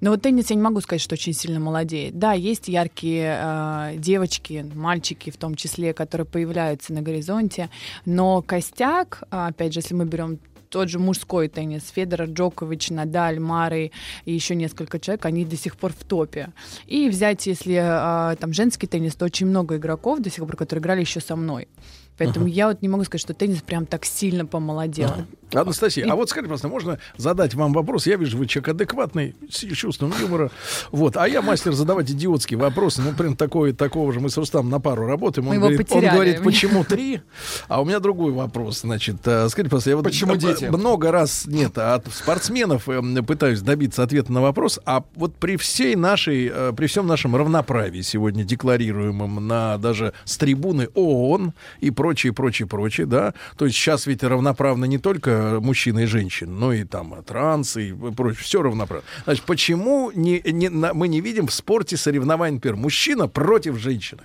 [0.00, 2.18] Но вот теннис я не могу сказать, что очень сильно молодеет.
[2.18, 7.70] Да, есть яркие э, девочки, мальчики в том числе, которые появляются на горизонте,
[8.04, 10.38] но костяк, а, опять же, если мы берем
[10.70, 13.90] тот же мужской теннис, Федоров, Джокович, Надаль, Мары
[14.24, 16.52] и еще несколько человек, они до сих пор в топе.
[16.86, 20.80] И взять, если а, там женский теннис, то очень много игроков до сих пор, которые
[20.80, 21.68] играли еще со мной.
[22.16, 25.10] Поэтому я вот не могу сказать, что теннис прям так сильно помолодел.
[25.54, 28.06] Анастасия, а вот скажите, просто можно задать вам вопрос?
[28.06, 30.50] Я вижу, вы человек адекватный, с чувством юмора.
[30.90, 33.02] Вот, а я мастер задавать идиотские вопросы.
[33.02, 34.20] Ну, прям такой, такого же.
[34.20, 35.46] Мы с Рустам на пару работаем.
[35.48, 36.14] Он, Мы его говорит, он потеряли.
[36.14, 37.20] говорит, почему три?
[37.68, 38.80] А у меня другой вопрос.
[38.80, 40.64] Значит, э, скажите, просто я вот Почему дети?
[40.64, 44.80] много раз, нет, от спортсменов э, пытаюсь добиться ответа на вопрос.
[44.84, 50.36] А вот при всей нашей, э, при всем нашем равноправии сегодня декларируемом на даже с
[50.36, 56.02] трибуны ООН и прочее, прочее, прочее, да, то есть сейчас ведь равноправно не только мужчины
[56.04, 59.04] и женщины, но и там э, трансы и прочее, все равноправно.
[59.24, 64.22] Значит, почему не, не, на- мы не видим в спорте соревнований, например, мужчина против женщины?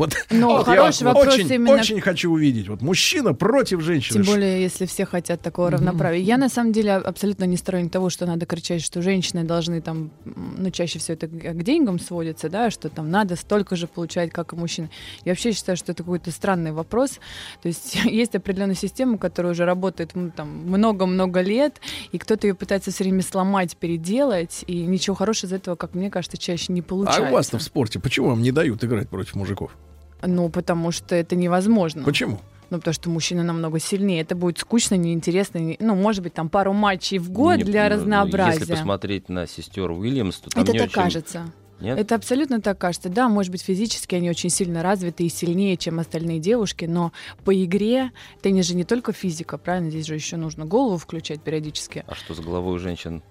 [0.00, 2.68] Вот, Ну, вот я хороший вот вопрос очень, именно- очень хочу увидеть.
[2.68, 4.24] Вот мужчина против женщины.
[4.24, 6.20] Тем более, если все хотят такого равноправия.
[6.20, 10.10] Я на самом деле абсолютно не сторонник того, что надо кричать, что женщины должны там,
[10.24, 14.54] ну, чаще всего это к деньгам сводится, да, что там надо столько же получать, как
[14.54, 14.88] и мужчины.
[15.26, 17.18] Я вообще считаю, что это какой-то странный вопрос.
[17.62, 21.78] То есть есть определенная система, которая уже работает м, там много-много лет,
[22.12, 26.10] и кто-то ее пытается все время сломать, переделать, и ничего хорошего из этого, как мне
[26.10, 27.26] кажется, чаще не получается.
[27.26, 29.76] А у вас-то в спорте почему вам не дают играть против мужиков?
[30.22, 32.04] Ну, потому что это невозможно.
[32.04, 32.40] Почему?
[32.70, 34.20] Ну, потому что мужчина намного сильнее.
[34.20, 35.58] Это будет скучно, неинтересно.
[35.58, 38.60] не- Ну, может быть, там пару матчей в год Не- для ну, разнообразия.
[38.60, 41.52] Если посмотреть на сестер Уильямс, то там Это не так очень- кажется.
[41.80, 41.98] Нет?
[41.98, 43.08] Это абсолютно так кажется.
[43.08, 47.10] Да, может быть, физически они очень сильно развиты и сильнее, чем остальные девушки, но
[47.44, 49.88] по игре теннис же не только физика, правильно?
[49.90, 52.04] Здесь же еще нужно голову включать периодически.
[52.06, 53.22] А что с головой у женщин?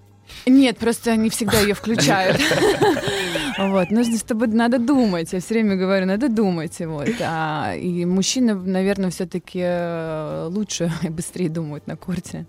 [0.46, 2.40] Нет, просто они всегда ее включают.
[3.58, 5.32] Вот, нужно с тобой, надо думать.
[5.34, 6.78] Я все время говорю, надо думать.
[6.78, 7.10] Вот.
[7.20, 9.62] А, и мужчины, наверное, все-таки
[10.48, 12.46] лучше и быстрее думают на корте.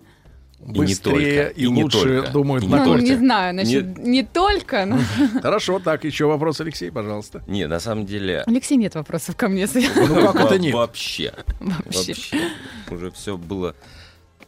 [0.59, 3.09] не Быстрее только, и, и не лучше только, думают и на не ну, корте.
[3.09, 4.85] не знаю, насчет не, только.
[4.85, 4.99] но-
[5.41, 7.43] Хорошо, так, еще вопрос, Алексей, пожалуйста.
[7.47, 8.43] Не, на самом деле...
[8.45, 9.67] Алексей, нет вопросов ко мне.
[9.73, 10.73] Ну как это нет?
[10.73, 11.33] Вообще.
[11.59, 12.15] Вообще.
[12.89, 13.75] Уже все было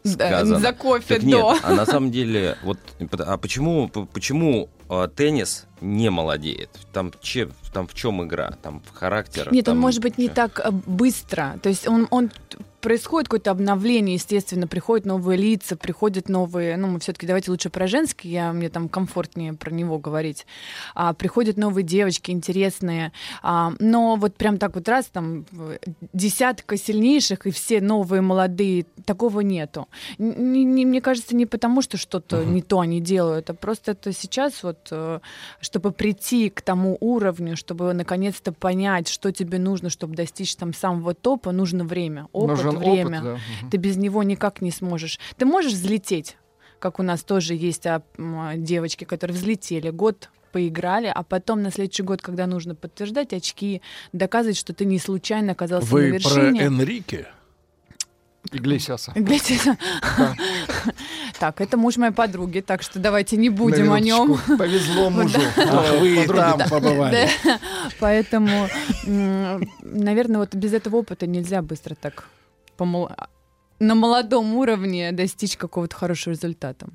[0.03, 0.59] сказано.
[0.59, 1.57] За кофе Так нет, до.
[1.63, 2.77] а на самом деле, вот,
[3.19, 4.69] а почему, почему
[5.15, 6.69] теннис не молодеет?
[6.93, 8.51] Там, че, там в чем игра?
[8.61, 9.47] Там в характере?
[9.51, 11.59] Нет, он там может быть не так э, быстро.
[11.61, 12.31] То есть он, он
[12.83, 17.87] происходит какое-то обновление, естественно, приходят новые лица, приходят новые, ну, мы все-таки давайте лучше про
[17.87, 20.45] женский, я, мне там комфортнее про него говорить.
[20.93, 25.45] А, приходят новые девочки интересные, а, но вот прям так вот раз там
[26.11, 29.87] десятка сильнейших и все новые молодые, такого нету.
[30.19, 33.91] Н- не- не- мне кажется, не потому, что что-то не то они делают, а просто
[33.91, 35.19] это сейчас вот, э,
[35.59, 41.13] чтобы прийти к тому уровню, чтобы наконец-то понять, что тебе нужно, чтобы достичь там самого
[41.13, 43.19] топа, нужно время, опыт, Нужен время.
[43.19, 43.23] опыт,
[43.61, 43.69] да.
[43.71, 45.19] Ты без него никак не сможешь.
[45.37, 46.37] Ты можешь взлететь,
[46.79, 48.01] как у нас тоже есть а,
[48.55, 53.81] девочки, которые взлетели, год поиграли, а потом на следующий год, когда нужно подтверждать очки,
[54.11, 56.61] доказывать, что ты не случайно оказался на Вы про вершине.
[56.61, 57.27] Энрике?
[58.53, 59.11] Иглесиаса.
[59.15, 59.77] Глядите.
[61.39, 64.39] Так, это муж моей подруги, так что давайте не будем о нем.
[64.57, 65.39] Повезло мужу.
[65.99, 67.29] Вы там побывали.
[67.99, 68.69] Поэтому,
[69.05, 72.25] наверное, вот без этого опыта нельзя быстро так
[73.79, 76.87] на молодом уровне достичь какого-то хорошего результата.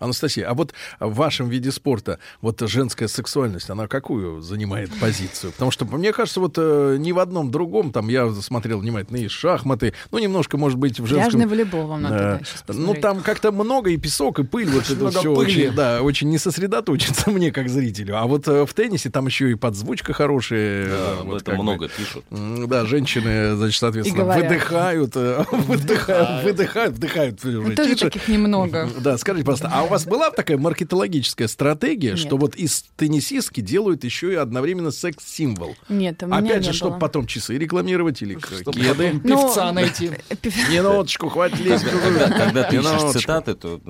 [0.00, 5.52] Анастасия, а вот в вашем виде спорта вот женская сексуальность, она какую занимает позицию?
[5.52, 9.28] Потому что, мне кажется, вот э, ни в одном другом, там я смотрел внимательно и
[9.28, 11.30] шахматы, ну, немножко, может быть, в женском...
[11.30, 14.68] Пляжный волейбол вам надо Э, да, щас ну, там как-то много и песок, и пыль,
[14.68, 18.16] вот это все очень, да, очень не сосредоточится мне как зрителю.
[18.16, 20.86] А вот э, в теннисе там еще и подзвучка хорошая.
[20.86, 21.52] Да, э, вот бы.
[21.54, 22.24] много пишут.
[22.30, 24.50] Да, женщины, значит, соответственно, говорят.
[24.50, 28.88] выдыхают, э, выдыхают, выдыхают, вдыхают Ну, тоже таких немного.
[29.00, 32.18] Да, скажите, пожалуйста, а вас была такая маркетологическая стратегия, Нет.
[32.18, 35.76] что вот из теннисистки делают еще и одновременно секс-символ?
[35.88, 39.12] Нет, у меня Опять не же, чтобы потом часы рекламировать или Чтобы кеды.
[39.12, 40.10] потом Ну, певца найти.
[40.70, 41.84] Минуточку, хватит лезть.
[41.84, 43.80] Когда, ты ищешь цитаты, то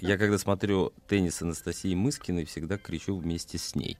[0.00, 3.98] я когда смотрю теннис Анастасии Мыскиной, всегда кричу вместе с ней.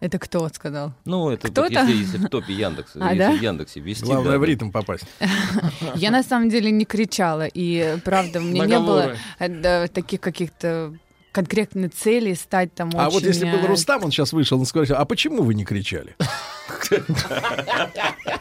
[0.00, 0.94] Это кто сказал?
[1.04, 3.32] Ну, это вот если, если в топе Яндекса, А, если да?
[3.32, 4.04] в Яндексе вести.
[4.04, 5.04] Главное да, в ритм попасть.
[5.94, 10.94] Я на самом деле не кричала, и правда, у меня не было э, таких каких-то
[11.32, 14.66] конкретных целей стать там А вот если очень, был э, Рустам, он сейчас вышел, он
[14.66, 16.16] сказал, а почему вы не кричали?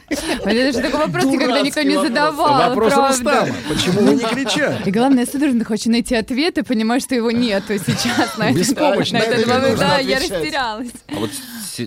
[0.10, 3.10] Это же такой вопрос никогда никто не задавал, Вопрос правда.
[3.10, 3.56] Рустама.
[3.68, 4.82] Почему вы не кричали?
[4.86, 9.22] И главное, судорожно хочу найти ответ и понимаю, что его нету сейчас на Беспомощно.
[9.78, 10.90] Да, я растерялась.
[11.08, 11.32] А вот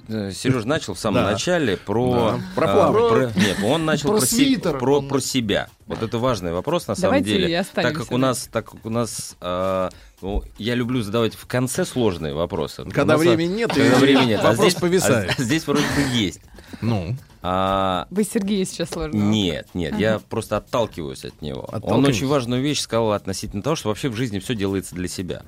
[0.01, 2.33] Сереж начал в самом начале про...
[2.33, 2.41] Да.
[2.55, 3.33] Про а, плавание.
[3.37, 5.69] Нет, он начал Про себя.
[5.87, 7.65] Вот это важный вопрос на самом деле.
[7.75, 9.91] Так как у на нас, так как у нас, а,
[10.23, 12.85] ну, я люблю задавать в конце сложные вопросы.
[12.85, 14.41] Когда нас, времени нет, когда и времени нет.
[14.41, 15.35] А вопрос здесь, повисает.
[15.37, 16.41] а здесь вроде бы есть.
[16.83, 19.17] Ну, А, Вы Сергея сейчас сложно.
[19.19, 21.69] Нет, нет, я просто отталкиваюсь от него.
[21.83, 25.43] Он очень важную вещь сказал относительно того, что вообще в жизни все делается для себя.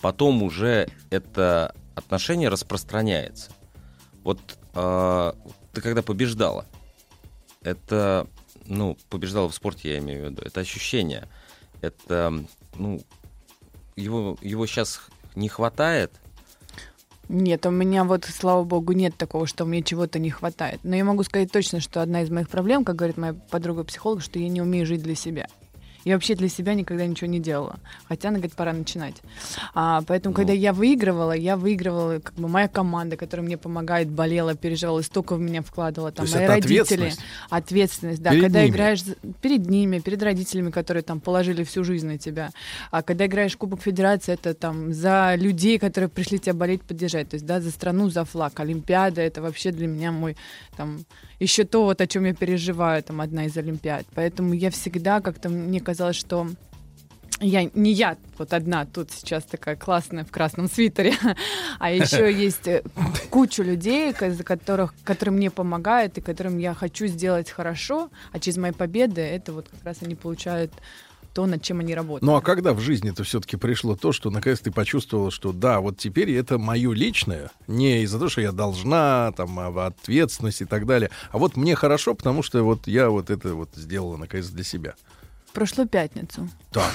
[0.00, 3.52] Потом уже это отношение распространяется.
[4.22, 4.40] Вот
[4.74, 5.34] а,
[5.72, 6.66] ты когда побеждала,
[7.62, 8.26] это,
[8.66, 11.28] ну, побеждала в спорте, я имею в виду, это ощущение,
[11.80, 12.32] это,
[12.76, 13.00] ну,
[13.96, 15.00] его, его сейчас
[15.34, 16.12] не хватает,
[17.28, 20.80] Нет, у меня вот, слава богу, нет такого, что мне чего-то не хватает.
[20.82, 24.38] Но я могу сказать точно, что одна из моих проблем, как говорит моя подруга-психолог, что
[24.38, 25.48] я не умею жить для себя.
[26.04, 27.76] Я вообще для себя никогда ничего не делала.
[28.08, 29.16] Хотя она говорит, пора начинать.
[29.74, 34.54] А, поэтому, когда я выигрывала, я выигрывала, как бы моя команда, которая мне помогает, болела,
[34.54, 36.12] переживала, столько в меня вкладывала.
[36.12, 36.80] Там, мои родители.
[36.80, 37.20] ответственность?
[37.48, 38.30] Ответственность, да.
[38.30, 38.70] Перед когда ними?
[38.70, 39.04] играешь
[39.40, 42.50] перед ними, перед родителями, которые там положили всю жизнь на тебя.
[42.90, 47.30] А когда играешь в Кубок Федерации, это там за людей, которые пришли тебя болеть, поддержать.
[47.30, 48.60] То есть, да, за страну, за флаг.
[48.60, 50.36] Олимпиада это вообще для меня мой
[50.76, 51.04] там
[51.40, 54.06] еще то, вот о чем я переживаю, там одна из Олимпиад.
[54.14, 56.48] Поэтому я всегда как-то мне казалось, что
[57.40, 61.14] я не я вот одна тут сейчас такая классная в красном свитере,
[61.78, 62.82] а еще есть э,
[63.30, 68.56] кучу людей, за которых, которые мне помогают и которым я хочу сделать хорошо, а через
[68.56, 70.72] мои победы это вот как раз они получают
[71.34, 72.22] то, над чем они работают.
[72.22, 75.98] Ну а когда в жизни-то все-таки пришло то, что наконец ты почувствовала, что да, вот
[75.98, 80.86] теперь это мое личное, не из-за того, что я должна, там, а, ответственность и так
[80.86, 84.64] далее, а вот мне хорошо, потому что вот я вот это вот сделала наконец для
[84.64, 84.94] себя.
[85.54, 86.48] Прошлую пятницу.
[86.72, 86.90] Так,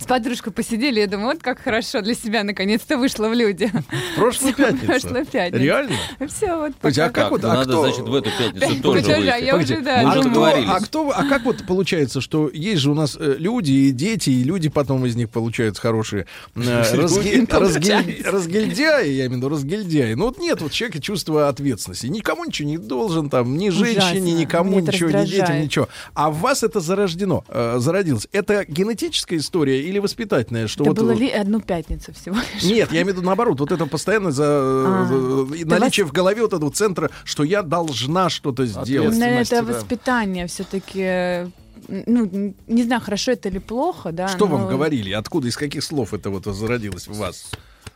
[0.00, 3.68] С подружкой посидели, я думаю, вот как хорошо для себя наконец-то вышла в люди.
[4.14, 4.86] прошлую пятницу.
[4.86, 5.64] Прошлую пятницу.
[5.64, 5.96] Реально?
[6.28, 7.22] Все, вот Погоди, а пока.
[7.22, 9.44] как вот, а надо, кто- значит, в эту пятницу тоже а выйти.
[9.44, 10.22] я уже, да, Мы а, же думаю.
[10.22, 10.70] кто, договорились.
[10.70, 14.30] а, кто, а как вот получается, что есть же у нас э, люди и дети,
[14.30, 16.60] и люди потом из них получаются хорошие э,
[16.94, 20.14] разги- разгиль- разгильдяи, я имею в виду разгильдяи.
[20.14, 22.06] Ну вот нет вот человека чувства ответственности.
[22.06, 25.88] Никому ничего не должен, там, ни женщине, никому ничего, ни детям, ничего.
[26.14, 28.28] А в вас это зарождено, э, зародилось.
[28.32, 30.68] Это генетическая история или воспитательная?
[30.68, 32.62] Что Это вот, было э, ли одну пятницу всего лишь.
[32.62, 35.46] Нет, я имею в виду наоборот, вот это постоянно за, А.
[35.64, 39.16] наличие в голове вот этого центра, что я должна что-то сделать.
[39.16, 39.72] Наверное, это да.
[39.72, 41.50] воспитание все-таки.
[41.88, 44.28] Ну, н- не знаю, хорошо это или плохо, да.
[44.28, 45.12] Что вам но говорили?
[45.12, 47.50] Откуда, из каких слов это вот зародилось в вас?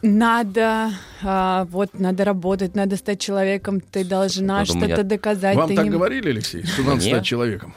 [0.07, 0.91] Надо,
[1.23, 5.57] а, вот, надо работать, надо стать человеком, ты должна у меня- что-то доказать.
[5.57, 7.07] Вам так не- говорили, Алексей, что надо Мне?
[7.09, 7.75] стать человеком?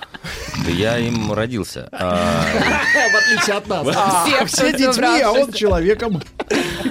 [0.66, 1.88] Да я им родился.
[1.94, 2.44] А,
[3.14, 3.88] В отличие от нас.
[4.52, 6.22] Все, кто детьми, а он человеком.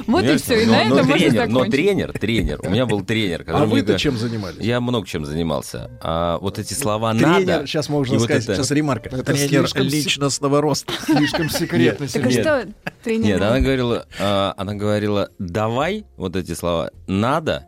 [0.07, 1.73] Вот и все, и но- на этом можно тренер, Но закончить.
[1.73, 2.61] тренер, тренер.
[2.63, 3.45] У меня был тренер.
[3.49, 4.59] А вы-то чем занимались?
[4.61, 5.91] Я много чем занимался.
[6.01, 7.67] А вот эти слова Тренер, «надо».
[7.67, 9.11] сейчас можно сказать, сейчас ремарка.
[9.11, 10.95] Тренер личностного роста.
[11.05, 12.07] Слишком секретно.
[12.09, 12.67] Так а что
[13.05, 13.25] тренер?
[13.27, 17.67] Нет, она говорила, а, она говорила, давай, вот эти слова, надо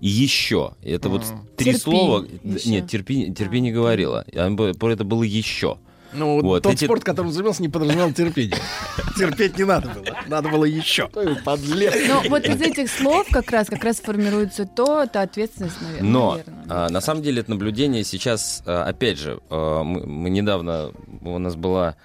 [0.00, 0.74] и еще.
[0.82, 1.22] Это вот
[1.56, 2.26] три Терпи слова.
[2.42, 2.68] еще.
[2.70, 4.24] Нет, терпи, терпи не говорила.
[4.50, 5.78] Бы- Это было еще.
[6.16, 8.56] Ну, Вот, тот эти- спорт, которым занимался, не подразумевал терпение.
[9.18, 10.04] Терпеть не надо было.
[10.28, 11.08] Надо было еще.
[11.44, 11.92] Подлец.
[12.08, 16.08] Но вот из этих слов как раз как раз формируется то, та ответственность, наверное.
[16.10, 16.64] Но наверное.
[16.68, 21.38] а, на самом деле это наблюдение сейчас, а, опять же, а, мы, мы недавно, у
[21.38, 21.96] нас была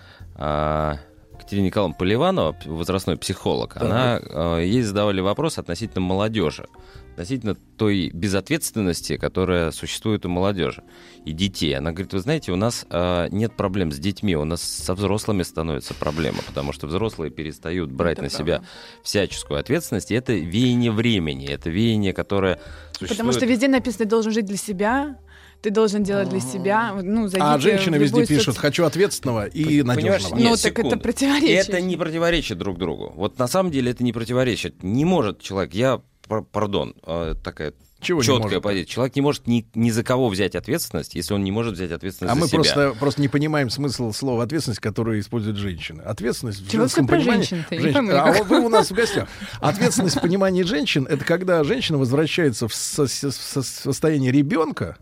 [1.50, 6.68] Катерина Николаевна Поливанова, возрастной психолог, она, а, ей задавали вопрос относительно молодежи,
[7.14, 10.84] относительно той безответственности, которая существует у молодежи
[11.26, 11.76] и детей.
[11.76, 15.42] Она говорит, вы знаете, у нас а, нет проблем с детьми, у нас со взрослыми
[15.42, 18.62] становится проблема, потому что взрослые перестают брать на себя
[19.02, 22.60] всяческую ответственность, и это веяние времени, это веяние, которое
[22.92, 23.10] существует...
[23.10, 25.18] Потому что везде написано, должен жить для себя,
[25.62, 26.94] ты должен делать для себя.
[27.02, 30.36] Ну, А женщины в везде любой пишут, соц- хочу ответственного и надежного.
[30.36, 31.00] Ну, Нет, так это секунду.
[31.00, 31.56] противоречие.
[31.58, 33.12] Это не противоречит друг другу.
[33.16, 34.84] Вот на самом деле это не противоречит.
[34.84, 38.86] Не может человек, я, пар- пардон, э, такая Чего четкая позиция.
[38.90, 42.32] Человек не может ни, ни за кого взять ответственность, если он не может взять ответственность
[42.32, 42.56] А за мы себя.
[42.60, 46.02] просто, просто не понимаем смысл слова ответственность, которую используют женщины.
[46.04, 47.44] Ответственность в Чего женском всё про понимании...
[47.44, 49.28] Женщин- пойму а вы у нас в гостях.
[49.60, 54.96] Ответственность в понимании женщин— это когда женщина возвращается в, со- со- со- состояние ребенка,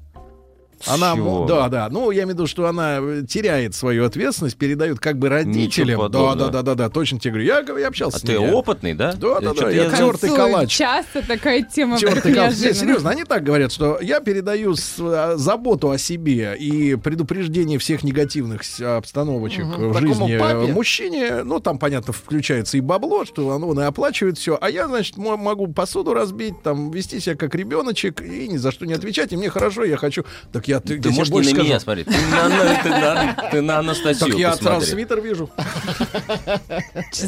[0.86, 1.46] она, чего?
[1.46, 5.18] да, да, ну я имею в виду, что она э, теряет свою ответственность, передает как
[5.18, 6.10] бы родителям.
[6.12, 7.48] Да, да, да, да, да, точно тебе говорю.
[7.48, 8.52] Я, говорю, я общался А с ты ними.
[8.52, 9.14] опытный, да?
[9.14, 10.36] Да, да, да, я Танцуют.
[10.36, 10.70] калач.
[10.76, 12.54] Часто такая тема вдруг калач.
[12.56, 18.04] Серьезно, они так говорят, что я передаю с- а, заботу о себе и предупреждение всех
[18.04, 20.72] негативных обстановочек в жизни э, папе?
[20.74, 21.44] мужчине.
[21.44, 24.58] Ну, там, понятно, включается и бабло, что он, он и оплачивает все.
[24.60, 28.72] А я, значит, мо- могу посуду разбить, там, вести себя как ребеночек и ни за
[28.72, 29.34] что не отвечать.
[29.34, 30.24] И мне хорошо, я хочу.
[30.52, 31.68] Так я, ты, Ты можешь не больше на скажу.
[31.70, 32.08] меня смотреть.
[32.08, 32.50] Ты на,
[32.84, 34.88] ты на- ты на Анастасию Так я сразу посмотри.
[34.92, 35.50] свитер вижу.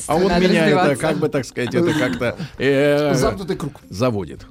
[0.07, 0.95] А он надо меня это, развиваться.
[1.07, 3.73] как бы так сказать, это как-то э, Замкнутый круг.
[3.89, 4.45] заводит.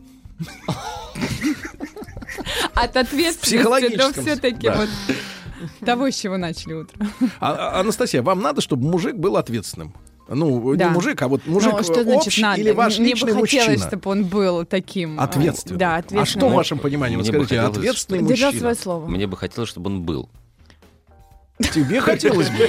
[2.74, 4.76] От ответственности до психологическом, все-таки да.
[4.76, 4.88] вот
[5.84, 6.96] того, с чего начали утро.
[7.40, 9.92] А, а, Анастасия, вам надо, чтобы мужик был ответственным?
[10.28, 10.86] Ну, Да.
[10.88, 12.60] не мужик, а вот мужик Ну, что э, значит общий надо?
[12.60, 13.88] или ваш Мне личный бы хотелось, мужчина?
[13.88, 15.18] чтобы он был таким.
[15.18, 15.78] э, Ответственным.
[15.78, 16.52] Да, А что в ответственным.
[16.54, 17.16] вашем понимании?
[17.16, 18.60] Вы скажите, ответственный Держал мужчина.
[18.60, 19.06] свое слово.
[19.06, 20.28] Мне бы хотелось, чтобы он был.
[21.74, 22.68] Тебе хотелось бы?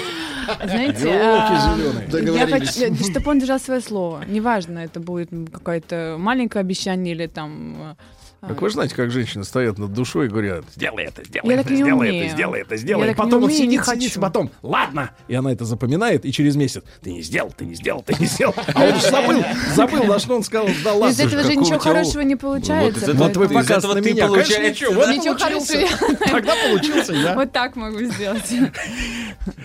[0.65, 1.75] Знаете, а,
[2.11, 4.23] я хочу, чтобы он держал свое слово.
[4.27, 7.95] Неважно, это будет какое-то маленькое обещание или там...
[8.41, 11.61] Так вы же знаете, как женщины стоят над душой и говорят, сделай это, сделай Я
[11.61, 12.25] это, сделай умею.
[12.25, 13.07] это, сделай это, Я сделай.
[13.09, 15.11] не потом он умею, не сидит, сидит, потом, ладно.
[15.27, 18.25] И она это запоминает, и через месяц, ты не сделал, ты не сделал, ты не
[18.25, 18.55] сделал.
[18.73, 19.43] А он же забыл,
[19.75, 21.11] забыл, на что он сказал, да ладно.
[21.11, 23.13] Из этого же ничего хорошего не получается.
[23.13, 24.27] Вот вы показываете на меня.
[24.27, 24.93] Конечно, ничего.
[24.93, 26.15] Вот хорошего.
[26.29, 27.35] Тогда получился я.
[27.35, 28.53] Вот так могу сделать.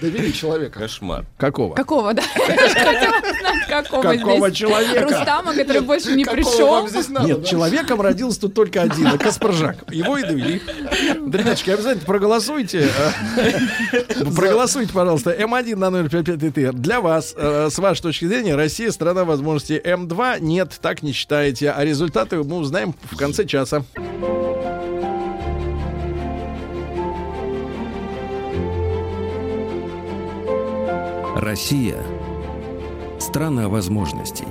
[0.01, 0.81] Довели человека.
[0.81, 1.27] Кошмар.
[1.37, 1.75] Какого?
[1.75, 2.23] Какого, да?
[3.69, 5.03] Я какого человека?
[5.03, 6.87] Рустама, который больше не пришел.
[7.25, 9.77] Нет, человеком родился тут только один, Каспаржак.
[9.93, 10.62] Его и довели.
[11.15, 12.89] Ребяточки, обязательно проголосуйте.
[13.36, 15.32] э, Проголосуйте, пожалуйста.
[15.32, 19.78] М1 на 055 Для вас, э, с вашей точки зрения, Россия страна возможностей.
[19.78, 21.70] М2 нет, так не считаете.
[21.70, 23.85] А результаты мы узнаем в конце часа.
[31.36, 32.03] Россия–
[33.19, 34.47] страна возможностей.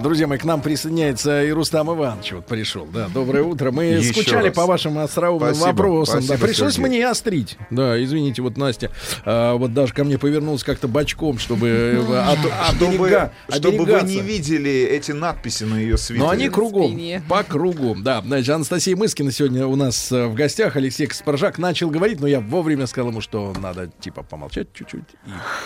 [0.00, 2.32] Друзья мои, к нам присоединяется и Рустам Иванович.
[2.32, 2.84] Вот пришел.
[2.86, 3.70] Да, доброе утро.
[3.72, 4.54] Мы Еще скучали раз.
[4.56, 6.20] по вашим остроумным Спасибо, вопросам.
[6.20, 6.26] да.
[6.26, 6.88] спасибо, Пришлось Сергей.
[6.88, 7.56] мне острить.
[7.70, 8.90] Да, извините, вот Настя
[9.24, 14.20] а, вот даже ко мне повернулась как-то бочком, чтобы э, от- Чтобы, чтобы вы не
[14.20, 16.20] видели эти надписи на ее свитере.
[16.24, 16.96] Но они кругом,
[17.28, 17.96] по кругу.
[17.98, 20.76] Да, значит, Анастасия Мыскина сегодня у нас э, в гостях.
[20.76, 25.04] Алексей Каспаржак начал говорить, но я вовремя сказал ему, что надо, типа, помолчать чуть-чуть.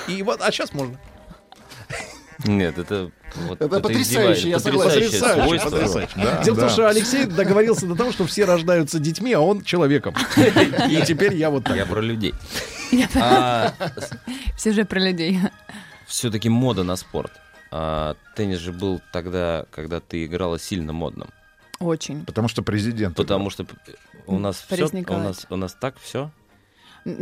[0.09, 0.99] И, и вот, а сейчас можно.
[2.45, 3.11] Нет, это...
[3.37, 5.03] Вот, Это потрясающе, я согласен.
[5.03, 5.71] Потрясающе, свойство.
[5.71, 6.13] потрясающе.
[6.17, 6.73] Да, Дело в том, да.
[6.73, 10.15] что Алексей договорился до того, что все рождаются детьми, а он человеком.
[10.37, 11.77] И теперь я вот так.
[11.77, 12.35] Я про людей.
[13.15, 13.73] А
[14.57, 15.39] Все же про людей.
[16.07, 17.33] все-таки мода на спорт.
[17.71, 21.29] А, теннис же был тогда, когда ты играла сильно модным.
[21.79, 22.25] Очень.
[22.27, 23.17] Потому что президент.
[23.17, 23.65] Потому что
[24.27, 26.31] у нас все, у нас, у нас так все.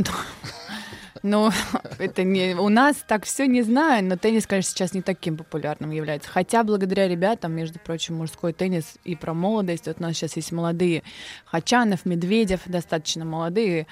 [1.22, 1.50] Ну,
[1.98, 2.54] это не...
[2.54, 6.30] У нас так все не знаю, но теннис, конечно, сейчас не таким популярным является.
[6.30, 9.86] Хотя благодаря ребятам, между прочим, мужской теннис и про молодость.
[9.86, 11.02] Вот у нас сейчас есть молодые
[11.44, 13.86] Хачанов, Медведев, достаточно молодые.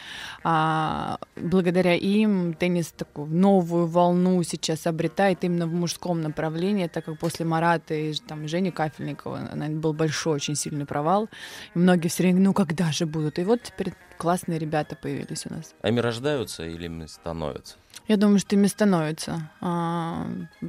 [0.45, 7.19] А, благодаря им теннис такую новую волну сейчас обретает именно в мужском направлении, так как
[7.19, 11.29] после Марата и там, Жени Кафельникова наверное, был большой, очень сильный провал.
[11.75, 13.39] И многие все время, ну когда же будут?
[13.39, 15.75] И вот теперь классные ребята появились у нас.
[15.83, 17.77] Ами рождаются или ими становятся?
[18.09, 19.51] Я думаю, что ими становится.
[19.61, 20.27] А,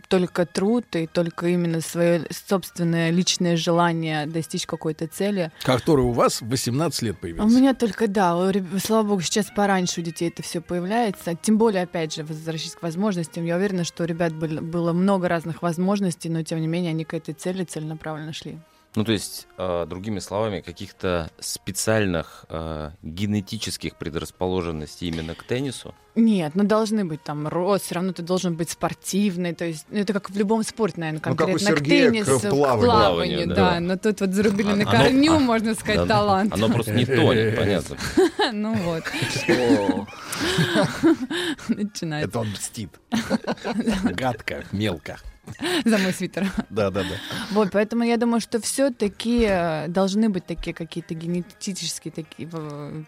[0.08, 5.52] только труд и только именно свое собственное личное желание достичь какой-то цели.
[5.64, 7.58] Который у вас в 18 лет А У появился.
[7.58, 8.36] меня только, да,
[8.84, 11.36] слава богу, сейчас пораньше у детей это все появляется.
[11.36, 15.28] Тем более, опять же, возвращаясь к возможностям, я уверена, что у ребят были- было много
[15.28, 18.58] разных возможностей, но тем не менее они к этой цели целенаправленно шли.
[18.96, 25.94] Ну, то есть, э, другими словами, каких-то специальных э, генетических предрасположенностей именно к теннису.
[26.16, 30.00] Нет, ну должны быть там рост, все равно ты должен быть спортивный, то есть ну,
[30.00, 32.50] это как в любом спорте, наверное, Ну, как у конкретно к Сергея к теннису, к
[32.50, 32.86] плаванию.
[32.92, 33.56] плаванию, Да.
[33.56, 33.80] да.
[33.80, 36.54] Но тут вот зарубили на Оно- корню, а, можно сказать, Да, талант.
[36.56, 37.98] Оно просто не тонет, понятно.
[38.52, 39.04] Ну вот,
[41.68, 42.90] начинается Это он мстит.
[44.04, 45.18] Гадко, мелко.
[45.86, 46.52] за мой свитер.
[46.70, 47.16] Да, да, да.
[47.52, 53.04] Вот, поэтому я думаю, что все-таки должны быть такие какие-то генетические такие э,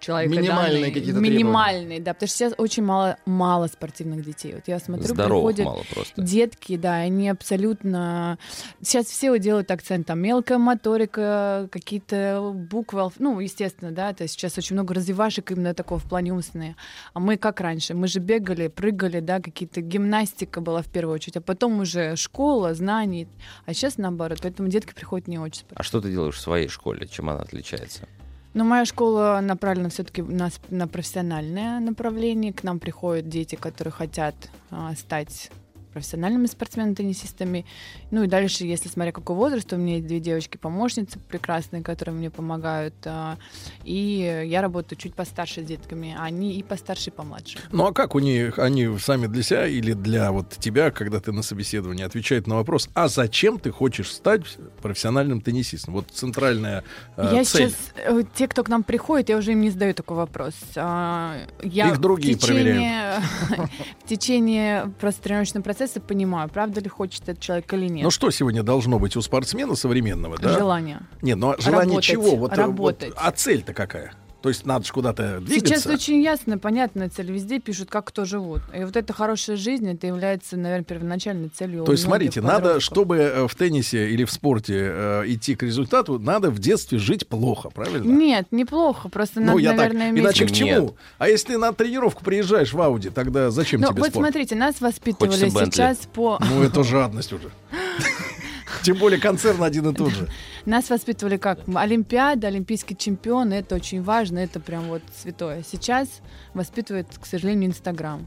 [0.00, 4.54] человека Минимальные данные, какие-то минимальные, да, потому что сейчас очень мало мало спортивных детей.
[4.54, 6.20] Вот я смотрю, Здоровых приходят мало просто.
[6.20, 8.38] Детки, да, они абсолютно...
[8.82, 14.58] Сейчас все делают акцент, там, мелкая моторика, какие-то буквы, ну, естественно, да, то есть сейчас
[14.58, 16.76] очень много развивашек именно такого в плане умственные.
[17.12, 17.94] А мы как раньше?
[17.94, 22.74] Мы же бегали, прыгали, да, какие-то гимнастика была в первую очередь, а потом уже школа,
[22.74, 23.28] знаний.
[23.66, 25.80] А сейчас наоборот, поэтому детки приходят не очень спортивные.
[25.80, 27.06] А что ты делаешь в своей школе?
[27.06, 28.08] Чем она отличается?
[28.52, 32.52] Но моя школа направлена все-таки на, на профессиональное направление.
[32.52, 34.34] К нам приходят дети, которые хотят
[34.70, 35.50] а, стать
[35.92, 37.66] профессиональными спортсменами-теннисистами.
[38.10, 42.30] Ну и дальше, если смотря какой возраст, у меня есть две девочки-помощницы прекрасные, которые мне
[42.30, 42.94] помогают.
[43.04, 43.36] а,
[43.84, 47.58] И я работаю чуть постарше с детками, а они и постарше, и помладше.
[47.72, 51.32] Ну а как у них, они сами для себя или для вот тебя, когда ты
[51.32, 54.42] на собеседовании отвечают на вопрос, а зачем ты хочешь стать
[54.82, 55.94] профессиональным теннисистом?
[55.94, 56.84] Вот центральная
[57.16, 57.70] э, я цель.
[57.70, 60.54] сейчас, э, те, кто к нам приходит, я уже им не задаю такой вопрос.
[60.76, 63.20] А, Я Их другие в течение,
[64.04, 68.04] в течение просто тренировочного процесса понимаю, правда ли хочет этот человек или нет.
[68.04, 70.58] Ну что сегодня должно быть у спортсмена современного, да?
[70.58, 71.00] Желание.
[71.22, 72.36] Нет, но желание Работать, чего?
[72.36, 73.08] Вот, э, работать.
[73.10, 74.12] вот, а цель-то какая?
[74.42, 75.74] То есть надо же куда-то двигаться.
[75.80, 77.30] Сейчас очень ясно, понятная цель.
[77.30, 78.62] Везде пишут, как кто живут.
[78.74, 81.84] И вот эта хорошая жизнь, это является, наверное, первоначальной целью.
[81.84, 82.82] То есть, смотрите, надо, подростков.
[82.84, 87.28] чтобы э, в теннисе или в спорте э, идти к результату, надо в детстве жить
[87.28, 88.10] плохо, правильно?
[88.10, 89.08] Нет, неплохо.
[89.10, 90.22] Просто Ну, надо, я так, наверное, иметь...
[90.24, 90.56] иначе к Нет.
[90.58, 90.96] чему?
[91.18, 94.24] А если на тренировку приезжаешь в Ауди, тогда зачем Ну, тебе вот спорт?
[94.26, 95.70] смотрите, нас воспитывали Хочется Бентли.
[95.72, 96.38] сейчас по...
[96.48, 97.50] Ну, это жадность уже.
[98.82, 100.28] Тем более концерн один и тот же.
[100.66, 105.62] Нас воспитывали как Олимпиада, олимпийский чемпион, это очень важно, это прям вот святое.
[105.62, 106.08] Сейчас
[106.54, 108.26] воспитывает, к сожалению, Инстаграм.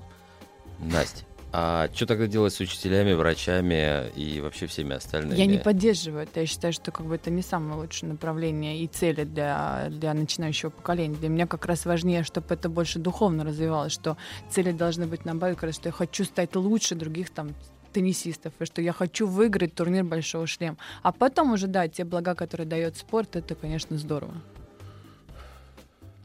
[0.80, 1.24] Настя,
[1.56, 5.38] а что тогда делать с учителями, врачами и вообще всеми остальными?
[5.38, 6.40] Я не поддерживаю это.
[6.40, 10.72] Я считаю, что как бы это не самое лучшее направление и цели для, для начинающего
[10.72, 11.16] поколения.
[11.16, 14.18] Для меня как раз важнее, чтобы это больше духовно развивалось, что
[14.50, 17.52] цели должны быть наоборот, как раз, что я хочу стать лучше других там
[17.94, 20.78] теннисистов, и что я хочу выиграть турнир Большого шлем.
[21.02, 24.34] А потом уже, да, те блага, которые дает спорт, это, конечно, здорово.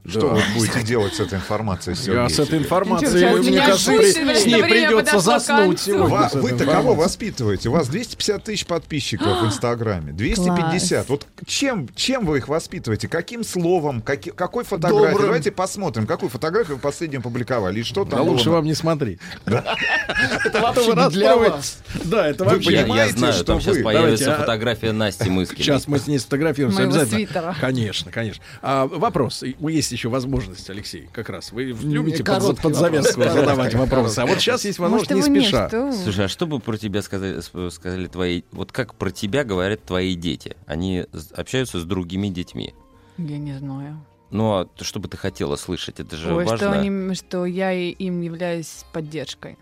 [0.08, 2.14] Что вы будете делать с этой информацией, Сергей?
[2.14, 6.28] Я с этой информацией, мне кажется, с ней придется заснуть сегодня.
[6.32, 7.68] Вы-то кого воспитываете?
[7.68, 10.12] У вас 250 тысяч подписчиков в Инстаграме.
[10.12, 11.08] 250.
[11.08, 13.08] Вот чем, чем вы их воспитываете?
[13.08, 14.02] Каким словом?
[14.02, 15.10] Какой фотографией?
[15.10, 15.26] Добрым.
[15.26, 17.80] Давайте посмотрим, какую фотографию вы последнюю публиковали.
[17.80, 19.18] И что Да там было лучше вам не смотреть.
[19.46, 21.78] Это вообще Вы не для вас.
[22.04, 22.72] Да, это Вы вообще...
[22.72, 25.62] Я, знаю, что там сейчас вы- появится Давайте, фотография Насти Мыскиной.
[25.62, 27.56] Сейчас мы с ней сфотографируемся обязательно.
[27.60, 28.42] Конечно, конечно.
[28.62, 29.42] А, вопрос.
[29.42, 31.52] Есть еще возможность, Алексей, как раз.
[31.52, 32.76] Вы любите под, под вопрос.
[32.76, 34.20] завязку задавать вопросы.
[34.20, 35.68] А вот сейчас есть возможность не нет, спеша.
[35.72, 35.92] вы.
[35.92, 38.42] Слушай, а что бы про тебя сказали, сказали твои...
[38.52, 40.56] Вот как про тебя говорят твои дети?
[40.66, 41.04] Они
[41.34, 42.74] общаются с другими детьми.
[43.18, 44.04] Я не знаю.
[44.30, 46.00] Ну, а что бы ты хотела слышать?
[46.00, 46.56] Это же Ой, важно.
[46.56, 49.58] что, они, что я им являюсь поддержкой.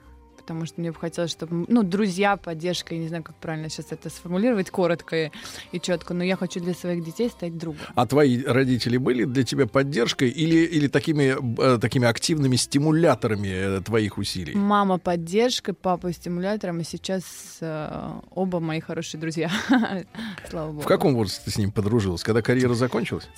[0.46, 3.86] Потому что мне бы хотелось, чтобы, ну, друзья, поддержка, я не знаю, как правильно сейчас
[3.90, 5.30] это сформулировать, коротко и,
[5.72, 7.80] и четко, но я хочу для своих детей стать другом.
[7.96, 13.80] А твои родители были для тебя поддержкой или, или такими, э, такими активными стимуляторами э,
[13.80, 14.54] твоих усилий?
[14.54, 17.24] Мама поддержкой, папа стимулятором, и сейчас
[17.60, 19.50] э, оба мои хорошие друзья.
[20.48, 20.82] Слава богу.
[20.82, 22.22] В каком возрасте ты с ним подружилась?
[22.22, 23.28] Когда карьера закончилась?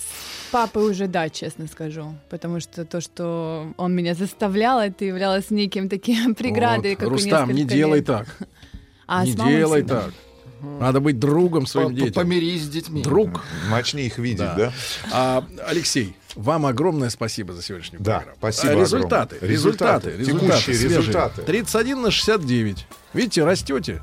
[0.51, 2.13] Папой уже да, честно скажу.
[2.29, 6.98] Потому что то, что он меня заставлял, это являлось неким таким преградой.
[6.99, 8.05] Как Рустам, не делай лет.
[8.07, 8.27] так.
[9.07, 10.01] А не делай всегда.
[10.01, 10.13] так.
[10.61, 12.13] Надо быть другом своим по- детям.
[12.13, 13.01] Помирись с детьми.
[13.01, 13.43] Друг.
[13.71, 14.55] Начни их видеть, Да.
[14.55, 14.73] да?
[15.11, 18.37] А, Алексей, вам огромное спасибо за сегодняшнюю Да, программу.
[18.39, 19.49] спасибо А, результаты, огромное.
[19.55, 20.99] результаты, Результаты, результаты, текущие свежие.
[20.99, 21.41] результаты.
[21.43, 22.87] 31 на 69.
[23.13, 24.01] Видите, растете.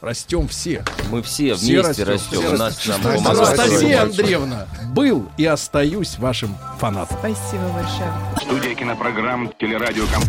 [0.00, 0.82] Растем все.
[1.10, 2.56] Мы все, Все вместе растем, растем.
[2.56, 3.26] нас нам.
[3.26, 4.02] Анастасия.
[4.02, 7.18] Андреевна, был и остаюсь вашим фанатом.
[7.18, 8.12] Спасибо большое.
[8.40, 10.22] Студия кинопрограмм «Телерадиоком»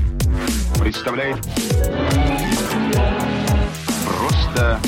[0.82, 1.38] представляет
[4.04, 4.80] Просто...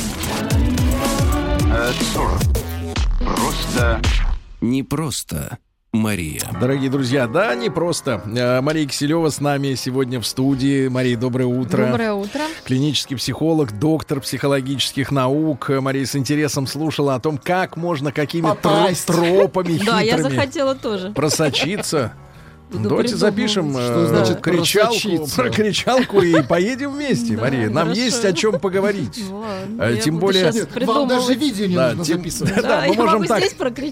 [1.71, 2.39] э, Сорок.
[3.19, 4.01] Просто...
[4.61, 5.59] Не просто
[5.91, 6.41] Мария.
[6.59, 8.23] Дорогие друзья, да, не просто.
[8.25, 10.87] Э, Мария Киселева с нами сегодня в студии.
[10.87, 11.85] Мария, доброе утро.
[11.85, 12.41] Доброе утро.
[12.65, 15.69] Клинический психолог, доктор психологических наук.
[15.69, 20.35] Э, Мария с интересом слушала о том, как можно какими тро- тропами Да, я хитрыми
[20.35, 21.11] захотела тоже.
[21.11, 22.13] просочиться.
[22.71, 27.69] Буду Давайте запишем э, Что значит кричалку, про кричалку и поедем вместе, Мария.
[27.69, 29.23] Нам есть о чем поговорить.
[29.79, 30.51] Э, я тем более-
[30.85, 32.55] вам даже видео не нужно записывать.
[32.61, 33.43] да, мы можем так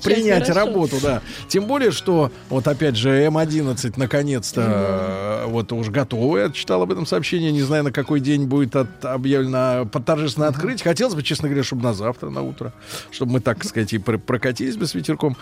[0.04, 1.22] принять работу, да.
[1.48, 6.40] Тем более, что вот опять же М11 наконец-то э, вот уж готовы.
[6.40, 7.52] Я читал об этом сообщение.
[7.52, 10.84] Не знаю, на какой день будет объявлено торжественное открытие.
[10.84, 12.74] Хотелось бы, честно говоря, чтобы на завтра, на утро,
[13.12, 15.36] чтобы мы, так сказать, и пр- прокатились бы с ветерком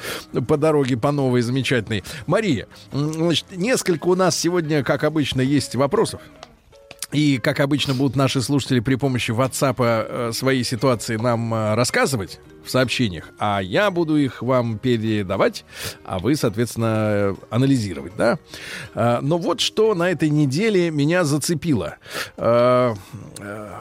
[0.48, 2.04] по дороге, по новой, замечательной.
[2.28, 2.68] Мария,
[3.26, 6.22] значит, несколько у нас сегодня, как обычно, есть вопросов.
[7.12, 12.40] И, как обычно, будут наши слушатели при помощи WhatsApp э, свои ситуации нам э, рассказывать
[12.64, 15.66] в сообщениях, а я буду их вам передавать,
[16.04, 18.38] а вы, соответственно, анализировать, да?
[18.96, 21.98] Э, но вот что на этой неделе меня зацепило.
[22.38, 22.94] Э,
[23.40, 23.72] э,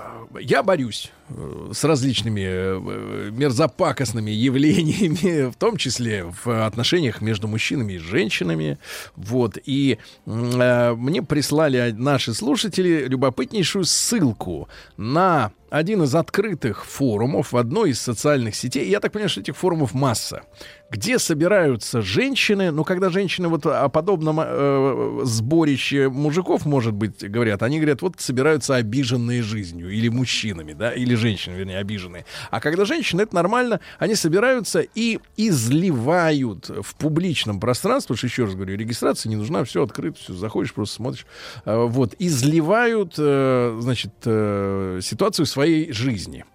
[0.40, 7.94] я борюсь э, с различными э, мерзопакостными явлениями, в том числе в отношениях между мужчинами
[7.94, 8.78] и женщинами.
[9.16, 9.58] Вот.
[9.64, 18.00] И мне прислали наши слушатели любопытнейшую ссылку на один из открытых форумов в одной из
[18.00, 18.88] социальных сетей.
[18.88, 20.42] Я так понимаю, что этих форумов масса.
[20.90, 27.62] Где собираются женщины, ну, когда женщины вот о подобном э, сборище мужиков, может быть, говорят,
[27.62, 32.24] они говорят, вот собираются обиженные жизнью, или мужчинами, да, или женщины, вернее, обиженные.
[32.50, 38.44] А когда женщины, это нормально, они собираются и изливают в публичном пространстве, потому что, еще
[38.44, 41.26] раз говорю, регистрация не нужна, все открыто, все, заходишь, просто смотришь,
[41.66, 46.46] э, вот, изливают, э, значит, э, ситуацию своей жизни.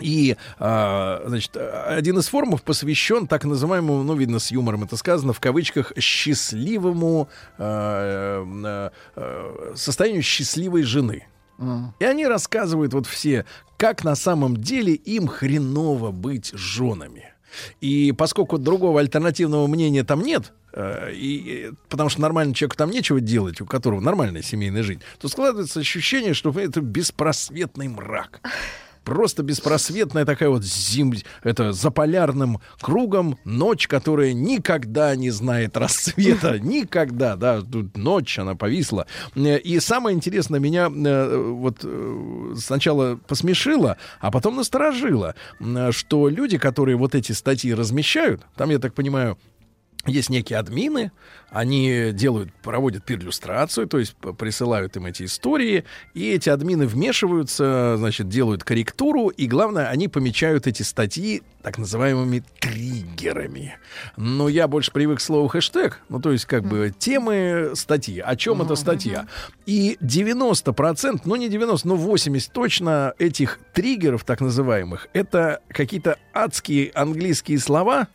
[0.00, 5.32] И, а, значит, один из форумов посвящен так называемому, ну, видно, с юмором это сказано,
[5.32, 7.28] в кавычках, счастливому
[7.58, 11.26] а, э, состоянию счастливой жены.
[11.58, 11.92] А.
[11.98, 13.44] И они рассказывают вот все,
[13.76, 17.32] как на самом деле им хреново быть женами.
[17.80, 22.90] И поскольку другого альтернативного мнения там нет, э, и, и- потому что нормальному человеку там
[22.90, 28.40] нечего делать, у которого нормальная семейная жизнь, то складывается ощущение, что это беспросветный мрак.
[29.04, 31.14] Просто беспросветная такая вот зим...
[31.42, 36.58] Это за полярным кругом ночь, которая никогда не знает рассвета.
[36.60, 37.60] Никогда, да.
[37.62, 39.06] Тут ночь, она повисла.
[39.34, 45.34] Э, И самое интересное, меня э, вот э, сначала посмешило, а потом насторожило,
[45.90, 49.38] что люди, которые вот эти статьи размещают, там, я так понимаю,
[50.06, 51.12] есть некие админы,
[51.50, 58.28] они делают, проводят перлюстрацию, то есть присылают им эти истории, и эти админы вмешиваются, значит,
[58.28, 63.76] делают корректуру, и главное, они помечают эти статьи так называемыми триггерами.
[64.16, 68.36] Но я больше привык к слову хэштег, ну, то есть как бы темы статьи, о
[68.36, 69.26] чем эта статья.
[69.66, 76.90] И 90%, ну не 90, но 80 точно этих триггеров, так называемых, это какие-то адские
[76.94, 78.08] английские слова,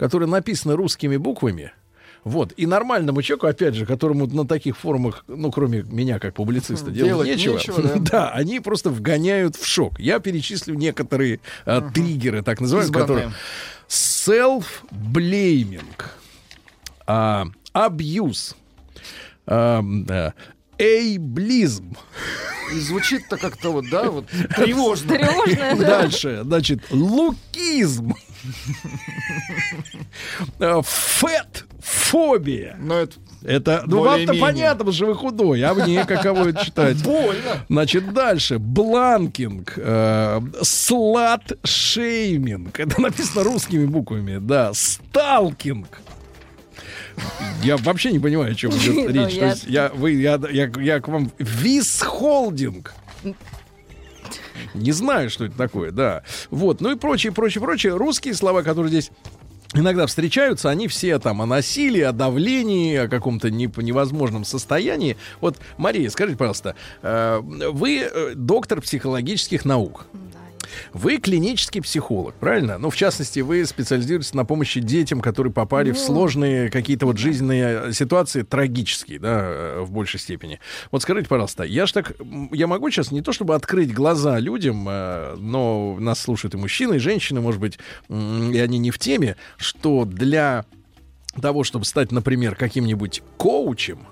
[0.00, 1.72] которые написаны русскими буквами.
[2.24, 2.54] Вот.
[2.56, 7.26] И нормальному человеку, опять же, которому на таких форумах, ну, кроме меня, как публициста, делать,
[7.26, 7.96] Делать нечего, нечего, да.
[7.98, 10.00] да, они просто вгоняют в шок.
[10.00, 13.32] Я перечислю некоторые а, триггеры, так называемые, которые...
[13.88, 15.82] Self-blaming.
[17.06, 17.44] а,
[17.74, 18.54] Abuse.
[19.46, 19.82] а,
[20.80, 21.96] Ableism.
[22.74, 24.26] И звучит-то как-то вот, да, вот
[24.56, 25.16] тревожно.
[25.16, 25.84] Тревожная, да.
[26.02, 28.14] Дальше, значит, лукизм.
[30.60, 32.76] А, Фэт-фобия.
[32.80, 37.02] Но это Это, ну вам-то понятно, потому что вы худой, а мне каково это читать?
[37.02, 37.64] больно.
[37.68, 38.58] Значит, дальше.
[38.58, 39.72] Бланкинг.
[39.76, 42.78] э, Слат-шейминг.
[42.78, 44.72] Это написано русскими буквами, да.
[44.74, 46.00] Сталкинг.
[47.62, 49.38] Я вообще не понимаю, о чем идет Ну, речь.
[49.38, 51.30] То есть я, вы, я, я, я к вам...
[51.38, 52.94] Висхолдинг.
[54.74, 56.22] Не знаю, что это такое, да.
[56.50, 57.96] Вот, ну и прочее, прочее, прочее.
[57.96, 59.10] Русские слова, которые здесь
[59.74, 65.16] иногда встречаются, они все там о насилии, о давлении, о каком-то невозможном состоянии.
[65.40, 70.06] Вот, Мария, скажите, пожалуйста, э, вы э, доктор психологических наук.
[70.92, 72.78] Вы клинический психолог, правильно?
[72.78, 77.18] Ну, в частности, вы специализируетесь на помощи детям, которые попали в Ну, сложные какие-то вот
[77.18, 80.60] жизненные ситуации, трагические, да, э, в большей степени.
[80.90, 82.12] Вот скажите, пожалуйста, я ж так,
[82.52, 86.96] я могу сейчас не то чтобы открыть глаза людям, э, но нас слушают и мужчины,
[86.96, 87.78] и женщины, может быть,
[88.08, 90.64] и они не в теме, что для
[91.40, 94.06] того, чтобы стать, например, каким-нибудь коучем,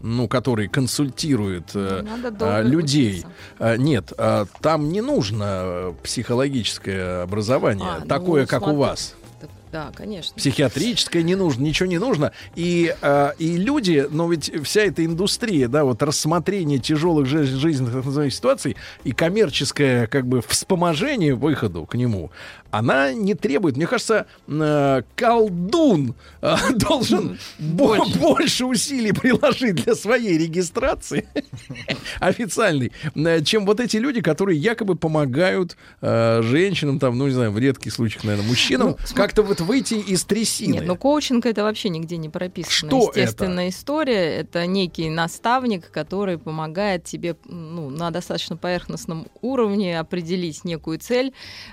[0.00, 3.10] ну, который консультирует э, Ну, Надо а, людей.
[3.20, 3.28] учиться.
[3.58, 8.80] А, Нет, а, там не нужно э, психологическое образование, А, ну, такое, как у смотри.
[8.80, 9.14] вас.
[9.40, 10.34] Так, Да, конечно.
[10.36, 12.32] Психиатрическое не нужно, ничего не нужно.
[12.56, 18.32] И, а, и люди, но ведь вся эта индустрия, да, вот рассмотрение тяжелых жи- жизненных
[18.32, 22.30] ситуаций и коммерческое как бы вспоможение выходу к нему,
[22.70, 23.76] она не требует.
[23.76, 28.18] Мне кажется, э, колдун э, должен бо- Больше.
[28.18, 31.28] больше усилий приложить для своей регистрации
[32.20, 37.58] официальной, э, чем вот эти люди, которые якобы помогают женщинам, там, ну не знаю, в
[37.58, 40.74] редких случаях, наверное, мужчинам, Ну, как-то вот выйти из трясины.
[40.74, 42.72] Нет, ну коучинг это вообще нигде не прописано.
[42.90, 50.64] Что Естественная история это некий наставник, который помогает тебе ну, на достаточно поверхностном уровне определить
[50.64, 51.32] некую цель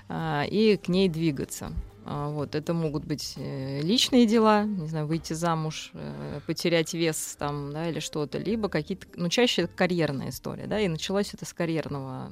[0.09, 1.73] а, и к ней двигаться.
[2.05, 7.35] А, Вот, это могут быть э, личные дела, не знаю, выйти замуж, э, потерять вес
[7.37, 11.45] там, да, или что-то, либо какие-то, ну, чаще это карьерная история, да, и началось это
[11.45, 12.31] с карьерного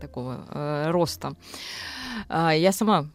[0.00, 1.34] такого э, роста.
[2.30, 3.10] А, Я сама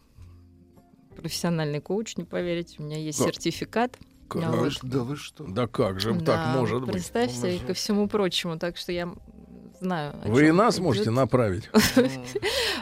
[1.16, 3.34] профессиональный коуч, не поверите, у меня есть Как?
[3.34, 3.98] сертификат.
[4.28, 4.44] Как?
[4.44, 4.72] А, вот.
[4.82, 5.44] Да вы что?
[5.48, 6.92] Да как же Да, так может быть?
[6.92, 9.12] Представьте, ко всему прочему, так что я
[9.80, 10.14] знаю.
[10.24, 11.68] Вы и нас можете направить.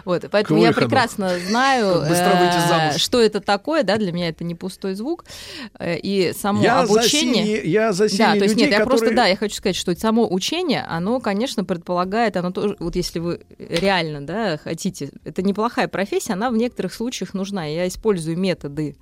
[0.04, 4.94] Вот, поэтому я прекрасно знаю, э, что это такое, да, для меня это не пустой
[4.94, 5.24] звук,
[5.78, 7.62] э, и само обучение.
[7.64, 10.82] я за Да, то есть нет, я просто, да, я хочу сказать, что само учение,
[10.88, 16.50] оно, конечно, предполагает, оно тоже, вот если вы реально, да, хотите, это неплохая профессия, она
[16.50, 17.66] в некоторых случаях нужна.
[17.66, 18.96] Я использую методы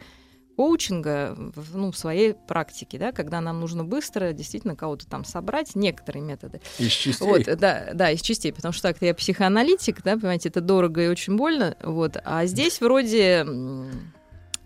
[0.57, 5.75] коучинга в, ну, в своей практике, да, когда нам нужно быстро действительно кого-то там собрать,
[5.75, 6.61] некоторые методы.
[6.79, 7.27] Из частей.
[7.27, 11.09] Вот, да, да, из частей, потому что так я психоаналитик, да, понимаете, это дорого и
[11.09, 13.47] очень больно, вот, а здесь вроде,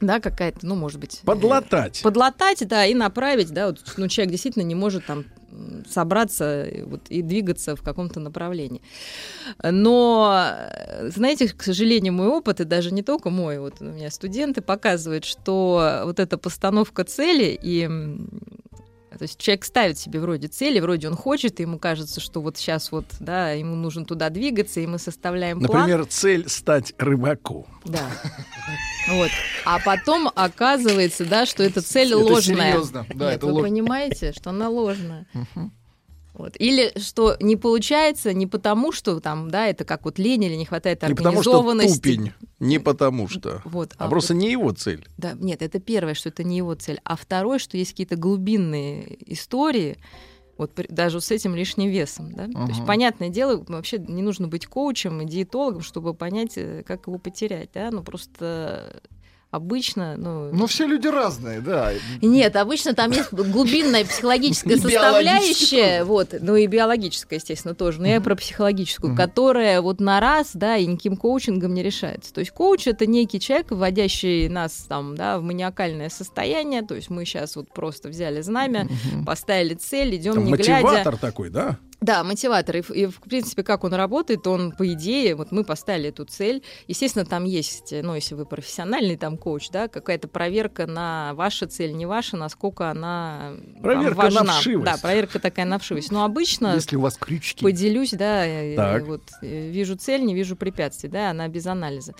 [0.00, 1.20] да, какая-то, ну, может быть...
[1.22, 2.00] э, Подлатать.
[2.02, 5.24] Подлатать, да, и направить, да, вот, ну, человек действительно не может там
[5.88, 8.82] собраться и вот, и двигаться в каком-то направлении.
[9.62, 14.10] Но, э, знаете, к сожалению, мой опыт, и даже не только мой, вот у меня
[14.10, 17.88] студенты показывают, что вот эта постановка цели и
[19.18, 22.56] то есть человек ставит себе вроде цели, вроде он хочет, и ему кажется, что вот
[22.56, 25.80] сейчас вот, да, ему нужно туда двигаться, и мы составляем план.
[25.80, 27.66] Например, цель стать рыбаком.
[27.84, 28.08] Да.
[29.08, 29.30] Вот.
[29.64, 32.72] А потом оказывается, да, что эта цель Это ложная.
[32.72, 33.06] серьезно.
[33.14, 35.26] Да, Нет, это вы лож- понимаете, что она ложная.
[36.40, 36.56] Вот.
[36.58, 40.64] Или что не получается не потому, что там, да, это как вот лень или не
[40.64, 41.96] хватает Не потому что организованности.
[41.96, 43.60] тупень, не потому что.
[43.64, 45.06] Вот, А а просто не его цель.
[45.18, 46.98] Да, нет, это первое, что это не его цель.
[47.04, 49.98] А второе, что есть какие-то глубинные истории,
[50.56, 52.46] вот даже с этим лишним весом, да.
[52.46, 57.06] То есть, понятное дело, вообще не нужно быть коучем и диетологом, чтобы понять, э, как
[57.06, 57.90] его потерять, да.
[57.90, 59.02] Ну просто
[59.50, 60.50] обычно, ну...
[60.52, 61.92] Но все люди разные, да.
[62.22, 68.20] Нет, обычно там есть глубинная психологическая составляющая, вот, ну и биологическая, естественно, тоже, но я
[68.20, 72.32] про психологическую, которая вот на раз, да, и никаким коучингом не решается.
[72.32, 77.10] То есть коуч— это некий человек, вводящий нас там, да, в маниакальное состояние, то есть
[77.10, 78.88] мы сейчас вот просто взяли знамя,
[79.26, 80.82] поставили цель, идем не глядя.
[80.82, 81.78] мотиватор такой, да?
[82.00, 82.78] Да, мотиватор.
[82.78, 86.24] И, в- и, в принципе, как он работает, он, по идее, вот мы поставили эту
[86.24, 86.62] цель.
[86.88, 91.92] Естественно, там есть, ну, если вы профессиональный там коуч, да, какая-то проверка на ваша цель,
[91.92, 93.52] не ваша, насколько она
[93.82, 94.52] Проверка на важна.
[94.60, 94.90] вшивость.
[94.92, 96.10] Да, проверка такая на вшивость.
[96.10, 97.62] Но обычно Если у вас крючки.
[97.62, 99.04] поделюсь, да, э, Так.
[99.04, 102.14] вот э, вижу цель, не вижу препятствий, да, она без анализа.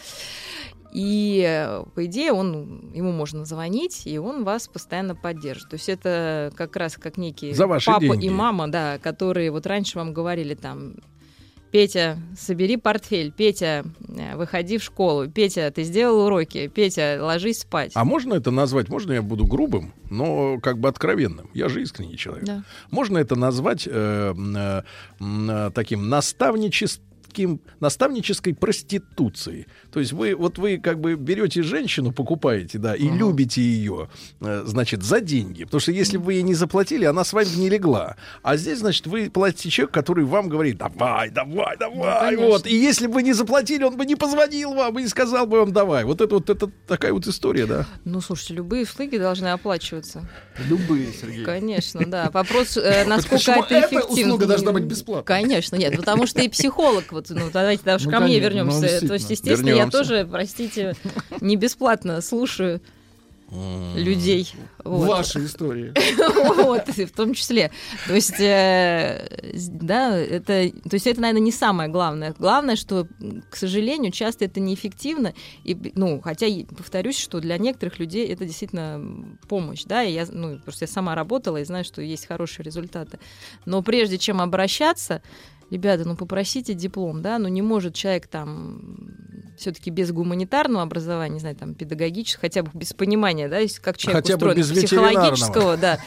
[0.92, 5.68] И, э, по идее, он, ему можно звонить, и он вас постоянно поддержит.
[5.70, 8.26] То есть это как раз как некие За ваши папа деньги.
[8.26, 10.94] и мама, да, которые вот раньше вам говорили там,
[11.70, 17.92] Петя, собери портфель, Петя, э, выходи в школу, Петя, ты сделал уроки, Петя, ложись спать.
[17.94, 21.48] А можно это назвать, можно я буду грубым, но как бы откровенным?
[21.54, 22.44] Я же искренний человек.
[22.44, 22.64] Да.
[22.90, 24.82] Можно это назвать э, э,
[25.20, 25.70] м, э,
[27.80, 29.66] наставническим наставнической проституцией.
[29.92, 34.08] То есть вы вот вы как бы берете женщину, покупаете, да, и любите ее,
[34.40, 35.64] э, значит, за деньги.
[35.64, 38.16] Потому что если бы вы ей не заплатили, она с вами не легла.
[38.42, 42.46] А здесь, значит, вы платите человеку, который вам говорит, давай, давай, давай, конечно.
[42.46, 42.66] вот.
[42.66, 45.60] И если бы вы не заплатили, он бы не позвонил вам и не сказал бы
[45.60, 46.04] вам, давай.
[46.04, 47.86] Вот это вот это такая вот история, да.
[48.04, 50.28] Ну, слушайте, любые услуги должны оплачиваться.
[50.68, 51.44] Любые, Сергей.
[51.44, 52.30] Конечно, да.
[52.32, 54.34] Вопрос, э, насколько это эффективно.
[54.34, 55.24] услуга должна быть бесплатной?
[55.24, 58.70] Конечно, нет, потому что и психолог, вот, ну, давайте даже Ну, ко мне конечно, ну,
[58.72, 59.06] вернемся.
[59.06, 59.98] То есть, естественно, я Вернемся.
[59.98, 60.94] тоже, простите,
[61.40, 62.80] не бесплатно слушаю
[63.96, 64.52] людей.
[64.84, 65.08] Вот.
[65.08, 65.92] Ваши истории.
[66.64, 67.70] Вот, и в том числе.
[68.06, 69.26] То есть, э,
[69.72, 72.34] да, это, то есть это, наверное, не самое главное.
[72.38, 73.08] Главное, что,
[73.50, 75.34] к сожалению, часто это неэффективно.
[75.64, 80.58] И, ну, хотя, повторюсь, что для некоторых людей это действительно помощь, да, и я, ну,
[80.60, 83.18] просто я сама работала и знаю, что есть хорошие результаты.
[83.66, 85.22] Но прежде чем обращаться,
[85.70, 89.16] ребята, ну попросите диплом, да, ну не может человек там
[89.56, 94.22] все-таки без гуманитарного образования, не знаю, там педагогического, хотя бы без понимания, да, как человек
[94.22, 96.00] Хотя бы устроен, без психологического, да,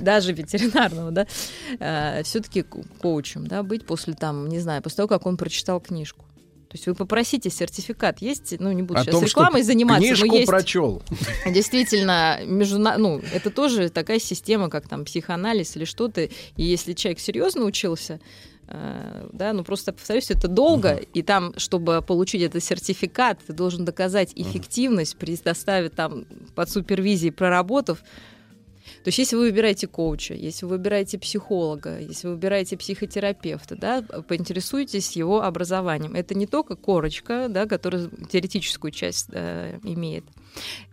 [0.00, 5.36] даже ветеринарного, да, все-таки коучем, да, быть после там, не знаю, после того, как он
[5.36, 6.24] прочитал книжку.
[6.70, 10.14] То есть вы попросите сертификат, есть, ну не буду О сейчас том, рекламой заниматься, но
[10.14, 11.02] книжку есть прочел.
[11.46, 12.96] действительно, междуна...
[12.96, 16.22] ну, это тоже такая система, как там психоанализ или что-то.
[16.22, 18.20] И если человек серьезно учился,
[18.70, 24.32] да, ну просто повторюсь, это долго, и там, чтобы получить этот сертификат, ты должен доказать
[24.36, 26.24] эффективность, предоставить там
[26.54, 28.02] под супервизией проработав.
[29.02, 34.02] То есть, если вы выбираете коуча, если вы выбираете психолога, если вы выбираете психотерапевта, да,
[34.02, 36.14] поинтересуйтесь его образованием.
[36.14, 40.24] Это не только корочка, да, которая теоретическую часть э, имеет.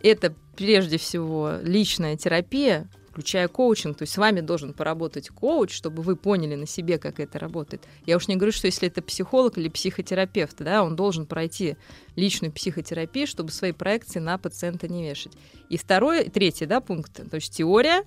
[0.01, 2.87] Это прежде всего личная терапия,
[3.17, 3.97] включая коучинг.
[3.97, 7.87] То есть с вами должен поработать коуч, чтобы вы поняли на себе, как это работает.
[8.05, 11.77] Я уж не говорю, что если это психолог или психотерапевт, да, он должен пройти
[12.15, 15.33] личную психотерапию, чтобы свои проекции на пациента не вешать.
[15.67, 18.03] И второй, третий да, пункт, то есть теория,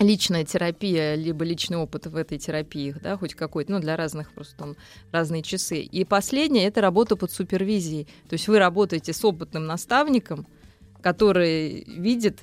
[0.00, 4.54] личная терапия, либо личный опыт в этой терапии, да, хоть какой-то, ну, для разных просто
[4.56, 4.76] там
[5.12, 5.80] разные часы.
[5.80, 8.04] И последнее— это работа под супервизией.
[8.28, 10.46] То есть вы работаете с опытным наставником,
[11.00, 12.40] который видит,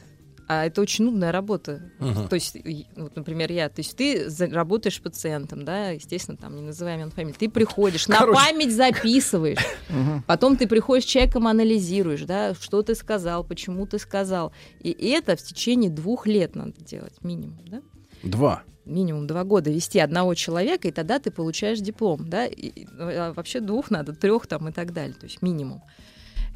[0.62, 1.92] а это очень нудная работа.
[2.00, 2.28] Мгм.
[2.28, 2.58] То есть,
[2.96, 7.36] вот, например, я, то есть ты работаешь пациентом, да, естественно, там, не называем имя, фамилию,
[7.38, 8.40] ты приходишь, на Короче.
[8.40, 9.66] память записываешь,
[10.28, 14.54] потом ты приходишь с человеком, анализируешь, да, что ты сказал, почему ты сказал.
[14.82, 17.82] И это в течение двух лет надо делать, минимум, да?
[18.24, 18.64] Два.
[18.86, 23.34] минимум два года вести одного человека, и тогда ты получаешь диплом, да, и, и, а
[23.34, 25.82] вообще двух надо, трех там и так далее, то есть минимум.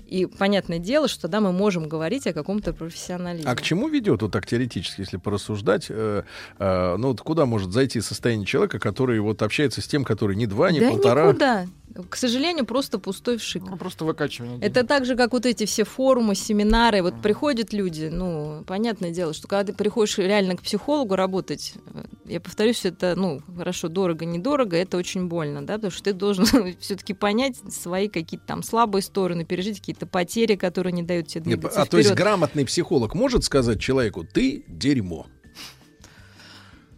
[0.07, 3.49] И понятное дело, что тогда мы можем говорить о каком-то профессионализме.
[3.49, 5.87] А к чему ведет вот так теоретически, если порассуждать?
[5.89, 6.23] э,
[6.59, 10.47] э, ну вот куда может зайти состояние человека, который вот общается с тем, который не
[10.47, 11.27] два, не да полтора?
[11.27, 11.67] никуда.
[12.09, 13.63] К сожалению, просто пустой вшик.
[13.63, 14.59] Ну, просто выкачивание.
[14.61, 17.01] Это так же, как вот эти все форумы, семинары.
[17.01, 22.03] Вот приходят люди, ну, понятное дело, что когда ты приходишь реально к психологу работать, э,
[22.25, 26.45] я повторюсь, это, ну, хорошо, дорого, недорого, это очень больно, да, потому что ты должен
[26.79, 31.59] все-таки понять свои какие-то там слабые стороны, пережить какие-то потери, которые не дают тебе Нет,
[31.59, 35.25] двигаться а то есть грамотный психолог может сказать человеку, ты дерьмо.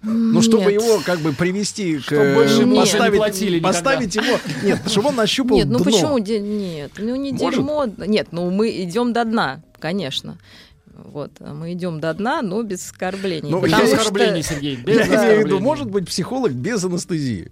[0.01, 0.81] Ну, чтобы Нет.
[0.81, 2.09] его как бы привести к...
[2.33, 3.67] Больше ему поставить, не платили никогда.
[3.67, 4.39] поставить его...
[4.63, 5.83] Нет, чтобы он нащупал Нет, ну дно.
[5.83, 6.17] почему?
[6.19, 7.59] Нет, ну не Может?
[7.59, 7.85] дерьмо.
[8.07, 10.37] Нет, ну мы идем до дна, конечно.
[10.85, 13.49] Вот, а мы идем до дна, но без оскорблений.
[13.49, 14.75] Ну, Без Потому что- оскорблений, Сергей.
[14.85, 15.63] без Я имею в виду, оскорблений.
[15.63, 17.49] может быть психолог без анестезии.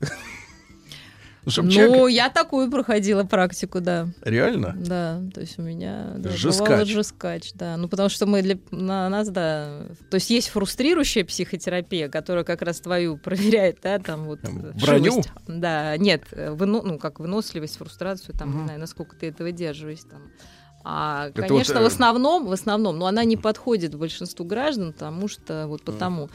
[1.48, 4.08] Чтоб Ну, человек- я такую проходила практику, да.
[4.24, 4.74] Реально?
[4.78, 6.88] Да, то есть у меня да, Жескач.
[6.90, 7.78] жескач, да.
[7.78, 9.84] Ну, потому что мы для на нас, да.
[10.10, 15.12] То есть есть фрустрирующая психотерапия, которая как раз твою проверяет, да, там вот э, броню?
[15.12, 15.30] вшивость.
[15.48, 20.00] Да, нет, э, выно- ну, как выносливость, фрустрацию, там, не знаю, насколько ты этого держишь,
[20.10, 20.22] там.
[20.90, 24.94] А, Это конечно, вот, э, в основном, в основном, но она не подходит большинству граждан,
[24.94, 26.30] потому что вот потому.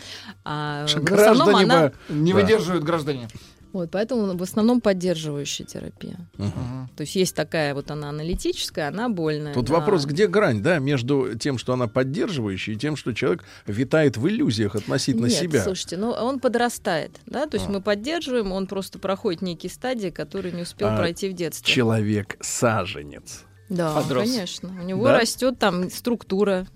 [0.44, 1.82] А, Что в основном граждане она...
[1.89, 3.28] бы не выдерживают граждане.
[3.73, 6.19] Вот, поэтому в основном поддерживающая терапия.
[6.36, 6.90] Мгм.
[6.97, 9.55] То есть есть такая вот она аналитическая, она больная.
[9.55, 9.74] Тут да.
[9.74, 14.28] вопрос, где грань, да, между тем, что она поддерживающая, и тем, что человек витает в
[14.28, 15.62] иллюзиях относительно Нет, себя.
[15.62, 17.73] слушайте, ну он подрастает, да, то есть А.
[17.73, 21.73] мы поддерживаем, он просто проходит некие стадии, которые не успел А пройти в детстве.
[21.73, 23.44] Человек саженец.
[23.73, 24.24] Да, Подрос.
[24.31, 24.69] конечно.
[24.81, 25.19] У него Да?
[25.20, 26.66] растет там структура,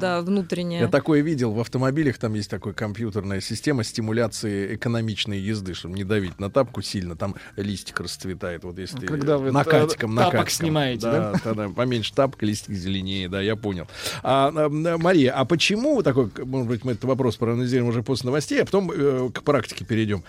[0.00, 0.82] да, внутренняя.
[0.82, 6.04] Я такое видел в автомобилях, там есть такая компьютерная система стимуляции экономичной езды, чтобы не
[6.04, 8.64] давить на тапку сильно, там листик расцветает.
[8.64, 10.66] Вот если ты Когда вы накатиком, та- тапок накатиком.
[10.66, 11.32] снимаете, да?
[11.44, 13.86] тогда поменьше тапок, листик зеленее, да, я понял.
[14.22, 14.68] А, а,
[14.98, 18.90] Мария, а почему, такой, может быть, мы этот вопрос проанализируем уже после новостей, а потом
[18.90, 20.24] э, к практике перейдем.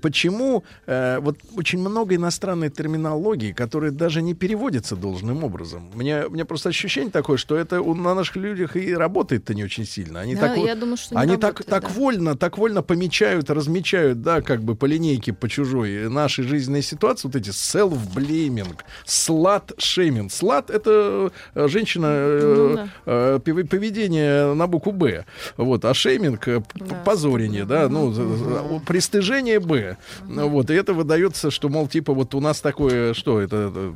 [0.00, 5.55] Почему э, вот очень много иностранной терминологии, которая даже не переводится должным образом?
[5.94, 9.64] Мне, у меня просто ощущение такое, что это у- на наших людях и работает-то не
[9.64, 10.20] очень сильно.
[10.20, 11.88] Они Да, так, я думаю, что они так, работает, так да.
[11.88, 17.28] вольно, так вольно помечают, размечают, да, как бы по линейке, по чужой нашей жизненной ситуации,
[17.28, 18.76] вот эти self-blaming,
[19.06, 20.28] slut-shaming.
[20.28, 22.88] Slut— это э, женщина, э, Ну да.
[23.06, 25.24] э, пов- поведение на букву «Б».
[25.56, 29.96] Вот, а шейминг э, п- позорение, да, ну, пристыжение «Б».
[30.24, 33.94] Вот, и это выдается, что, мол, типа, вот у нас такое, что это...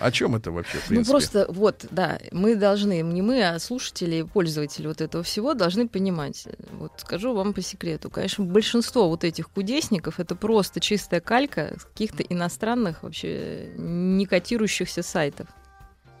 [0.00, 1.10] о чем это вообще, в Ну принципе?
[1.10, 6.48] просто вот, да, мы должны, не мы, а слушатели, пользователи вот этого всего должны понимать.
[6.72, 12.22] Вот скажу вам по секрету, конечно, большинство вот этих кудесников это просто чистая калька каких-то
[12.22, 15.48] иностранных вообще не котирующихся сайтов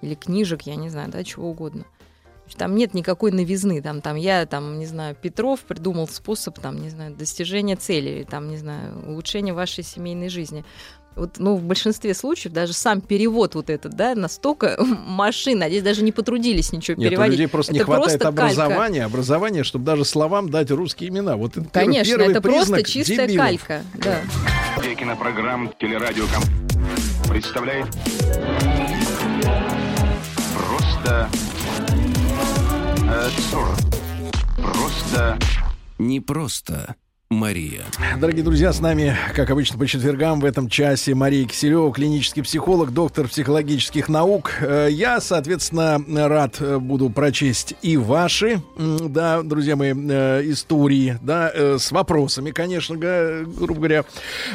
[0.02, 1.84] или книжек, я не знаю, да, чего угодно.
[2.56, 3.80] Там нет никакой новизны.
[3.80, 8.48] Там, там я, там, не знаю, Петров придумал способ, там, не знаю, достижения цели, там,
[8.48, 10.64] не знаю, улучшения вашей семейной жизни.
[11.16, 14.76] Вот, ну, в большинстве случаев даже сам перевод вот этот, да, настолько
[15.06, 17.32] машина, здесь даже не потрудились ничего Нет, у переводить.
[17.32, 18.42] людей просто не Это хватает просто калька.
[18.62, 21.36] образования, образования, чтобы даже словам дать русские имена.
[21.36, 23.64] Вот это Конечно, первый это просто чистая дебилов.
[23.66, 23.82] калька.
[23.94, 24.20] Да.
[24.94, 26.42] Кинопрограмм телерадиоком
[27.28, 27.86] представляет
[30.56, 31.28] просто
[33.08, 33.76] э, 40.
[34.72, 35.38] Просто
[35.98, 36.94] Не просто
[37.32, 37.84] Мария.
[38.18, 42.92] Дорогие друзья, с нами, как обычно, по четвергам в этом часе Мария Киселева, клинический психолог,
[42.92, 44.54] доктор психологических наук.
[44.60, 51.52] Э, Я, соответственно, рад э, буду прочесть и ваши, да, друзья мои, э, истории, да,
[51.78, 54.04] с вопросами, конечно, грубо говоря.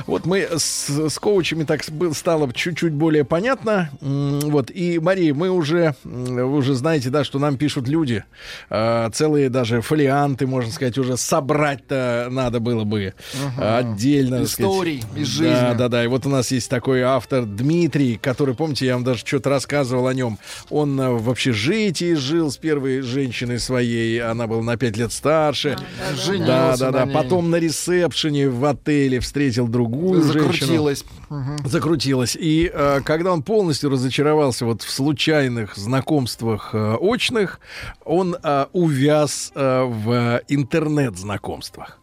[0.05, 1.81] Вот мы с, с коучами так
[2.13, 3.89] стало чуть-чуть более понятно.
[4.01, 8.25] Вот, и, Мария, мы уже, вы уже знаете, да, что нам пишут люди,
[8.69, 13.13] целые даже фолианты, можно сказать, уже собрать-то надо было бы
[13.55, 13.77] Ага.
[13.77, 14.43] отдельно.
[14.43, 15.77] Историй из Да, жизни.
[15.77, 16.03] да, да.
[16.03, 20.07] И вот у нас есть такой автор Дмитрий, который, помните, я вам даже что-то рассказывал
[20.07, 20.37] о нем.
[20.69, 25.77] Он э, в общежитии жил с первой женщиной своей, она была на 5 лет старше.
[25.77, 27.05] Да, Женился да, на да.
[27.05, 27.13] ней.
[27.13, 30.51] Потом на ресепшене в отеле встретил другую женщину.
[30.51, 31.05] Закрутилась.
[31.29, 31.57] Мгм.
[31.65, 32.35] Закрутилась.
[32.35, 37.59] И э, когда он полностью разочаровался вот в случайных знакомствах э, очных,
[38.03, 41.99] он э, увяз э, в интернет-знакомствах.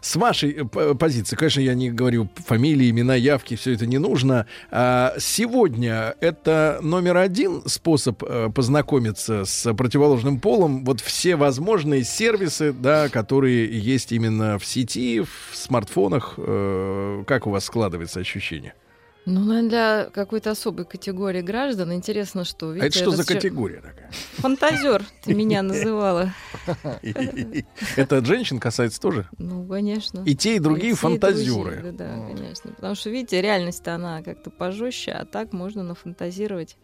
[0.00, 4.46] С вашей э, позиции, конечно, я не говорю фамилии, имена, явки, все это не нужно.
[4.70, 10.84] А сегодня это номер один способ э, познакомиться с противоположным полом.
[10.84, 16.34] Вот все возможные сервисы, да, которые есть именно в сети, в смартфонах.
[16.36, 18.74] Э, Как у вас складывается ощущение?
[19.26, 22.70] Ну, наверное, для какой-то особой категории граждан интересно, что...
[22.70, 24.10] А видите, это что за чё- категория такая?
[24.36, 26.32] Фантазер ты меня называла.
[27.96, 29.28] Это от женщин касается тоже?
[29.38, 30.22] Ну, конечно.
[30.26, 31.80] И те, и другие фантазеры.
[31.92, 32.72] Да, да, конечно.
[32.72, 36.76] Потому что, видите, реальность-то она как-то пожестче, а так можно нафантазировать,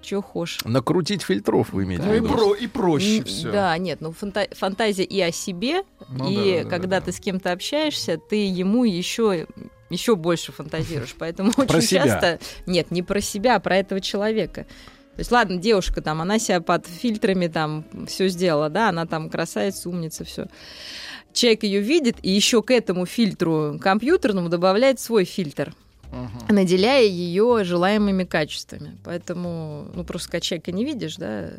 [0.00, 0.60] что хочешь.
[0.64, 2.28] Накрутить фильтров вы имеете в Ну и, виду?
[2.28, 3.52] про, и проще М, все.
[3.52, 7.20] Да, нет, ну фанта- фантазия и о себе, Ну и да, да, когда ты с
[7.20, 9.46] кем-то общаешься, ты ему еще
[9.90, 11.14] еще больше фантазируешь.
[11.18, 12.04] Поэтому Про очень себя.
[12.04, 14.64] часто нет, не про себя, а про этого человека.
[15.14, 19.30] То есть, ладно, девушка там, она себя под фильтрами там все сделала, да, она там
[19.30, 20.46] красавица, умница, все.
[21.32, 25.72] Человек ее видит и еще к этому фильтру компьютерному добавляет свой фильтр
[26.48, 28.96] наделяя ее желаемыми качествами.
[29.04, 31.50] Поэтому, ну, просто когда человека не видишь, да,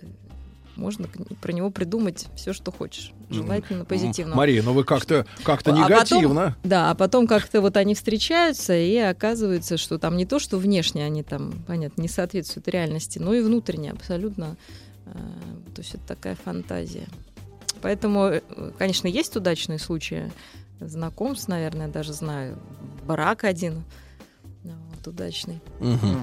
[0.77, 1.07] можно
[1.41, 3.11] про него придумать все, что хочешь.
[3.29, 4.35] Желательно позитивно.
[4.35, 6.57] Мария, ну вы как-то как-то А потом- негативно.
[6.63, 11.03] да, а потом как-то вот они встречаются, и оказывается, что там не то, что внешне
[11.05, 14.57] они там, понятно, не соответствуют реальности, но и внутренне абсолютно.
[15.07, 15.11] э,
[15.75, 17.07] то есть это такая фантазия.
[17.81, 18.41] Поэтому, э,
[18.77, 20.31] конечно, есть удачные случаи
[20.79, 22.57] знакомств, наверное, даже знаю.
[23.05, 23.83] Брак один
[25.05, 25.61] ну, удачный.
[25.79, 26.17] Мгм.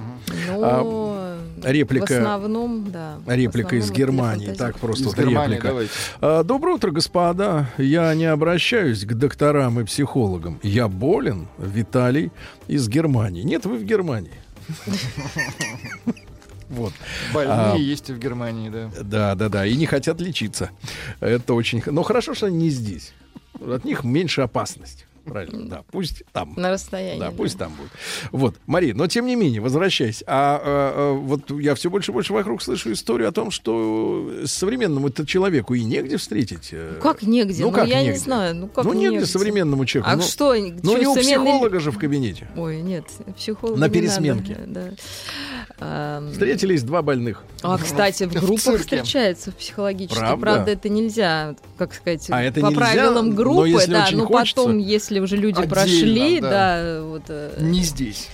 [0.47, 3.17] Но А, реплика- в основном, да.
[3.27, 4.53] Реплика из основном это Германии.
[4.53, 5.67] Так, просто Из вот Германии, реплика.
[5.67, 5.91] давайте.
[6.21, 7.69] А, Доброе утро, господа.
[7.77, 10.59] Я не обращаюсь к докторам и психологам.
[10.63, 12.31] Я болен, Виталий,
[12.67, 13.43] из Германии.
[13.43, 14.33] Нет, вы в Германии.
[16.69, 16.93] Вот.
[17.33, 18.89] Больные А, есть и в Германии, да.
[19.03, 19.65] Да, да, да.
[19.65, 20.71] И не хотят лечиться.
[21.19, 21.83] Это очень...
[21.85, 23.13] Но хорошо, что они не здесь.
[23.61, 25.05] От них меньше опасность.
[25.25, 25.83] Правильно, да.
[25.91, 26.53] Пусть там.
[26.57, 27.19] На расстоянии.
[27.19, 27.89] Да, пусть там будет.
[28.31, 30.23] Вот, Мария, но тем не менее, возвращаясь.
[30.27, 34.29] А, а, а, вот я все больше и больше вокруг слышу историю о том, что
[34.45, 36.69] современному это человеку и негде встретить.
[36.71, 37.63] э, Как негде?
[37.63, 38.19] Ну, Ну, как я не негде?
[38.19, 38.55] знаю.
[38.55, 39.25] Ну, как ну, негде, негде?
[39.27, 40.11] современному человеку.
[40.11, 40.53] А ну, что?
[40.55, 42.47] Ну, не у психолога же в кабинете.
[42.57, 43.05] Ой, нет,
[43.37, 44.57] психолога На не надо, пересменке.
[44.67, 44.89] да.
[46.31, 47.43] Встретились два больных.
[47.61, 48.79] А, кстати, в В группах цирке.
[48.83, 50.19] встречаются психологически.
[50.19, 50.37] Правда?
[50.41, 50.71] Правда?
[50.71, 54.03] это нельзя, как сказать, А это по нельзя, правилам но группы, если да.
[54.05, 56.49] очень Но хочется- потом, если уже люди Отдельно, прошли, да.
[56.49, 57.23] да, вот.
[57.29, 58.29] э, Не здесь.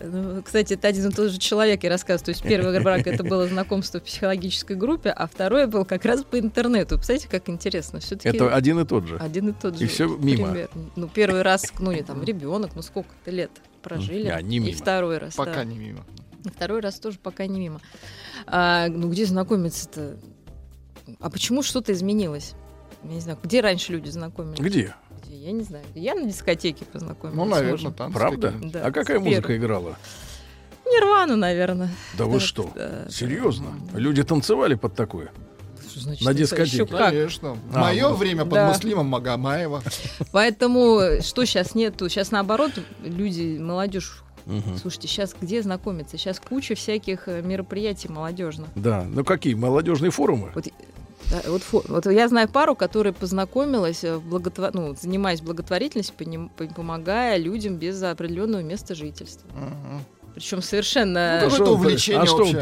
[0.00, 2.24] ну, Кстати, это один и тот же человек, я рассказываю.
[2.26, 6.22] То есть первый брак это было знакомство в психологической группе, а второе был как раз
[6.22, 6.96] по интернету.
[6.96, 8.00] Представляете, как интересно.
[8.00, 9.16] Все-таки Это один и тот же.
[9.16, 9.84] один и тот же.
[9.84, 10.48] И всё мимо.
[10.48, 10.70] пример.
[10.96, 13.50] Ну, первый раз, ну, не там, ребенок, ну, сколько-то лет
[13.82, 14.28] прожили.
[14.28, 14.76] А, не И мимо.
[14.76, 15.64] второй раз, Пока да.
[15.64, 16.00] не мимо.
[16.44, 17.80] И Второй раз тоже пока не мимо.
[18.46, 20.16] А, ну, где знакомиться-то?
[21.20, 22.54] А почему что-то изменилось?
[23.04, 24.58] Я не знаю, где раньше люди знакомились?
[24.58, 24.94] Где?
[25.26, 25.36] Где?
[25.36, 25.84] Я не знаю.
[25.94, 27.36] Я на дискотеке познакомилась.
[27.36, 27.94] Ну, наверное, мужем.
[27.94, 28.12] там.
[28.12, 28.54] Правда?
[28.62, 29.96] Да, а какая с музыка играла?
[30.84, 31.90] Нирвана, наверное.
[32.16, 32.70] Да вы Да, что?
[32.74, 33.74] да, Серьезно?
[33.94, 35.30] Люди танцевали под такое?
[35.90, 36.86] Что значит На дискотеке.
[36.86, 37.10] как?
[37.10, 37.54] Конечно.
[37.54, 38.14] В А, мое ну.
[38.14, 38.68] время под Да.
[38.68, 39.82] Муслимом Магомаева.
[40.32, 42.08] Поэтому что сейчас нету?
[42.08, 42.70] Сейчас наоборот,
[43.02, 44.22] люди, молодежь.
[44.44, 44.76] Мгм.
[44.78, 46.16] Слушайте, сейчас где знакомиться?
[46.18, 48.68] Сейчас куча всяких э, мероприятий молодежных.
[48.76, 49.02] Да.
[49.08, 49.54] Ну какие?
[49.54, 50.52] Молодежные форумы?
[50.54, 50.68] Вот,
[51.30, 56.50] да, вот, вот я знаю пару, которая познакомилась, э, в благотво- ну, занимаясь благотворительностью, поним-
[56.56, 59.48] по- помогая людям без определенного места жительства.
[60.34, 61.40] Причем совершенно...
[61.44, 62.60] Ну, какое-то увлечение а что общее.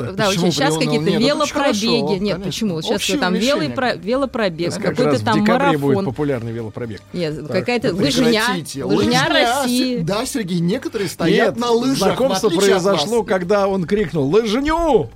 [0.00, 1.52] Ну, да, Почему сейчас какие-то Нет, велопробеги.
[1.52, 2.40] хорошо, Нет, конечно.
[2.40, 2.80] почему?
[2.80, 6.04] Сейчас Общее там велопро- велопробег, Как какой-то раз в там декабре будет марафон.
[6.06, 7.02] популярный велопробег.
[7.12, 9.98] Нет, Так, какая-то лыжня, лыжня Лыжня, России.
[9.98, 11.98] Да, Сергей, некоторые стоят Нет, на лыжах.
[11.98, 13.28] знакомство произошло, вас.
[13.28, 15.10] когда он крикнул «Лыжню!»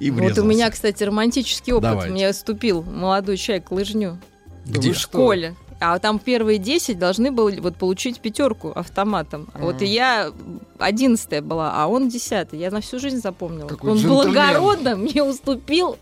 [0.00, 0.42] И Вот врезался.
[0.42, 1.90] у меня, кстати, романтический опыт.
[1.90, 2.12] Давайте.
[2.12, 4.18] Мне ступил молодой человек лыжню
[4.64, 4.92] Где?
[4.92, 5.54] в школе.
[5.80, 9.48] А там первые 10 должны были вот получить пятерку автоматом.
[9.54, 10.32] А Вот и я
[10.78, 12.58] одиннадцатая была, а он десятый.
[12.58, 13.68] Я на всю жизнь запомнила.
[13.68, 14.24] Какой он джентльмен.
[14.24, 15.96] благородно мне уступил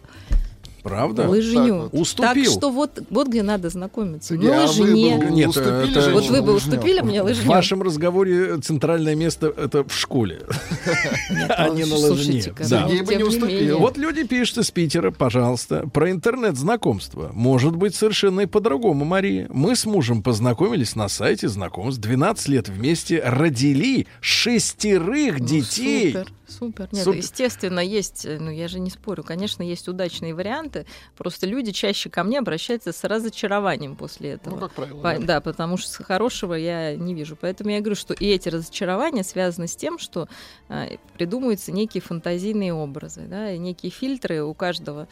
[0.86, 1.28] Правда?
[1.28, 1.90] лыжню.
[1.90, 2.44] так Уступил.
[2.44, 4.34] Так что вот, вот где надо знакомиться.
[4.34, 4.92] На а вы бы
[5.32, 7.48] Нет, уступили это- Вот вы бы уступили мне В лыжню?
[7.48, 10.42] вашем разговоре центральное место это в школе,
[11.48, 12.42] а не на лыжне.
[12.68, 12.82] Да.
[12.82, 13.78] ну, Сергей бы не уступил.
[13.80, 17.30] Вот люди пишут из Питера, пожалуйста, про интернет-знакомство.
[17.32, 19.48] Может быть, совершенно и по-другому, Мария.
[19.52, 22.00] Мы с мужем познакомились на сайте знакомств.
[22.00, 26.12] 12 лет вместе родили шестерых Ну, детей.
[26.12, 26.88] Супер, супер.
[26.92, 27.18] Нет, Супер.
[27.18, 30.86] естественно, есть, э, ну я же не спорю, конечно, есть удачные варианты.
[31.16, 34.54] Просто люди чаще ко мне обращаются с разочарованием после этого.
[34.54, 35.26] Ну, как правило, По- да.
[35.26, 35.40] да.
[35.40, 37.36] потому что хорошего я не вижу.
[37.40, 40.28] Поэтому я говорю, что и эти разочарования связаны с тем, что
[40.68, 40.86] а,
[41.16, 45.08] придумываются некие фантазийные образы, да, и некие фильтры у каждого.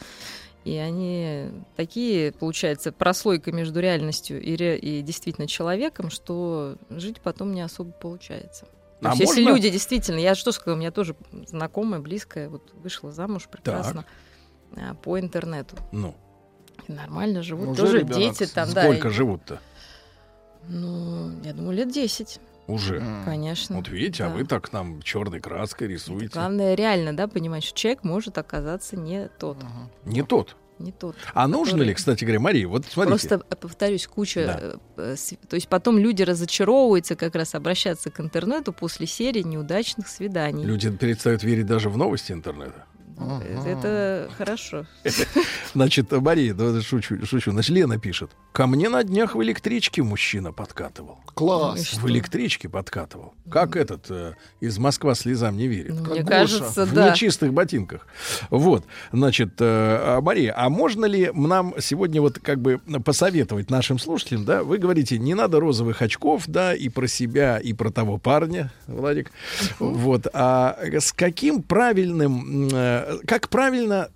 [0.63, 7.53] И они такие, получается, прослойка между реальностью и, ре- и действительно человеком, что жить потом
[7.53, 8.65] не особо получается.
[9.01, 11.15] То А есть, если можно- люди действительно, я что сказала, у меня тоже
[11.47, 14.05] знакомая, близкая, вот вышла замуж прекрасно
[14.77, 15.75] а, по интернету.
[15.91, 16.15] Ну,
[16.87, 18.15] И Нормально живут, Уже тоже ребенок.
[18.17, 18.83] дети там, да.
[18.83, 19.59] сколько и- живут-то?
[20.67, 22.99] Ну, я думаю, лет 10, Уже.
[23.25, 23.75] Конечно.
[23.77, 24.35] Вот видите, а Да.
[24.35, 26.33] вы так нам черной краской рисуете.
[26.33, 29.89] Главное реально, да, понимать, что человек может оказаться не тот, Ага.
[30.05, 30.55] Не тот.
[30.79, 31.15] Не тот.
[31.33, 33.27] А нужно Который- ли, кстати говоря, Мария, вот смотрите.
[33.27, 34.45] Просто, э, повторюсь, куча...
[34.45, 34.59] Да.
[35.03, 40.07] э, э, То есть потом люди разочаровываются как раз обращаться к интернету после серии неудачных
[40.07, 40.65] свиданий.
[40.65, 42.85] Люди перестают верить даже в новости интернета.
[43.17, 44.85] Ну, э, Это хорошо.
[45.73, 47.51] Значит, Мария, да, шучу, шучу.
[47.51, 48.31] Значит, Лена пишет.
[48.51, 51.19] Ко мне на днях в электричке мужчина подкатывал.
[51.33, 51.83] Класс.
[51.83, 52.01] Что?
[52.01, 53.33] В электричке подкатывал.
[53.49, 55.95] Как этот э, из Москва слезам не верит.
[55.95, 56.31] Ну, Как Мне Гоша.
[56.31, 57.11] кажется, в да.
[57.11, 58.07] нечистых ботинках.
[58.49, 63.99] Вот, значит, э, а, Мария, а можно ли нам сегодня вот как бы посоветовать нашим
[63.99, 68.17] слушателям, да, вы говорите, не надо розовых очков, да, и про себя, и про того
[68.17, 69.31] парня, Владик,
[69.79, 74.09] вот, а с каким правильным э, как правильно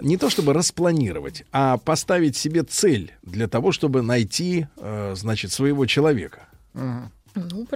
[0.00, 5.86] не то чтобы распланировать, а поставить себе цель для того, чтобы найти, э, значит, своего
[5.86, 6.48] человека?
[7.34, 7.66] Ну,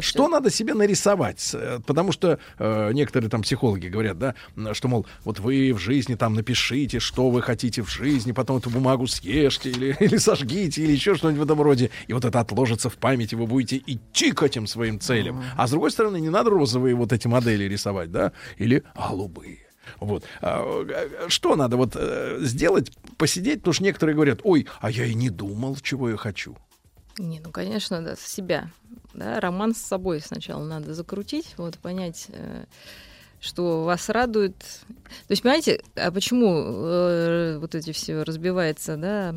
[0.00, 1.50] пред- слушай, Что надо себе нарисовать?
[1.54, 4.34] Э, Потому что э, некоторые там психологи говорят, да,
[4.72, 8.70] что, мол, вот вы в жизни там напишите, что вы хотите в жизни, потом эту
[8.70, 11.90] бумагу съешьте или, или сожгите, или еще что-нибудь в этом роде.
[12.06, 15.42] И вот это отложится в памяти, вы будете идти к этим своим целям.
[15.56, 19.58] А с другой стороны, не надо розовые вот эти модели рисовать, да, или голубые.
[20.00, 20.24] Вот.
[20.42, 25.04] А, э, Что надо вот э, сделать, посидеть, потому что некоторые говорят, ой, а я
[25.06, 26.56] и не думал, чего я хочу.
[27.18, 28.70] Не, ну, конечно, да, себя.
[29.16, 32.64] Да, роман с собой сначала надо закрутить, вот, понять, э,
[33.40, 34.58] что вас радует.
[34.58, 39.34] То есть, понимаете, а почему э, вот эти все разбивается, да?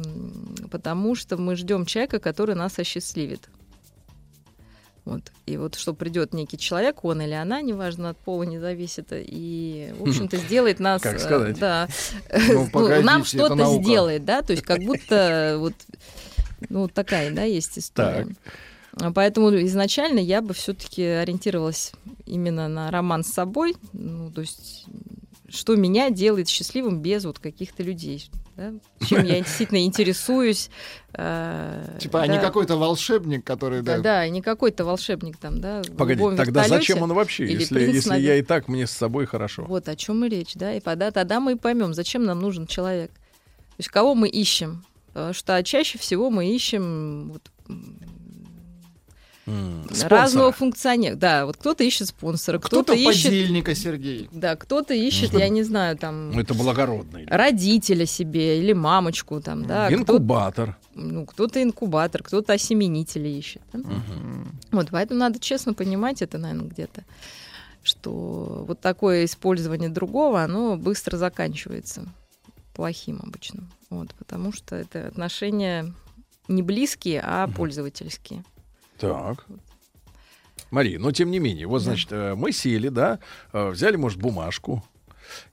[0.69, 3.49] Потому что мы ждем человека, который нас осчастливит.
[5.05, 5.21] Вот.
[5.45, 9.93] И вот что придет некий человек, он или она, неважно, от пола не зависит, и,
[9.97, 11.01] в общем-то, сделает нас...
[11.01, 11.57] Как э, сказать?
[11.57, 11.87] Да.
[12.31, 15.73] Ну, Ну, нам погодите, это что-то сделает, да, то есть как будто вот,
[16.67, 18.27] ну, такая, да, есть история.
[18.27, 18.49] А
[19.13, 21.93] Поэтому изначально я бы все-таки ориентировалась
[22.25, 24.85] именно на роман с собой, ну, то есть
[25.51, 28.73] что меня делает счастливым без вот каких-то людей, да?
[29.05, 30.69] чем я действительно интересуюсь.
[31.13, 32.33] э, Типа, а да.
[32.33, 35.81] не какой-то волшебник, который, Да, да, да, не какой-то волшебник там, да.
[35.97, 39.65] Погоди, тогда зачем он вообще, если, если я и так мне с собой хорошо?
[39.67, 42.67] вот о чем и речь, да, и тогда, тогда мы и поймем, зачем нам нужен
[42.67, 43.11] человек.
[43.11, 44.83] То есть кого мы ищем.
[45.13, 47.49] Потому что чаще всего мы ищем вот,
[49.49, 50.51] М, разного спонсора.
[50.51, 51.15] функционера.
[51.15, 54.29] Да, вот кто-то ищет спонсора, кто-то кто-то ищет, подельника, Сергей.
[54.31, 57.25] да, кто-то ищет, я не знаю, там Это благородный.
[57.27, 60.77] родителя себе или мамочку, там, да, кто- Инкубатор.
[60.95, 63.61] ну, кто-то инкубатор, кто-то осеменителя ищет.
[63.73, 63.79] да.
[64.71, 67.03] Вот, поэтому надо честно понимать это, наверное, где-то,
[67.83, 72.05] что вот такое использование другого, оно быстро заканчивается
[72.75, 73.63] плохим обычно.
[73.89, 75.93] Вот, потому что это отношения
[76.47, 78.43] не близкие, а пользовательские.
[78.99, 79.45] Так.
[80.71, 83.19] Мария, но тем не менее, вот, значит, э, мы сели, да,
[83.53, 84.83] э, взяли, может, бумажку,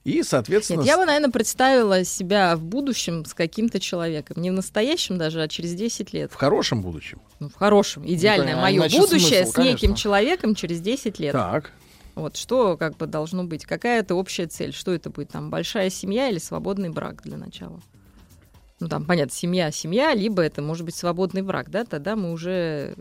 [0.03, 0.79] и, соответственно...
[0.79, 4.41] Нет, я бы, наверное, представила себя в будущем с каким-то человеком.
[4.41, 6.31] Не в настоящем даже, а через 10 лет.
[6.31, 7.21] В хорошем будущем.
[7.39, 8.03] Ну, в хорошем.
[8.07, 9.97] Идеальное а мое будущее смысл, с неким конечно.
[9.97, 11.33] человеком через 10 лет.
[11.33, 11.71] Так.
[12.15, 13.65] Вот что как бы должно быть?
[13.65, 14.73] Какая это общая цель?
[14.73, 15.29] Что это будет?
[15.29, 17.79] Там большая семья или свободный брак для начала?
[18.79, 22.95] Ну, там, понятно, семья, семья, либо это может быть свободный брак, да, тогда мы уже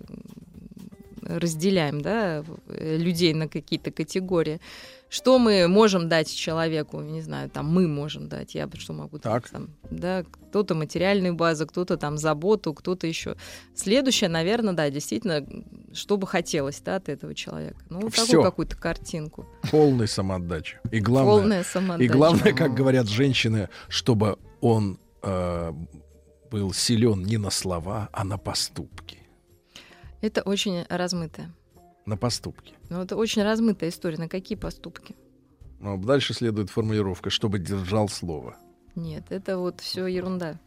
[1.23, 4.61] разделяем, да, э, людей на какие-то категории.
[5.09, 9.43] Что мы можем дать человеку, не знаю, там мы можем дать, я что могу Так.
[9.43, 13.37] дать, там, да, кто-то материальную базу, кто-то там заботу, кто-то еще.
[13.75, 15.47] Следующее, наверное, да, действительно,
[15.93, 17.79] что бы хотелось, да, от этого человека.
[17.89, 18.25] Ну, Всё.
[18.27, 19.47] такую какую-то картинку.
[19.71, 20.79] Полной самоотдачи.
[20.91, 22.05] И главное, Полная самоотдача.
[22.05, 25.73] и главное, как говорят женщины, чтобы он э,
[26.51, 29.19] был силен не на слова, а на поступки.
[30.21, 31.53] Это очень размытое.
[32.07, 32.75] На поступки.
[32.89, 34.17] Ну, это очень размытая история.
[34.17, 35.15] На какие поступки?
[35.81, 38.57] Но дальше следует формулировка, чтобы держал слово.
[38.95, 40.59] Нет, это вот все ерунда.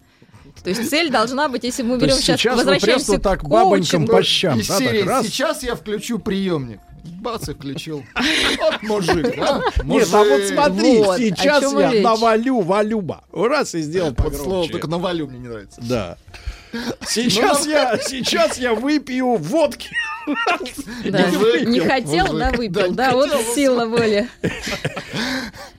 [0.64, 4.12] То есть цель должна быть, если мы берем сейчас, сейчас возвращаемся к так бабонькам коучингу.
[4.12, 5.26] по щам, Из да, так серии раз.
[5.26, 6.80] «Сейчас я включу приемник».
[7.12, 8.04] Бац, и включил.
[8.60, 9.62] Вот мужик, да?
[9.84, 10.54] Нет, а вот Мужик.
[10.54, 12.04] смотри, Вот, сейчас я речь.
[12.04, 13.24] навалю валюба.
[13.32, 14.72] Раз и сделал слово погромче.
[14.72, 15.82] только навалю мне не нравится.
[15.82, 16.18] Да.
[17.08, 19.90] Сейчас я, сейчас я выпью водки.
[21.06, 22.40] Да, Мужик, не хотел, мужик.
[22.40, 22.92] да, выпил.
[22.94, 24.28] Да, вот сила воли.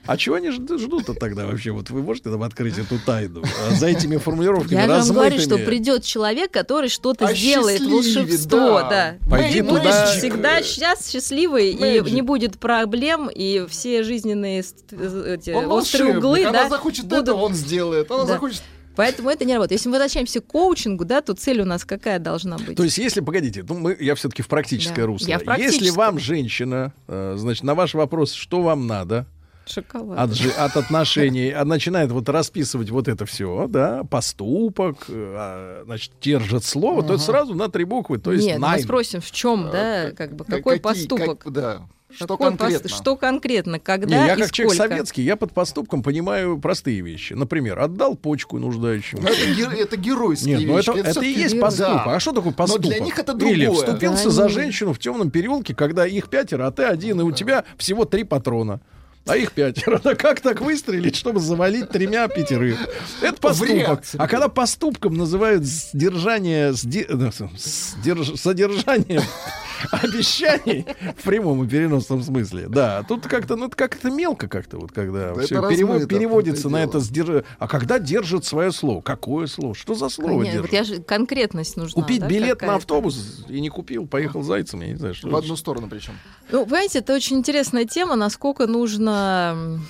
[0.05, 1.71] А чего они жд- ждут-то тогда вообще?
[1.71, 5.39] Вот вы можете нам открыть эту тайну А за этими формулировками Я же вам говорю,
[5.39, 5.65] что размытыми?
[5.65, 8.89] придет человек, который что-то Осчастливит, сделает, волшебство, да.
[8.89, 9.15] да.
[9.29, 10.05] Пойди И будешь туда.
[10.07, 12.09] всегда сейчас счастливый, Magic.
[12.09, 16.17] и не будет проблем, и все жизненные э, эти Он острые волшебник.
[16.17, 18.11] углы, Она да, захочет будут это, он сделает.
[18.11, 18.33] Она Да.
[18.33, 18.61] захочет...
[18.95, 19.79] Поэтому это не работает.
[19.79, 22.75] Если мы возвращаемся к коучингу, да, то цель у нас какая должна быть?
[22.75, 25.07] То есть, если, погодите, ну, мы, я все-таки в практическое Да.
[25.07, 25.27] русло.
[25.27, 29.25] Я в Если вам, женщина, э, значит, на ваш вопрос, что вам надо
[29.65, 30.19] Шоколад.
[30.19, 35.83] от, жи- от отношений, а начинает вот расписывать вот это все, да, поступок, э, а,
[35.85, 38.83] значит, держит слово, то это сразу на три буквы, то есть Нет, ну мы nine.
[38.83, 41.39] спросим, в чем, да, как бы, какой Какие- поступок?
[41.43, 41.81] как- да.
[42.13, 42.89] Что Какой конкретно?
[42.89, 44.89] Что конкретно, Не, когда я и как человек сколько?
[44.93, 47.33] советский, я под поступком понимаю простые вещи.
[47.33, 49.21] Например, отдал почку нуждающему.
[49.21, 50.89] Ну, это, ге- это геройские Нет, ну вещи.
[50.89, 51.61] это, это и всё-таки- есть Да.
[51.61, 52.01] поступок.
[52.07, 52.85] А что такое поступок?
[52.85, 53.85] для них это Или другое.
[53.85, 57.31] вступился Да, за женщину в темном переулке, когда их пятеро, а ты один, и у
[57.31, 58.81] тебя всего три патрона.
[59.27, 59.99] А их пятеро.
[60.03, 62.77] Да как так выстрелить, чтобы завалить тремя пятерых?
[63.21, 64.03] Это поступок.
[64.17, 69.21] А когда поступком называют сдержание, сде- сдерж- содержание
[69.91, 70.85] обещаний
[71.17, 72.67] в прямом и переносном смысле.
[72.67, 76.77] Да, тут как-то, ну, это как-то мелко как-то, вот когда Да все перево- переводится на
[76.83, 76.97] это.
[76.99, 79.01] сдерж- А когда держит свое слово?
[79.01, 79.75] Какое слово?
[79.75, 80.73] Что за слово Нет, вот держит?
[80.73, 82.01] я же конкретность нужна.
[82.01, 85.35] Купить да, билет на автобус и не купил, поехал зайцем, я не знаю, что В
[85.35, 86.13] одну сторону причем.
[86.51, 89.81] Ну, понимаете, это очень интересная тема, насколько нужно м,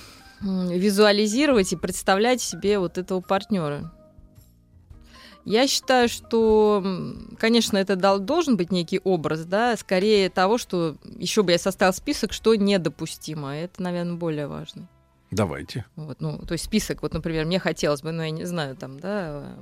[0.70, 3.92] визуализировать и представлять себе вот этого партнера.
[5.44, 6.84] Я считаю, что,
[7.40, 11.94] конечно, это дол- должен быть некий образ, да, скорее того, что еще бы я составил
[11.94, 13.56] список, что недопустимо.
[13.56, 14.88] Это, наверное, более важно.
[15.32, 15.86] Давайте.
[15.96, 19.00] Вот, ну, то есть список, вот, например, мне хотелось бы, ну, я не знаю, там,
[19.00, 19.56] да,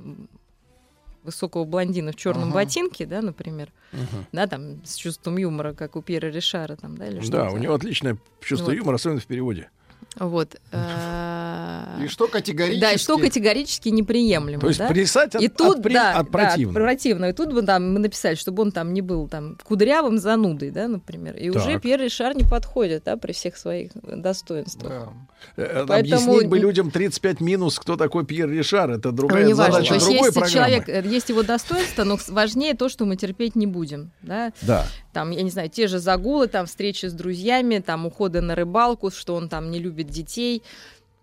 [1.24, 2.54] высокого блондина в черном Ага.
[2.54, 4.26] ботинке, да, например, Мгм.
[4.32, 7.50] да, там, с чувством юмора, как у Пьера Ришара, там, да, или Да, что-то.
[7.50, 8.76] у него отличное чувство Вот.
[8.76, 9.68] юмора, особенно в переводе.
[10.16, 10.56] Вот.
[10.72, 12.80] э, И что категорически?
[12.80, 14.60] Да, и что категорически неприемлемо.
[14.60, 14.88] То есть да?
[14.88, 16.74] плясать от- и тут, от при- да, от да, противного.
[16.84, 17.30] противного.
[17.30, 20.88] И тут бы там, мы написали, чтобы он там не был там кудрявым занудой, да,
[20.88, 21.36] например.
[21.36, 21.82] И уже Так.
[21.82, 24.88] Пьер Ришар не подходит, да, при всех своих достоинствах.
[24.90, 25.08] Да.
[25.56, 28.90] Э, Поэтому Объяснить бы людям 35 минус, кто такой Пьер Ришар.
[28.90, 29.72] Это другая Ну, не важно.
[29.74, 30.54] задача То есть другой есть программы.
[30.70, 34.52] человек, э, есть его достоинство, но важнее то, что мы терпеть не будем, да.
[34.62, 34.86] Да.
[35.12, 39.10] Там, я не знаю, те же загулы, там встречи с друзьями, там уходы на рыбалку,
[39.10, 40.62] что он там не любит детей.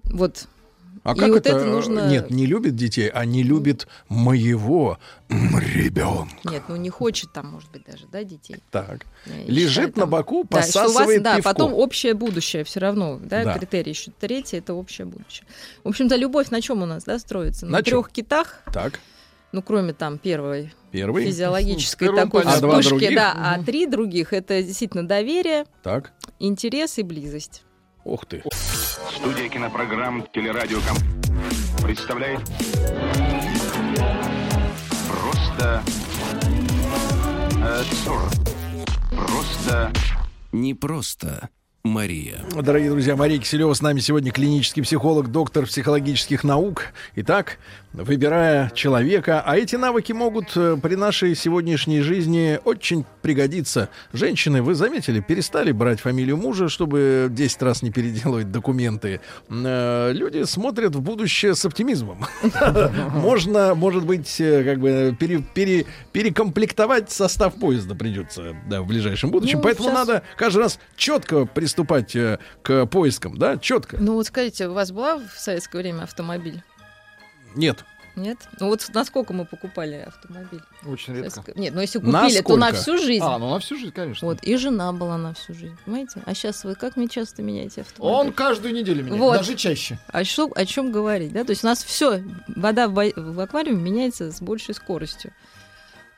[0.03, 0.47] Вот.
[1.03, 1.55] А И как вот это?
[1.55, 4.97] это нужно- Нет, не любит детей, а не любит моего
[5.29, 6.29] ребенка.
[6.45, 8.57] Нет, ну не хочет там, может быть, даже, да, детей.
[8.71, 9.05] Так.
[9.25, 11.49] Я Лежит считаю, на боку, Да, что у вас, посасывает да, пивко.
[11.49, 13.57] потом общее будущее все равно, да, Да.
[13.57, 15.47] критерий еще третий это общее будущее.
[15.83, 17.65] В общем-то, любовь на чем у нас, да, строится?
[17.65, 18.99] На На, трех китах, Так,
[19.53, 21.25] ну кроме там первой первый.
[21.25, 22.67] физиологической первом такой понятно.
[22.67, 23.15] А вспышки, других?
[23.15, 26.11] да, а три других это действительно доверие, Так.
[26.39, 27.63] интерес и близость.
[28.03, 28.43] Ух ты.
[29.05, 30.97] Студия кинопрограмм «Телерадиоком»
[31.83, 32.41] представляет
[35.07, 35.83] Просто
[37.61, 38.31] э, сорок.
[39.11, 39.91] Просто
[40.51, 41.49] Не просто
[41.83, 42.39] Мария.
[42.51, 46.87] Дорогие друзья, Мария Киселева с нами сегодня клинический психолог, доктор психологических наук.
[47.15, 47.59] Итак,
[48.03, 53.89] выбирая человека, а эти навыки могут э, при нашей сегодняшней жизни очень пригодиться.
[54.13, 59.21] Женщины, вы заметили, перестали брать фамилию мужа, чтобы 10 раз не переделывать документы.
[59.49, 62.25] Э, Люди смотрят в будущее с оптимизмом.
[63.13, 69.57] Можно, может быть, э, как бы пере- пере- перекомплектовать состав поезда придется в ближайшем будущем.
[69.57, 72.15] Ну, Поэтому надо каждый раз четко приступать
[72.61, 73.97] к поискам, да, четко.
[73.99, 76.61] Ну вот скажите, у вас была в советское время автомобиль?
[77.57, 77.83] Нет.
[78.15, 78.39] Нет?
[78.59, 80.61] Ну вот насколько мы покупали автомобиль?
[80.87, 81.43] Очень редко.
[81.55, 82.81] Нет, ну если купили, то на Насколько?
[82.81, 83.23] всю жизнь.
[83.23, 84.27] А, ну на всю жизнь, конечно.
[84.27, 86.23] Вот, и жена была на всю жизнь, понимаете?
[86.25, 88.15] А сейчас вы как мне часто меняете автомобиль?
[88.17, 89.37] Он каждую неделю меняет, Вот.
[89.37, 89.99] даже чаще.
[90.07, 91.43] А что, о чем говорить, да?
[91.43, 95.31] То есть у нас все, вода в, в аквариуме меняется с большей скоростью.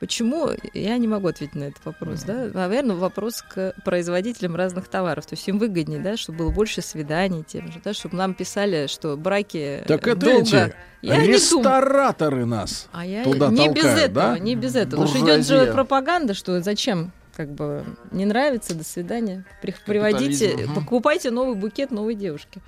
[0.00, 0.48] Почему?
[0.72, 2.48] Я не могу ответить на этот вопрос, да?
[2.54, 5.26] Наверное, вопрос к производителям разных товаров.
[5.26, 8.86] То есть им выгоднее, да, чтобы было больше свиданий тем же, да, чтобы нам писали,
[8.86, 10.40] что браки Так это долго...
[10.40, 12.88] эти Я рестораторы нас.
[12.92, 14.38] А я туда не без толкают, этого, да?
[14.38, 15.02] не без этого.
[15.02, 15.72] Потому что идет же Буржуазия.
[15.74, 19.44] пропаганда, что зачем как бы не нравится, до свидания.
[19.60, 20.74] При- Приводите, мгм.
[20.76, 22.62] покупайте новый букет новой девушки.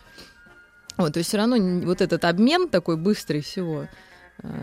[0.99, 1.57] Вот, то есть все равно
[1.87, 3.87] вот этот обмен такой быстрый всего, э,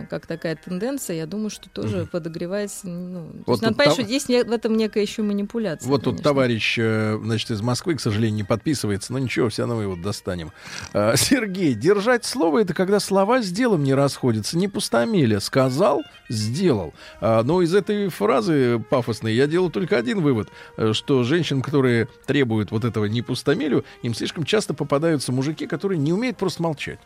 [0.09, 2.87] как такая тенденция, я думаю, что тоже подогревается.
[2.87, 5.87] Ну, Вот есть надо тут понять, там- что есть в этом некая еще манипуляция.
[5.87, 6.23] Вот тут конечно.
[6.23, 10.51] товарищ, э, значит, из Москвы, к сожалению, не подписывается, но ничего, все равно его достанем.
[10.93, 15.39] А, Сергей, держать слово— это когда слова с делом не расходятся, не пустомеля.
[15.39, 16.93] Сказал, сделал.
[17.19, 22.07] А, Но из этой фразы пафосной я делаю только один вывод, э, что женщин, которые
[22.25, 26.99] требуют вот этого не пустомелю, им слишком часто попадаются мужики, которые не умеют просто молчать.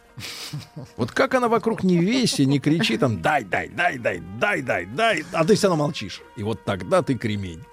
[0.98, 4.86] Вот как она вокруг не веси, не кричи там «дай, дай, дай, дай, дай, дай,
[4.86, 6.22] дай», а ты все равно молчишь.
[6.36, 7.64] И вот тогда ты кремень.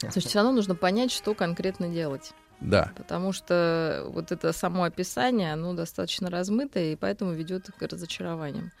[0.00, 2.32] Слушайте, все равно нужно понять, что конкретно делать.
[2.60, 2.92] Да.
[2.96, 8.72] Потому что вот это само описание, оно достаточно размытое, и поэтому ведет к разочарованиям.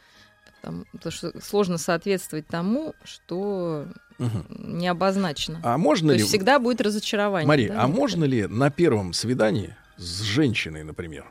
[0.64, 3.86] Потому, потому что сложно соответствовать тому, что
[4.18, 4.46] Мгм.
[4.78, 5.60] не обозначено.
[5.62, 7.46] А можно То ли, есть всегда будет разочарование.
[7.46, 8.00] Мария, да, а некоторое.
[8.00, 11.26] можно ли на первом свидании с женщиной, например?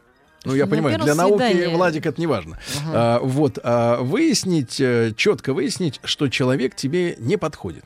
[0.46, 2.60] Ну, я На понимаю, для науки, свидании- Владик, это не важно.
[2.94, 4.76] А, вот, а, выяснить,
[5.18, 7.86] четко выяснить, что человек тебе не подходит.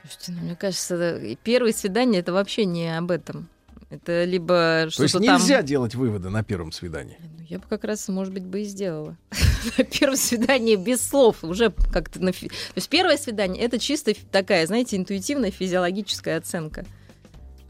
[0.00, 3.48] Слушайте, ну, мне кажется, э, первое свидание это вообще не об этом.
[3.92, 5.38] Это либо То есть что-то там...
[5.38, 7.18] нельзя делать выводы на первом свидании.
[7.20, 9.18] Ну, Я бы как раз, может быть, бы и сделала.
[9.78, 11.44] На первом свидании без слов.
[11.44, 12.18] Уже как-то...
[12.22, 16.86] на То есть первое свидание— это чисто такая, знаете, интуитивная физиологическая оценка.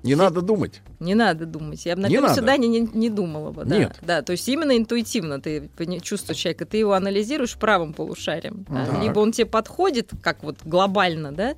[0.05, 0.81] Не надо думать.
[1.01, 1.85] Не надо думать.
[1.87, 3.65] Я бы на Не первом свидании не, не думала бы.
[3.65, 3.79] Да.
[3.79, 3.97] Нет.
[4.03, 5.71] Да, то есть именно интуитивно ты
[6.01, 8.65] чувствуешь человека, ты его анализируешь правым полушарием.
[8.69, 9.01] да.
[9.01, 11.55] Либо он тебе подходит, как вот глобально, да,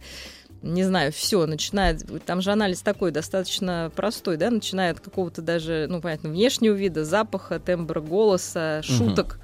[0.65, 5.87] не знаю, все начинает, там же анализ такой достаточно простой, да, начиная от какого-то даже,
[5.91, 9.39] ну, понятно, внешнего вида, запаха, тембра голоса, шуток,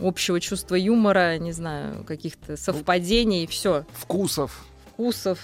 [0.00, 4.64] общего чувства юмора, не знаю, каких-то совпадений, все, Вкусов.
[4.92, 5.38] вкусов.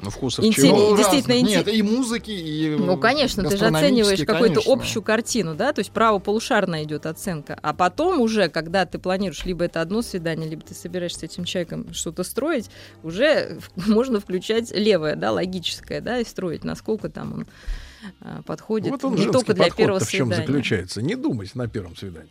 [0.00, 0.96] Ну, вкусов Интерес- чего?
[0.96, 1.66] Действительно, разных.
[1.66, 5.90] Нет, и музыки, и Ну, конечно, ты же оцениваешь какую-то общую картину, да, то есть
[5.90, 7.58] правополушарная идет оценка.
[7.62, 11.44] А потом уже, когда ты планируешь либо это одно свидание, либо ты собираешься с этим
[11.44, 12.70] человеком что-то строить,
[13.02, 17.46] уже можно включать левое, да, логическое, да, и строить, насколько там он
[18.20, 20.46] а, подходит Вот он не только для первого в чем свидания.
[20.46, 21.02] заключается.
[21.02, 22.30] Не думать на первом свидании.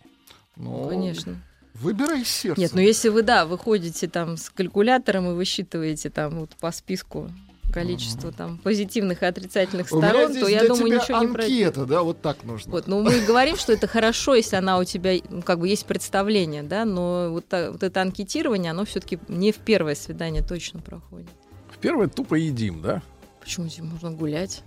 [0.56, 1.42] Ну, Конечно.
[1.74, 2.60] Выбирай сердце.
[2.60, 7.30] Нет, ну если вы, да, выходите там с калькулятором и высчитываете там вот по списку
[7.74, 11.28] количество там позитивных и отрицательных У меня сторон, здесь то я думаю, тебя ничего не
[11.28, 11.68] пройдет.
[11.78, 12.72] анкета, да, вот так нужно.
[12.72, 15.86] Вот, ну мы говорим, что это хорошо, если она у тебя, ну, как бы есть
[15.86, 20.80] представление, да, но вот, та- вот это анкетирование, оно все-таки не в первое свидание точно
[20.82, 21.30] проходит.
[21.72, 23.02] В первое тупо едим, да?
[23.42, 24.64] Почему здесь можно гулять?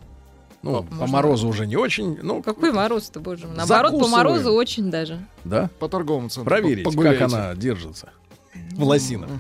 [0.63, 1.07] Ну, по Можно.
[1.07, 2.19] морозу уже не очень.
[2.23, 3.57] Ну, Какой мороз-то, боже мой.
[3.57, 5.19] Наоборот, по морозу очень даже.
[5.45, 5.71] да?
[5.79, 6.45] По торговому центру.
[6.51, 7.25] Проверить, по- как погуляйте.
[7.25, 8.11] она держится.
[8.73, 9.31] В лосинах.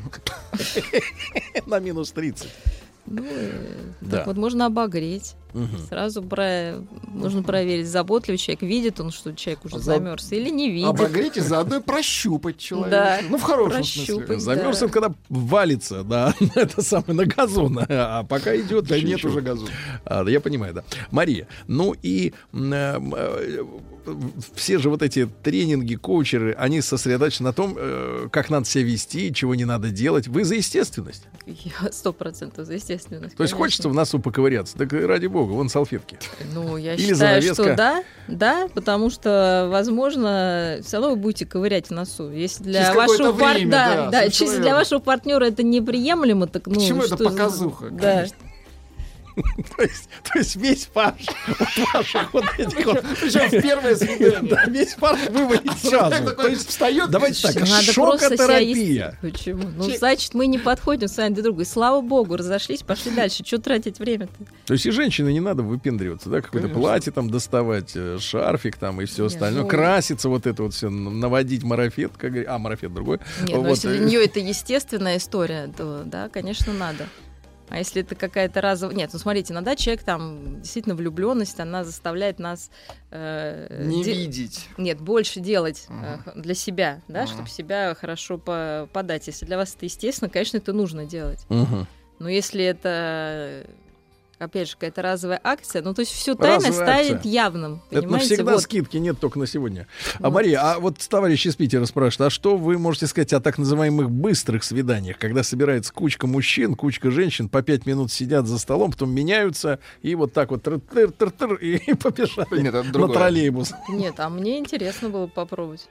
[1.66, 2.48] На минус 30.
[3.10, 3.50] Ну, э,
[4.00, 4.18] Да.
[4.18, 5.34] так вот можно обогреть.
[5.52, 5.78] Мгм.
[5.89, 6.77] Сразу про...
[7.12, 10.89] нужно проверить, заботливый человек, видит он, что человек уже За- замерз, или не видит.
[10.89, 12.90] Обогреть и заодно и прощупать человека.
[12.90, 14.27] Да, Ну, в хорошем прощупать.
[14.27, 14.40] смысле.
[14.40, 14.86] Замерз Да.
[14.86, 18.86] это когда валится, да, это самое на газон, а пока идет.
[18.86, 19.70] Да нет уже газона.
[20.05, 20.85] А, я понимаю, да.
[21.10, 23.64] Мария, ну и э, э,
[24.55, 29.32] все же вот эти тренинги, коучеры, они сосредоточены на том, э, как надо себя вести,
[29.32, 30.28] чего не надо делать.
[30.28, 31.24] Вы за естественность.
[31.47, 33.36] Я Сто процентов за естественность.
[33.36, 33.56] То есть конечно.
[33.56, 34.77] хочется в носу поковыряться.
[34.78, 36.18] Так ради бога, вон салфетки.
[36.54, 37.54] Ну, я Или считаю, занавеска.
[37.54, 42.30] что да, да, потому что, возможно, все равно вы будете ковырять в носу.
[42.30, 45.62] Если для Через вашего какое-то пар- время, да, да, да, если для вашего партнера это
[45.62, 48.26] неприемлемо, так ну чему это что за- показуха, Да.
[49.76, 53.04] То есть, то есть весь фарш вот ваших вот этих вот...
[53.20, 54.50] Причем в первое свидание.
[54.50, 56.34] Да, весь фарш вывалить сразу.
[56.34, 57.10] То есть, встает.
[57.10, 59.18] давайте так, шокотерапия.
[59.20, 59.68] Почему?
[59.76, 61.60] Ну, значит, мы не подходим с вами друг другу.
[61.62, 63.44] И слава богу, разошлись, пошли дальше.
[63.44, 64.32] Что тратить время-то?
[64.66, 69.00] То есть и женщины не надо выпендриваться, да, какое-то платье там доставать, э, шарфик там
[69.00, 73.18] и все остальное, ну- краситься вот это вот все, наводить марафет, как а марафет другой.
[73.42, 77.06] Нет, ну Вот, если для э, нее это естественная история, то да, конечно, надо.
[77.70, 78.97] А если это какая-то разовая...
[78.97, 82.70] Нет, ну смотрите, иногда человек там, действительно, влюбленность, она заставляет нас...
[83.12, 84.68] э, Не де- видеть.
[84.76, 86.22] Нет, больше делать э, Мгм.
[86.24, 87.28] х- для себя, да, Мгм.
[87.32, 89.26] чтобы себя хорошо по- подать.
[89.28, 91.47] Если для вас это естественно, конечно, это нужно делать.
[91.48, 91.86] мгм.
[92.18, 93.64] Но если это,
[94.40, 97.30] опять же, какая-то разовая акция, ну то есть все тайно Разовая ставит акция.
[97.32, 97.82] явным.
[97.90, 98.28] Это Понимаете?
[98.30, 98.62] навсегда Вот.
[98.62, 99.86] скидки нет только на сегодня.
[100.18, 100.32] А Вот.
[100.34, 104.10] Мария, а вот товарищ из Питера спрашивает, а что вы можете сказать о так называемых
[104.10, 109.10] быстрых свиданиях, когда собирается кучка мужчин, кучка женщин, по пять минут сидят за столом, потом
[109.10, 113.74] меняются и вот так вот тыр-тыр-тыр и, побежали Нет, это на троллейбус.
[113.88, 115.88] Нет, а мне интересно было попробовать.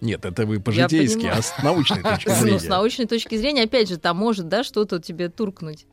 [0.00, 2.68] Нет, это вы по-житейски, а с научной точки Ну, с зрения.
[2.70, 5.84] научной точки зрения, опять же, там может, да, что-то тебе туркнуть.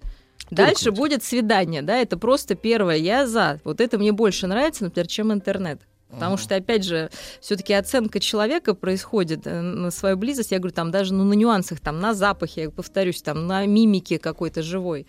[0.49, 0.97] Дальше Туркнуть.
[0.97, 3.59] будет свидание, да, это просто первое, я за.
[3.63, 5.81] Вот это мне больше нравится, например, чем интернет.
[6.09, 7.09] Потому что, опять же,
[7.41, 10.51] все-таки оценка человека происходит э, на свою близость.
[10.51, 14.17] Я говорю, там даже ну, на нюансах, там на запахе, я повторюсь, там на мимике
[14.17, 15.05] какой-то живой.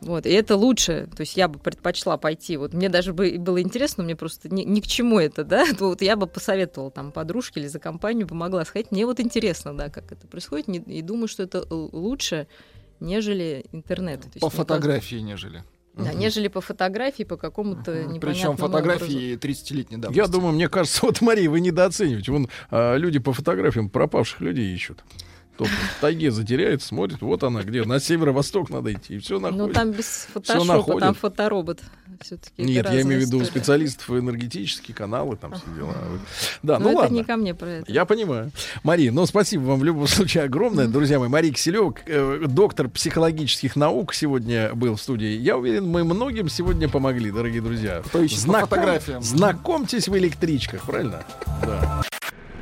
[0.00, 1.08] Вот, и это лучше.
[1.14, 2.56] То есть я бы предпочла пойти.
[2.56, 5.66] Вот мне даже бы было интересно, мне просто ни, ни к чему это, да.
[5.78, 8.90] То Вот я бы посоветовала там подружке или за компанию помогла сходить.
[8.92, 10.68] Мне вот интересно, да, как это происходит.
[10.68, 12.46] не- И думаю, что это лучше,
[13.00, 14.20] нежели интернет.
[14.22, 15.52] То есть По мне фотографии, нежели.
[15.52, 18.66] кажется- Да, нежели по фотографии, по какому-то непонятному Причем образу.
[18.66, 20.18] фотографии 30-летней давности.
[20.20, 22.32] Я думаю, мне кажется, вот, Мария, вы недооцениваете.
[22.32, 25.04] Вон а, люди по фотографиям пропавших людей ищут.
[25.56, 29.66] Тот в тайге затеряет, смотрит, вот она где, на северо-восток надо идти, и все находит.
[29.66, 31.80] Ну, там без фотошопа, там фоторобот.
[32.20, 35.94] Все-таки Нет, я имею в виду специалистов энергетические каналы, там все дела.
[36.62, 37.14] Да, Ну, ну это ладно.
[37.14, 37.92] не ко мне про это.
[37.92, 38.50] Я понимаю.
[38.82, 40.86] Мария, ну спасибо вам в любом случае огромное.
[40.86, 45.36] Друзья мои, Мария Киселева, э, доктор психологических наук, сегодня был в студии.
[45.38, 48.02] Я уверен, мы многим сегодня помогли, дорогие друзья.
[48.06, 49.22] Кто ищет по фотографиям.
[49.22, 51.24] Знакомьтесь в электричках, правильно?
[51.62, 52.02] Да.